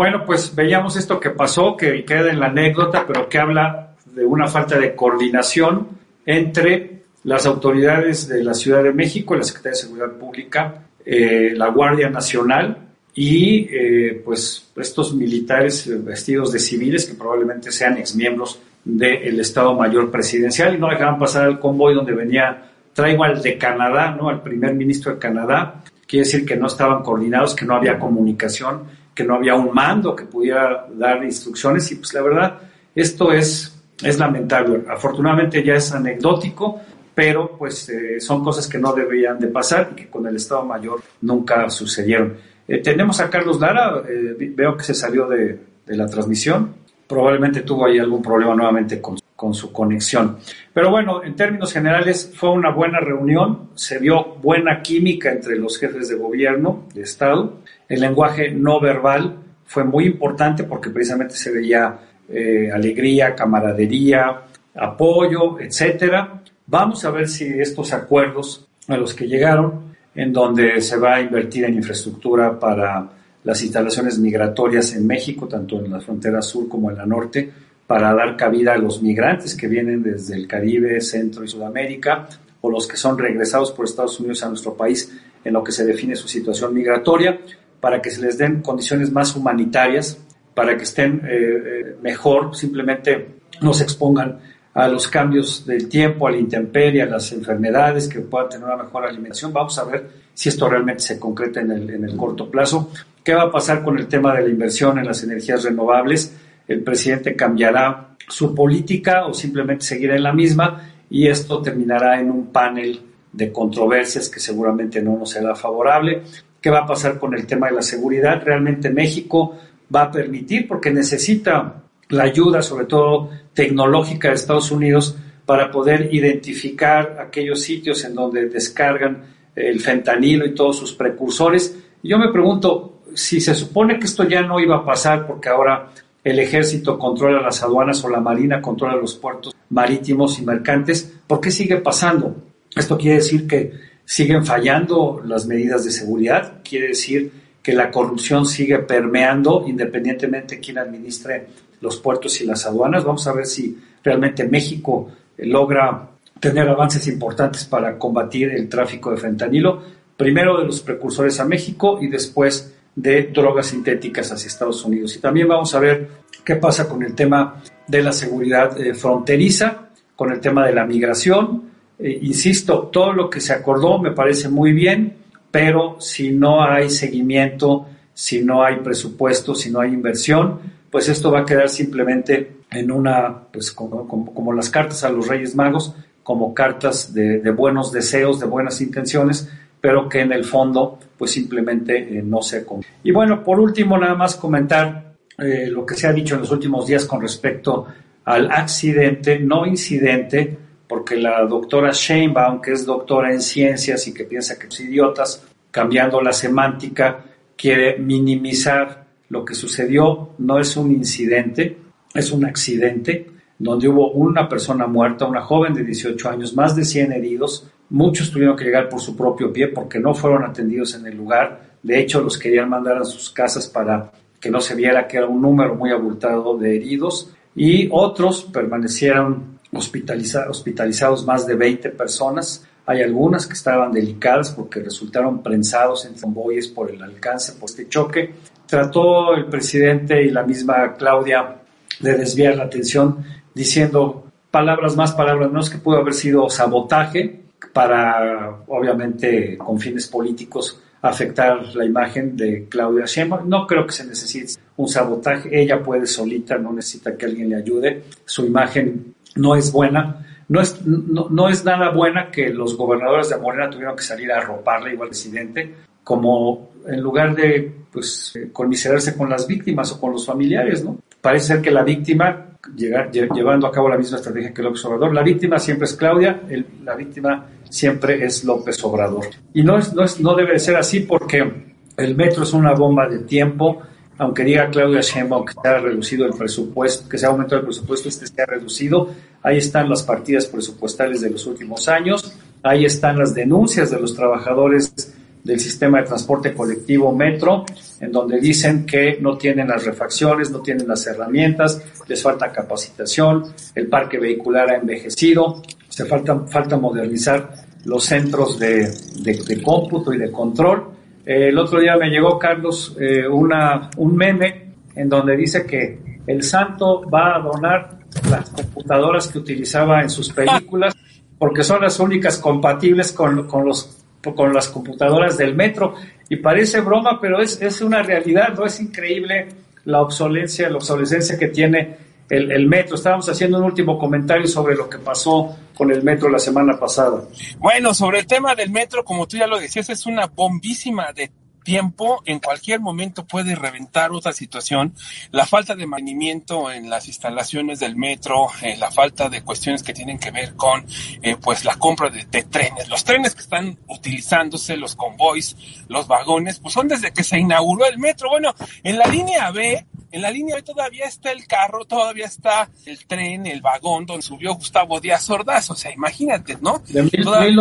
Bueno, 0.00 0.24
pues 0.24 0.54
veíamos 0.54 0.96
esto 0.96 1.20
que 1.20 1.28
pasó, 1.28 1.76
que 1.76 2.06
queda 2.06 2.30
en 2.30 2.40
la 2.40 2.46
anécdota, 2.46 3.04
pero 3.06 3.28
que 3.28 3.36
habla 3.36 3.96
de 4.06 4.24
una 4.24 4.46
falta 4.46 4.78
de 4.78 4.94
coordinación 4.94 5.88
entre 6.24 7.02
las 7.24 7.44
autoridades 7.44 8.26
de 8.26 8.42
la 8.42 8.54
Ciudad 8.54 8.82
de 8.82 8.94
México, 8.94 9.34
la 9.36 9.42
Secretaría 9.42 9.72
de 9.72 9.82
Seguridad 9.82 10.12
Pública, 10.12 10.84
eh, 11.04 11.52
la 11.54 11.68
Guardia 11.68 12.08
Nacional 12.08 12.78
y 13.14 13.68
eh, 13.70 14.22
pues 14.24 14.70
estos 14.74 15.14
militares 15.14 15.86
vestidos 16.02 16.50
de 16.50 16.60
civiles 16.60 17.04
que 17.04 17.12
probablemente 17.12 17.70
sean 17.70 17.98
exmiembros 17.98 18.58
del 18.82 19.38
Estado 19.38 19.74
Mayor 19.74 20.10
Presidencial 20.10 20.76
y 20.76 20.78
no 20.78 20.88
dejaban 20.88 21.18
pasar 21.18 21.46
el 21.46 21.58
convoy 21.58 21.94
donde 21.94 22.14
venía, 22.14 22.70
traigo 22.94 23.22
al 23.22 23.42
de 23.42 23.58
Canadá, 23.58 24.16
¿no? 24.18 24.30
Al 24.30 24.40
primer 24.40 24.72
ministro 24.72 25.12
de 25.12 25.18
Canadá, 25.18 25.82
quiere 26.06 26.24
decir 26.24 26.46
que 26.46 26.56
no 26.56 26.68
estaban 26.68 27.02
coordinados, 27.02 27.54
que 27.54 27.66
no 27.66 27.76
había 27.76 27.98
comunicación, 27.98 28.98
que 29.20 29.26
no 29.26 29.34
había 29.34 29.54
un 29.54 29.74
mando 29.74 30.16
que 30.16 30.24
pudiera 30.24 30.86
dar 30.94 31.22
instrucciones 31.22 31.92
y 31.92 31.96
pues 31.96 32.14
la 32.14 32.22
verdad, 32.22 32.58
esto 32.94 33.32
es, 33.32 33.78
es 34.02 34.18
lamentable. 34.18 34.84
Afortunadamente 34.88 35.62
ya 35.62 35.74
es 35.74 35.92
anecdótico, 35.92 36.80
pero 37.14 37.54
pues 37.58 37.90
eh, 37.90 38.18
son 38.18 38.42
cosas 38.42 38.66
que 38.66 38.78
no 38.78 38.94
deberían 38.94 39.38
de 39.38 39.48
pasar 39.48 39.90
y 39.92 39.94
que 39.94 40.08
con 40.08 40.26
el 40.26 40.36
Estado 40.36 40.64
Mayor 40.64 41.02
nunca 41.20 41.68
sucedieron. 41.68 42.38
Eh, 42.66 42.78
tenemos 42.78 43.20
a 43.20 43.28
Carlos 43.28 43.60
Lara, 43.60 44.02
eh, 44.08 44.52
veo 44.56 44.74
que 44.74 44.84
se 44.84 44.94
salió 44.94 45.28
de, 45.28 45.58
de 45.84 45.96
la 45.96 46.06
transmisión 46.06 46.80
probablemente 47.10 47.62
tuvo 47.62 47.86
ahí 47.86 47.98
algún 47.98 48.22
problema 48.22 48.54
nuevamente 48.54 49.00
con, 49.00 49.16
con, 49.40 49.54
su 49.54 49.72
conexión. 49.72 50.36
Pero 50.74 50.90
bueno, 50.90 51.24
en 51.24 51.34
términos 51.34 51.72
generales 51.72 52.30
fue 52.34 52.50
una 52.50 52.70
buena 52.70 53.00
reunión, 53.00 53.70
se 53.74 53.98
vio 53.98 54.36
buena 54.42 54.82
química 54.82 55.32
entre 55.32 55.56
los 55.56 55.78
jefes 55.78 56.08
de 56.08 56.16
gobierno, 56.16 56.84
de 56.94 57.02
Estado. 57.02 57.60
El 57.88 58.00
lenguaje 58.00 58.50
no 58.50 58.80
verbal 58.80 59.36
fue 59.64 59.84
muy 59.84 60.04
importante 60.04 60.64
porque 60.64 60.90
precisamente 60.90 61.36
se 61.36 61.50
veía 61.52 61.98
eh, 62.28 62.70
alegría, 62.70 63.34
camaradería, 63.34 64.42
apoyo, 64.74 65.58
etcétera. 65.58 66.42
Vamos 66.66 67.04
a 67.06 67.10
ver 67.10 67.26
si 67.26 67.44
estos 67.44 67.94
acuerdos 67.94 68.68
a 68.88 68.96
los 68.96 69.14
que 69.14 69.26
llegaron, 69.26 69.90
en 70.14 70.32
donde 70.32 70.80
se 70.82 70.98
va 70.98 71.14
a 71.14 71.20
invertir 71.20 71.64
en 71.64 71.74
infraestructura 71.74 72.58
para 72.58 73.08
las 73.44 73.62
instalaciones 73.62 74.18
migratorias 74.18 74.94
en 74.94 75.06
México, 75.06 75.48
tanto 75.48 75.78
en 75.78 75.90
la 75.90 76.00
frontera 76.00 76.42
sur 76.42 76.68
como 76.68 76.90
en 76.90 76.98
la 76.98 77.06
norte, 77.06 77.50
para 77.90 78.14
dar 78.14 78.36
cabida 78.36 78.74
a 78.74 78.78
los 78.78 79.02
migrantes 79.02 79.56
que 79.56 79.66
vienen 79.66 80.00
desde 80.00 80.36
el 80.36 80.46
Caribe, 80.46 81.00
Centro 81.00 81.42
y 81.42 81.48
Sudamérica, 81.48 82.28
o 82.60 82.70
los 82.70 82.86
que 82.86 82.96
son 82.96 83.18
regresados 83.18 83.72
por 83.72 83.84
Estados 83.84 84.20
Unidos 84.20 84.44
a 84.44 84.48
nuestro 84.48 84.74
país 84.74 85.12
en 85.44 85.52
lo 85.54 85.64
que 85.64 85.72
se 85.72 85.84
define 85.84 86.14
su 86.14 86.28
situación 86.28 86.72
migratoria, 86.72 87.40
para 87.80 88.00
que 88.00 88.12
se 88.12 88.20
les 88.20 88.38
den 88.38 88.62
condiciones 88.62 89.10
más 89.10 89.34
humanitarias, 89.34 90.18
para 90.54 90.76
que 90.76 90.84
estén 90.84 91.22
eh, 91.24 91.30
eh, 91.32 91.96
mejor, 92.00 92.54
simplemente 92.54 93.40
no 93.60 93.74
se 93.74 93.82
expongan 93.82 94.38
a 94.72 94.86
los 94.86 95.08
cambios 95.08 95.66
del 95.66 95.88
tiempo, 95.88 96.28
a 96.28 96.30
la 96.30 96.36
intemperie, 96.36 97.02
a 97.02 97.06
las 97.06 97.32
enfermedades, 97.32 98.06
que 98.06 98.20
puedan 98.20 98.50
tener 98.50 98.66
una 98.66 98.84
mejor 98.84 99.04
alimentación. 99.04 99.52
Vamos 99.52 99.76
a 99.80 99.82
ver 99.82 100.08
si 100.32 100.48
esto 100.48 100.68
realmente 100.68 101.02
se 101.02 101.18
concreta 101.18 101.60
en 101.60 101.72
el, 101.72 101.90
en 101.90 102.04
el 102.04 102.16
corto 102.16 102.48
plazo. 102.48 102.92
¿Qué 103.24 103.34
va 103.34 103.42
a 103.42 103.50
pasar 103.50 103.82
con 103.82 103.98
el 103.98 104.06
tema 104.06 104.32
de 104.36 104.42
la 104.42 104.48
inversión 104.48 104.96
en 105.00 105.06
las 105.06 105.24
energías 105.24 105.64
renovables? 105.64 106.36
¿El 106.70 106.84
presidente 106.84 107.34
cambiará 107.34 108.10
su 108.28 108.54
política 108.54 109.26
o 109.26 109.34
simplemente 109.34 109.84
seguirá 109.84 110.14
en 110.14 110.22
la 110.22 110.32
misma? 110.32 110.88
Y 111.10 111.26
esto 111.26 111.60
terminará 111.60 112.20
en 112.20 112.30
un 112.30 112.52
panel 112.52 113.00
de 113.32 113.50
controversias 113.50 114.28
que 114.28 114.38
seguramente 114.38 115.02
no 115.02 115.18
nos 115.18 115.30
será 115.30 115.56
favorable. 115.56 116.22
¿Qué 116.60 116.70
va 116.70 116.82
a 116.82 116.86
pasar 116.86 117.18
con 117.18 117.34
el 117.34 117.44
tema 117.44 117.66
de 117.66 117.74
la 117.74 117.82
seguridad? 117.82 118.40
¿Realmente 118.44 118.88
México 118.88 119.58
va 119.92 120.02
a 120.02 120.12
permitir, 120.12 120.68
porque 120.68 120.92
necesita 120.92 121.82
la 122.08 122.22
ayuda, 122.22 122.62
sobre 122.62 122.84
todo 122.84 123.30
tecnológica 123.52 124.28
de 124.28 124.34
Estados 124.34 124.70
Unidos, 124.70 125.16
para 125.44 125.72
poder 125.72 126.14
identificar 126.14 127.16
aquellos 127.18 127.62
sitios 127.62 128.04
en 128.04 128.14
donde 128.14 128.48
descargan 128.48 129.24
el 129.56 129.80
fentanilo 129.80 130.46
y 130.46 130.54
todos 130.54 130.78
sus 130.78 130.92
precursores? 130.92 131.76
Yo 132.00 132.16
me 132.16 132.30
pregunto, 132.30 133.00
si 133.12 133.40
se 133.40 133.56
supone 133.56 133.98
que 133.98 134.04
esto 134.04 134.22
ya 134.22 134.42
no 134.42 134.60
iba 134.60 134.76
a 134.76 134.84
pasar 134.84 135.26
porque 135.26 135.48
ahora 135.48 135.88
el 136.22 136.38
ejército 136.38 136.98
controla 136.98 137.40
las 137.40 137.62
aduanas 137.62 138.04
o 138.04 138.08
la 138.08 138.20
marina 138.20 138.60
controla 138.60 138.96
los 138.96 139.14
puertos 139.14 139.54
marítimos 139.70 140.38
y 140.38 140.44
mercantes, 140.44 141.12
¿por 141.26 141.40
qué 141.40 141.50
sigue 141.50 141.76
pasando? 141.76 142.36
Esto 142.74 142.98
quiere 142.98 143.16
decir 143.16 143.46
que 143.46 143.72
siguen 144.04 144.44
fallando 144.44 145.22
las 145.24 145.46
medidas 145.46 145.84
de 145.84 145.92
seguridad, 145.92 146.60
quiere 146.62 146.88
decir 146.88 147.32
que 147.62 147.72
la 147.72 147.90
corrupción 147.90 148.46
sigue 148.46 148.78
permeando 148.80 149.64
independientemente 149.66 150.56
de 150.56 150.60
quién 150.60 150.78
administre 150.78 151.46
los 151.80 151.98
puertos 151.98 152.40
y 152.40 152.46
las 152.46 152.66
aduanas. 152.66 153.04
Vamos 153.04 153.26
a 153.26 153.32
ver 153.32 153.46
si 153.46 153.78
realmente 154.02 154.48
México 154.48 155.10
logra 155.38 156.08
tener 156.40 156.68
avances 156.68 157.06
importantes 157.06 157.64
para 157.64 157.98
combatir 157.98 158.50
el 158.50 158.68
tráfico 158.68 159.10
de 159.10 159.18
fentanilo, 159.18 159.82
primero 160.16 160.58
de 160.58 160.66
los 160.66 160.80
precursores 160.80 161.38
a 161.38 161.44
México 161.44 161.98
y 162.00 162.08
después 162.08 162.74
de 163.00 163.30
drogas 163.32 163.68
sintéticas 163.68 164.30
hacia 164.30 164.48
Estados 164.48 164.84
Unidos. 164.84 165.16
Y 165.16 165.20
también 165.20 165.48
vamos 165.48 165.74
a 165.74 165.80
ver 165.80 166.08
qué 166.44 166.56
pasa 166.56 166.88
con 166.88 167.02
el 167.02 167.14
tema 167.14 167.62
de 167.86 168.02
la 168.02 168.12
seguridad 168.12 168.78
eh, 168.78 168.94
fronteriza, 168.94 169.88
con 170.14 170.30
el 170.32 170.40
tema 170.40 170.66
de 170.66 170.74
la 170.74 170.84
migración. 170.84 171.62
Eh, 171.98 172.18
insisto, 172.22 172.90
todo 172.92 173.12
lo 173.12 173.30
que 173.30 173.40
se 173.40 173.54
acordó 173.54 173.98
me 173.98 174.12
parece 174.12 174.48
muy 174.48 174.72
bien, 174.72 175.16
pero 175.50 175.96
si 175.98 176.30
no 176.30 176.62
hay 176.62 176.90
seguimiento, 176.90 177.86
si 178.12 178.42
no 178.42 178.62
hay 178.62 178.76
presupuesto, 178.76 179.54
si 179.54 179.70
no 179.70 179.80
hay 179.80 179.92
inversión, 179.92 180.60
pues 180.90 181.08
esto 181.08 181.32
va 181.32 181.40
a 181.40 181.46
quedar 181.46 181.68
simplemente 181.70 182.56
en 182.70 182.90
una, 182.90 183.44
pues 183.50 183.72
como, 183.72 184.52
las 184.52 184.68
cartas 184.68 185.04
a 185.04 185.10
los 185.10 185.26
Reyes 185.26 185.56
Magos, 185.56 185.94
como 186.22 186.52
cartas 186.52 187.14
de 187.14 187.50
buenos 187.50 187.92
deseos, 187.92 188.38
de 188.38 188.46
buenas 188.46 188.80
intenciones, 188.80 189.48
pero 189.80 190.08
que 190.08 190.20
en 190.20 190.32
el 190.32 190.44
fondo 190.44 190.98
pues 191.20 191.32
simplemente 191.32 191.98
eh, 191.98 192.22
no 192.24 192.40
se 192.40 192.64
Y 193.04 193.12
bueno, 193.12 193.44
por 193.44 193.60
último, 193.60 193.98
nada 193.98 194.14
más 194.14 194.36
comentar 194.36 195.16
eh, 195.36 195.66
lo 195.66 195.84
que 195.84 195.94
se 195.94 196.06
ha 196.06 196.14
dicho 196.14 196.34
en 196.34 196.40
los 196.40 196.50
últimos 196.50 196.86
días 196.86 197.04
con 197.04 197.20
respecto 197.20 197.86
al 198.24 198.50
accidente, 198.50 199.38
no 199.38 199.66
incidente, 199.66 200.56
porque 200.88 201.16
la 201.16 201.44
doctora 201.44 201.90
Sheinbaum, 201.92 202.62
que 202.62 202.72
es 202.72 202.86
doctora 202.86 203.34
en 203.34 203.42
ciencias 203.42 204.08
y 204.08 204.14
que 204.14 204.24
piensa 204.24 204.58
que 204.58 204.64
los 204.64 204.80
idiotas, 204.80 205.44
cambiando 205.70 206.22
la 206.22 206.32
semántica, 206.32 207.22
quiere 207.54 207.98
minimizar 207.98 209.04
lo 209.28 209.44
que 209.44 209.54
sucedió, 209.54 210.30
no 210.38 210.58
es 210.58 210.74
un 210.78 210.90
incidente, 210.90 211.76
es 212.14 212.32
un 212.32 212.46
accidente 212.46 213.26
donde 213.58 213.88
hubo 213.88 214.10
una 214.12 214.48
persona 214.48 214.86
muerta, 214.86 215.26
una 215.26 215.42
joven 215.42 215.74
de 215.74 215.84
18 215.84 216.30
años, 216.30 216.56
más 216.56 216.74
de 216.74 216.86
100 216.86 217.12
heridos, 217.12 217.70
Muchos 217.90 218.30
tuvieron 218.30 218.56
que 218.56 218.64
llegar 218.64 218.88
por 218.88 219.00
su 219.00 219.16
propio 219.16 219.52
pie 219.52 219.66
porque 219.66 219.98
no 219.98 220.14
fueron 220.14 220.44
atendidos 220.44 220.94
en 220.94 221.06
el 221.06 221.16
lugar. 221.16 221.60
De 221.82 221.98
hecho, 221.98 222.20
los 222.20 222.38
querían 222.38 222.68
mandar 222.68 222.98
a 222.98 223.04
sus 223.04 223.30
casas 223.30 223.66
para 223.66 224.12
que 224.40 224.48
no 224.48 224.60
se 224.60 224.76
viera 224.76 225.08
que 225.08 225.16
era 225.16 225.26
un 225.26 225.42
número 225.42 225.74
muy 225.74 225.90
abultado 225.90 226.56
de 226.56 226.76
heridos. 226.76 227.32
Y 227.56 227.88
otros 227.90 228.44
permanecieron 228.44 229.58
hospitalizados 229.72 231.26
más 231.26 231.48
de 231.48 231.56
20 231.56 231.90
personas. 231.90 232.64
Hay 232.86 233.02
algunas 233.02 233.46
que 233.48 233.54
estaban 233.54 233.90
delicadas 233.90 234.52
porque 234.52 234.80
resultaron 234.80 235.42
prensados 235.42 236.04
en 236.06 236.14
convoyes 236.14 236.68
por 236.68 236.90
el 236.90 237.02
alcance, 237.02 237.54
por 237.54 237.68
este 237.68 237.88
choque. 237.88 238.34
Trató 238.66 239.34
el 239.34 239.46
presidente 239.46 240.22
y 240.22 240.30
la 240.30 240.44
misma 240.44 240.94
Claudia 240.94 241.56
de 241.98 242.16
desviar 242.16 242.56
la 242.56 242.64
atención 242.64 243.24
diciendo 243.52 244.26
palabras 244.52 244.96
más, 244.96 245.12
palabras 245.12 245.48
menos, 245.48 245.70
que 245.70 245.78
pudo 245.78 245.98
haber 245.98 246.14
sido 246.14 246.48
sabotaje 246.48 247.39
para, 247.72 248.62
obviamente, 248.68 249.56
con 249.58 249.78
fines 249.78 250.06
políticos, 250.06 250.80
afectar 251.02 251.74
la 251.74 251.84
imagen 251.84 252.36
de 252.36 252.66
Claudia 252.68 253.06
Sheinbaum. 253.06 253.48
No 253.48 253.66
creo 253.66 253.86
que 253.86 253.92
se 253.92 254.06
necesite 254.06 254.60
un 254.76 254.88
sabotaje. 254.88 255.48
Ella 255.60 255.82
puede 255.82 256.06
solita, 256.06 256.58
no 256.58 256.72
necesita 256.72 257.16
que 257.16 257.26
alguien 257.26 257.50
le 257.50 257.56
ayude. 257.56 258.04
Su 258.24 258.44
imagen 258.44 259.14
no 259.36 259.56
es 259.56 259.72
buena. 259.72 260.26
No 260.48 260.60
es, 260.60 260.84
no, 260.84 261.48
es 261.48 261.64
nada 261.64 261.90
buena 261.90 262.30
que 262.30 262.48
los 262.48 262.76
gobernadores 262.76 263.28
de 263.28 263.36
Morena 263.36 263.70
tuvieron 263.70 263.94
que 263.94 264.02
salir 264.02 264.32
a 264.32 264.38
arroparle 264.38 264.94
igual 264.94 265.06
al 265.06 265.10
presidente, 265.10 265.74
como 266.02 266.72
en 266.88 267.00
lugar 267.00 267.36
de 267.36 267.72
pues, 267.92 268.34
conmiserarse 268.52 269.16
con 269.16 269.30
las 269.30 269.46
víctimas 269.46 269.92
o 269.92 270.00
con 270.00 270.10
los 270.10 270.26
familiares, 270.26 270.84
¿no? 270.84 270.98
Parece 271.20 271.46
ser 271.46 271.62
que 271.62 271.70
la 271.70 271.82
víctima 271.82 272.46
llevando 272.76 273.66
a 273.66 273.72
cabo 273.72 273.88
la 273.88 273.96
misma 273.96 274.18
estrategia 274.18 274.52
que 274.52 274.62
López 274.62 274.84
Obrador. 274.84 275.14
La 275.14 275.22
víctima 275.22 275.58
siempre 275.58 275.86
es 275.86 275.94
Claudia, 275.94 276.40
la 276.84 276.94
víctima 276.94 277.46
siempre 277.68 278.24
es 278.24 278.44
López 278.44 278.82
Obrador. 278.84 279.26
Y 279.54 279.62
no, 279.62 279.78
es, 279.78 279.92
no, 279.94 280.04
es, 280.04 280.20
no 280.20 280.34
debe 280.34 280.58
ser 280.58 280.76
así 280.76 281.00
porque 281.00 281.72
el 281.96 282.16
metro 282.16 282.42
es 282.42 282.52
una 282.52 282.72
bomba 282.74 283.08
de 283.08 283.20
tiempo. 283.20 283.82
Aunque 284.18 284.44
diga 284.44 284.68
Claudia 284.68 285.00
Sheinbaum 285.00 285.46
que 285.46 285.54
se 285.54 285.66
ha 285.66 285.78
reducido 285.78 286.26
el 286.26 286.34
presupuesto, 286.34 287.08
que 287.08 287.16
se 287.16 287.24
ha 287.24 287.30
aumentado 287.30 287.60
el 287.60 287.64
presupuesto, 287.64 288.10
este 288.10 288.26
se 288.26 288.42
ha 288.42 288.44
reducido. 288.44 289.08
Ahí 289.42 289.56
están 289.56 289.88
las 289.88 290.02
partidas 290.02 290.44
presupuestales 290.46 291.22
de 291.22 291.30
los 291.30 291.46
últimos 291.46 291.88
años. 291.88 292.34
Ahí 292.62 292.84
están 292.84 293.18
las 293.18 293.34
denuncias 293.34 293.90
de 293.90 293.98
los 293.98 294.14
trabajadores 294.14 295.14
del 295.42 295.58
sistema 295.58 295.98
de 295.98 296.06
transporte 296.06 296.54
colectivo 296.54 297.14
Metro, 297.14 297.64
en 298.00 298.12
donde 298.12 298.40
dicen 298.40 298.86
que 298.86 299.18
no 299.20 299.36
tienen 299.36 299.68
las 299.68 299.84
refacciones, 299.84 300.50
no 300.50 300.60
tienen 300.60 300.86
las 300.88 301.06
herramientas, 301.06 301.82
les 302.08 302.22
falta 302.22 302.52
capacitación, 302.52 303.44
el 303.74 303.86
parque 303.88 304.18
vehicular 304.18 304.70
ha 304.70 304.76
envejecido, 304.76 305.62
se 305.88 306.04
falta, 306.04 306.38
falta 306.46 306.76
modernizar 306.76 307.50
los 307.84 308.04
centros 308.04 308.58
de, 308.58 308.90
de, 309.22 309.62
cómputo 309.62 310.12
y 310.12 310.18
de 310.18 310.30
control. 310.30 310.90
Eh, 311.24 311.48
el 311.48 311.58
otro 311.58 311.80
día 311.80 311.96
me 311.96 312.08
llegó, 312.10 312.38
Carlos, 312.38 312.96
eh, 313.00 313.26
una, 313.26 313.90
un 313.96 314.16
meme 314.16 314.72
en 314.94 315.08
donde 315.08 315.36
dice 315.36 315.64
que 315.64 316.20
el 316.26 316.42
santo 316.42 317.02
va 317.08 317.36
a 317.36 317.40
donar 317.40 317.98
las 318.28 318.50
computadoras 318.50 319.28
que 319.28 319.38
utilizaba 319.38 320.02
en 320.02 320.10
sus 320.10 320.30
películas 320.30 320.94
porque 321.38 321.64
son 321.64 321.80
las 321.80 321.98
únicas 322.00 322.38
compatibles 322.38 323.12
con, 323.12 323.46
con 323.46 323.64
los 323.64 323.99
con 324.22 324.52
las 324.52 324.68
computadoras 324.68 325.36
del 325.38 325.54
metro. 325.54 325.94
Y 326.28 326.36
parece 326.36 326.80
broma, 326.80 327.18
pero 327.20 327.40
es, 327.40 327.60
es 327.60 327.80
una 327.80 328.02
realidad, 328.02 328.54
¿no? 328.56 328.66
Es 328.66 328.80
increíble 328.80 329.48
la 329.84 330.02
obsolencia, 330.02 330.68
la 330.68 330.76
obsolescencia 330.76 331.38
que 331.38 331.48
tiene 331.48 331.96
el, 332.28 332.52
el, 332.52 332.66
metro. 332.66 332.94
Estábamos 332.94 333.28
haciendo 333.28 333.58
un 333.58 333.64
último 333.64 333.98
comentario 333.98 334.46
sobre 334.46 334.76
lo 334.76 334.88
que 334.88 334.98
pasó 334.98 335.56
con 335.74 335.90
el 335.90 336.02
metro 336.02 336.28
la 336.28 336.38
semana 336.38 336.78
pasada. 336.78 337.22
Bueno, 337.58 337.94
sobre 337.94 338.20
el 338.20 338.26
tema 338.26 338.54
del 338.54 338.70
metro, 338.70 339.04
como 339.04 339.26
tú 339.26 339.38
ya 339.38 339.46
lo 339.46 339.58
decías, 339.58 339.88
es 339.90 340.06
una 340.06 340.26
bombísima 340.26 341.12
de 341.12 341.32
tiempo, 341.62 342.22
en 342.26 342.40
cualquier 342.40 342.80
momento 342.80 343.26
puede 343.26 343.54
reventar 343.54 344.12
otra 344.12 344.32
situación. 344.32 344.94
La 345.30 345.46
falta 345.46 345.74
de 345.74 345.86
mantenimiento 345.86 346.70
en 346.70 346.90
las 346.90 347.06
instalaciones 347.08 347.80
del 347.80 347.96
metro, 347.96 348.48
eh, 348.62 348.76
la 348.76 348.90
falta 348.90 349.28
de 349.28 349.42
cuestiones 349.42 349.82
que 349.82 349.92
tienen 349.92 350.18
que 350.18 350.30
ver 350.30 350.54
con 350.56 350.84
eh, 351.22 351.36
pues 351.36 351.64
la 351.64 351.76
compra 351.76 352.10
de, 352.10 352.24
de, 352.24 352.42
trenes. 352.42 352.88
Los 352.88 353.04
trenes 353.04 353.34
que 353.34 353.42
están 353.42 353.78
utilizándose, 353.88 354.76
los 354.76 354.96
convoys, 354.96 355.56
los 355.88 356.06
vagones, 356.06 356.58
pues 356.58 356.74
son 356.74 356.88
desde 356.88 357.12
que 357.12 357.24
se 357.24 357.38
inauguró 357.38 357.86
el 357.86 357.98
metro. 357.98 358.30
Bueno, 358.30 358.54
en 358.82 358.98
la 358.98 359.06
línea 359.06 359.50
B 359.50 359.86
en 360.12 360.22
la 360.22 360.30
línea 360.30 360.60
todavía 360.62 361.04
está 361.04 361.30
el 361.30 361.46
carro, 361.46 361.84
todavía 361.84 362.26
está 362.26 362.68
el 362.86 363.06
tren, 363.06 363.46
el 363.46 363.60
vagón 363.60 364.06
donde 364.06 364.22
subió 364.22 364.54
Gustavo 364.54 365.00
Díaz 365.00 365.28
Ordaz. 365.30 365.70
O 365.70 365.74
sea, 365.74 365.92
imagínate, 365.92 366.56
¿no? 366.60 366.82
De 366.88 367.02
mil, 367.02 367.58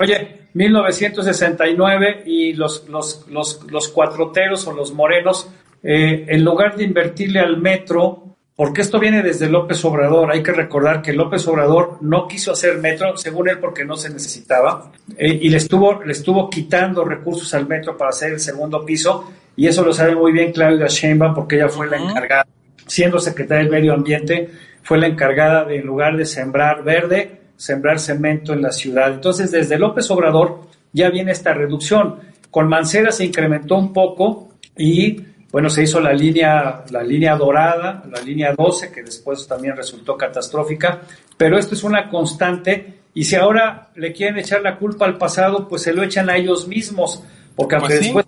oye, 0.00 0.48
1969 0.52 2.24
y 2.26 2.52
los, 2.52 2.88
los, 2.88 3.26
los, 3.28 3.62
los 3.70 3.88
cuatroteros 3.88 4.66
o 4.66 4.72
los 4.72 4.92
morenos, 4.92 5.48
eh, 5.82 6.26
en 6.28 6.44
lugar 6.44 6.76
de 6.76 6.84
invertirle 6.84 7.40
al 7.40 7.56
metro, 7.56 8.36
porque 8.56 8.82
esto 8.82 9.00
viene 9.00 9.22
desde 9.22 9.48
López 9.48 9.82
Obrador. 9.84 10.30
Hay 10.30 10.42
que 10.42 10.52
recordar 10.52 11.00
que 11.02 11.12
López 11.12 11.46
Obrador 11.48 11.98
no 12.02 12.28
quiso 12.28 12.52
hacer 12.52 12.78
metro, 12.78 13.16
según 13.16 13.48
él, 13.48 13.58
porque 13.58 13.84
no 13.84 13.96
se 13.96 14.10
necesitaba, 14.10 14.92
eh, 15.16 15.38
y 15.40 15.48
le 15.48 15.56
estuvo, 15.56 16.02
le 16.04 16.12
estuvo 16.12 16.50
quitando 16.50 17.04
recursos 17.04 17.52
al 17.54 17.66
metro 17.66 17.96
para 17.96 18.10
hacer 18.10 18.32
el 18.32 18.40
segundo 18.40 18.84
piso 18.84 19.32
y 19.56 19.66
eso 19.66 19.84
lo 19.84 19.92
sabe 19.92 20.14
muy 20.14 20.32
bien 20.32 20.52
Claudia 20.52 20.86
Sheinbaum 20.86 21.34
porque 21.34 21.56
ella 21.56 21.68
fue 21.68 21.88
la 21.88 21.96
encargada, 21.96 22.46
siendo 22.86 23.18
secretaria 23.18 23.62
del 23.62 23.72
Medio 23.72 23.94
Ambiente, 23.94 24.50
fue 24.82 24.98
la 24.98 25.06
encargada 25.06 25.64
de 25.64 25.76
en 25.76 25.86
lugar 25.86 26.16
de 26.16 26.26
sembrar 26.26 26.82
verde, 26.82 27.40
sembrar 27.56 27.98
cemento 27.98 28.52
en 28.52 28.62
la 28.62 28.72
ciudad. 28.72 29.12
Entonces, 29.12 29.50
desde 29.50 29.78
López 29.78 30.10
Obrador 30.10 30.62
ya 30.92 31.10
viene 31.10 31.32
esta 31.32 31.54
reducción. 31.54 32.20
Con 32.50 32.68
Mancera 32.68 33.10
se 33.10 33.24
incrementó 33.24 33.76
un 33.76 33.92
poco 33.92 34.50
y 34.76 35.24
bueno, 35.50 35.70
se 35.70 35.84
hizo 35.84 36.00
la 36.00 36.12
línea, 36.12 36.82
la 36.90 37.04
línea 37.04 37.36
dorada, 37.36 38.02
la 38.10 38.20
línea 38.20 38.52
12, 38.58 38.90
que 38.90 39.04
después 39.04 39.46
también 39.46 39.76
resultó 39.76 40.16
catastrófica, 40.16 41.02
pero 41.36 41.56
esto 41.56 41.74
es 41.74 41.84
una 41.84 42.08
constante 42.10 43.02
y 43.14 43.22
si 43.22 43.36
ahora 43.36 43.90
le 43.94 44.12
quieren 44.12 44.36
echar 44.36 44.62
la 44.62 44.76
culpa 44.76 45.04
al 45.04 45.16
pasado, 45.16 45.68
pues 45.68 45.82
se 45.82 45.92
lo 45.92 46.02
echan 46.02 46.28
a 46.28 46.36
ellos 46.36 46.66
mismos, 46.66 47.22
porque 47.56 47.76
aunque 47.76 47.94
después 47.94 48.26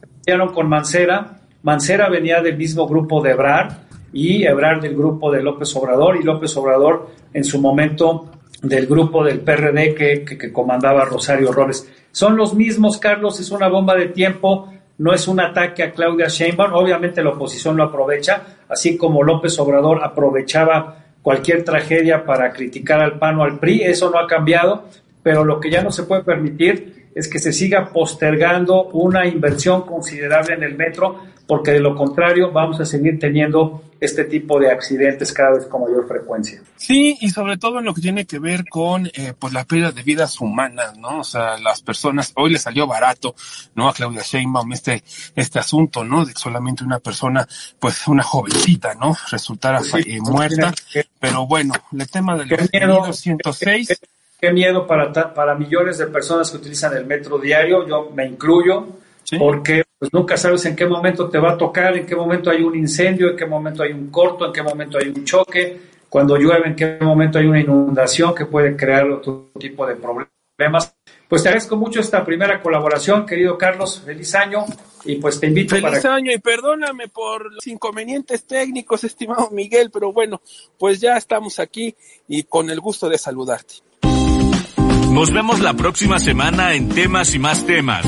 con 0.54 0.68
Mancera. 0.68 1.38
Mancera 1.62 2.08
venía 2.08 2.42
del 2.42 2.56
mismo 2.56 2.86
grupo 2.86 3.22
de 3.22 3.30
Ebrard 3.32 3.72
y 4.12 4.44
Ebrard 4.44 4.82
del 4.82 4.96
grupo 4.96 5.30
de 5.32 5.42
López 5.42 5.74
Obrador 5.76 6.16
y 6.16 6.22
López 6.22 6.56
Obrador 6.56 7.10
en 7.32 7.44
su 7.44 7.60
momento 7.60 8.30
del 8.62 8.86
grupo 8.86 9.24
del 9.24 9.40
PRD 9.40 9.94
que, 9.94 10.24
que, 10.24 10.52
comandaba 10.52 11.04
Rosario 11.04 11.52
Robles. 11.52 11.88
Son 12.10 12.36
los 12.36 12.54
mismos, 12.54 12.98
Carlos, 12.98 13.38
es 13.40 13.50
una 13.50 13.68
bomba 13.68 13.94
de 13.94 14.06
tiempo, 14.06 14.72
no 14.98 15.12
es 15.12 15.28
un 15.28 15.40
ataque 15.40 15.82
a 15.82 15.92
Claudia 15.92 16.28
Sheinbaum, 16.28 16.72
obviamente 16.72 17.22
la 17.22 17.30
oposición 17.30 17.76
lo 17.76 17.84
aprovecha, 17.84 18.42
así 18.68 18.96
como 18.96 19.22
López 19.22 19.58
Obrador 19.58 20.02
aprovechaba 20.02 21.04
cualquier 21.20 21.64
tragedia 21.64 22.24
para 22.24 22.52
criticar 22.52 23.00
al 23.00 23.18
PAN 23.18 23.38
o 23.38 23.44
al 23.44 23.58
PRI, 23.58 23.82
eso 23.82 24.10
no 24.10 24.18
ha 24.18 24.26
cambiado, 24.26 24.84
pero 25.22 25.44
lo 25.44 25.60
que 25.60 25.70
ya 25.70 25.82
no 25.82 25.90
se 25.90 26.04
puede 26.04 26.22
permitir 26.22 27.05
es 27.16 27.28
que 27.28 27.38
se 27.38 27.50
siga 27.50 27.88
postergando 27.94 28.84
una 28.88 29.26
inversión 29.26 29.86
considerable 29.86 30.52
en 30.52 30.62
el 30.62 30.76
metro, 30.76 31.24
porque 31.46 31.70
de 31.70 31.80
lo 31.80 31.96
contrario 31.96 32.52
vamos 32.52 32.78
a 32.78 32.84
seguir 32.84 33.18
teniendo 33.18 33.82
este 33.98 34.24
tipo 34.24 34.60
de 34.60 34.70
accidentes 34.70 35.32
cada 35.32 35.54
vez 35.54 35.64
con 35.64 35.80
mayor 35.80 36.06
frecuencia. 36.06 36.60
Sí, 36.76 37.16
y 37.22 37.30
sobre 37.30 37.56
todo 37.56 37.78
en 37.78 37.86
lo 37.86 37.94
que 37.94 38.02
tiene 38.02 38.26
que 38.26 38.38
ver 38.38 38.66
con 38.68 39.06
eh, 39.06 39.32
pues 39.38 39.54
la 39.54 39.64
pérdida 39.64 39.92
de 39.92 40.02
vidas 40.02 40.38
humanas, 40.42 40.98
¿no? 40.98 41.20
O 41.20 41.24
sea, 41.24 41.56
las 41.56 41.80
personas, 41.80 42.32
hoy 42.34 42.52
le 42.52 42.58
salió 42.58 42.86
barato, 42.86 43.34
¿no? 43.74 43.88
A 43.88 43.94
Claudia 43.94 44.20
Sheinbaum 44.20 44.70
este, 44.74 45.02
este 45.34 45.58
asunto, 45.58 46.04
¿no? 46.04 46.26
De 46.26 46.34
que 46.34 46.38
solamente 46.38 46.84
una 46.84 46.98
persona, 46.98 47.48
pues 47.78 48.06
una 48.08 48.24
jovencita, 48.24 48.94
¿no? 48.94 49.16
Resultara 49.30 49.80
eh, 50.04 50.20
muerta. 50.20 50.74
Pero 51.18 51.46
bueno, 51.46 51.72
el 51.98 52.10
tema 52.10 52.36
del 52.36 52.68
106 53.14 53.88
qué 54.46 54.52
miedo 54.52 54.86
para, 54.86 55.12
para 55.34 55.56
millones 55.56 55.98
de 55.98 56.06
personas 56.06 56.50
que 56.50 56.58
utilizan 56.58 56.96
el 56.96 57.04
metro 57.04 57.36
diario, 57.38 57.86
yo 57.86 58.10
me 58.14 58.24
incluyo, 58.26 58.86
porque 59.38 59.82
pues, 59.98 60.12
nunca 60.12 60.36
sabes 60.36 60.64
en 60.66 60.76
qué 60.76 60.86
momento 60.86 61.28
te 61.28 61.38
va 61.38 61.52
a 61.52 61.58
tocar, 61.58 61.96
en 61.96 62.06
qué 62.06 62.14
momento 62.14 62.48
hay 62.50 62.62
un 62.62 62.76
incendio, 62.76 63.30
en 63.30 63.36
qué 63.36 63.44
momento 63.44 63.82
hay 63.82 63.92
un 63.92 64.08
corto, 64.08 64.46
en 64.46 64.52
qué 64.52 64.62
momento 64.62 64.98
hay 64.98 65.08
un 65.08 65.24
choque, 65.24 65.80
cuando 66.08 66.36
llueve, 66.36 66.68
en 66.68 66.76
qué 66.76 66.98
momento 67.00 67.40
hay 67.40 67.46
una 67.46 67.60
inundación 67.60 68.34
que 68.36 68.46
puede 68.46 68.76
crear 68.76 69.10
otro 69.10 69.50
tipo 69.58 69.84
de 69.84 69.96
problemas. 69.96 70.94
Pues 71.28 71.42
te 71.42 71.48
agradezco 71.48 71.76
mucho 71.76 71.98
esta 71.98 72.24
primera 72.24 72.62
colaboración, 72.62 73.26
querido 73.26 73.58
Carlos. 73.58 74.00
Feliz 74.06 74.32
año 74.36 74.64
y 75.04 75.16
pues 75.16 75.40
te 75.40 75.48
invito 75.48 75.74
Feliz 75.74 76.04
año 76.04 76.30
y 76.32 76.38
perdóname 76.38 77.08
por 77.08 77.52
los 77.52 77.66
inconvenientes 77.66 78.44
técnicos, 78.46 79.02
estimado 79.02 79.50
Miguel, 79.50 79.90
pero 79.90 80.12
bueno, 80.12 80.40
pues 80.78 81.00
ya 81.00 81.16
estamos 81.16 81.58
aquí 81.58 81.96
y 82.28 82.44
con 82.44 82.70
el 82.70 82.78
gusto 82.78 83.08
de 83.08 83.18
saludarte. 83.18 83.86
Nos 85.16 85.32
vemos 85.32 85.60
la 85.60 85.72
próxima 85.72 86.18
semana 86.18 86.74
en 86.74 86.90
Temas 86.90 87.34
y 87.34 87.38
más 87.38 87.64
temas, 87.64 88.04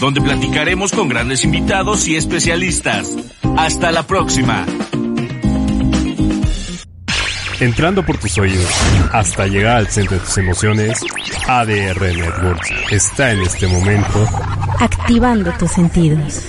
donde 0.00 0.22
platicaremos 0.22 0.90
con 0.90 1.06
grandes 1.06 1.44
invitados 1.44 2.08
y 2.08 2.16
especialistas. 2.16 3.14
Hasta 3.58 3.92
la 3.92 4.04
próxima. 4.04 4.64
Entrando 7.60 8.06
por 8.06 8.16
tus 8.16 8.38
oídos 8.38 8.70
hasta 9.12 9.46
llegar 9.46 9.76
al 9.76 9.88
centro 9.88 10.16
de 10.16 10.24
tus 10.24 10.38
emociones, 10.38 11.04
ADR 11.46 12.00
Networks 12.00 12.72
está 12.90 13.32
en 13.32 13.42
este 13.42 13.66
momento 13.66 14.26
activando 14.80 15.52
tus 15.58 15.72
sentidos. 15.72 16.42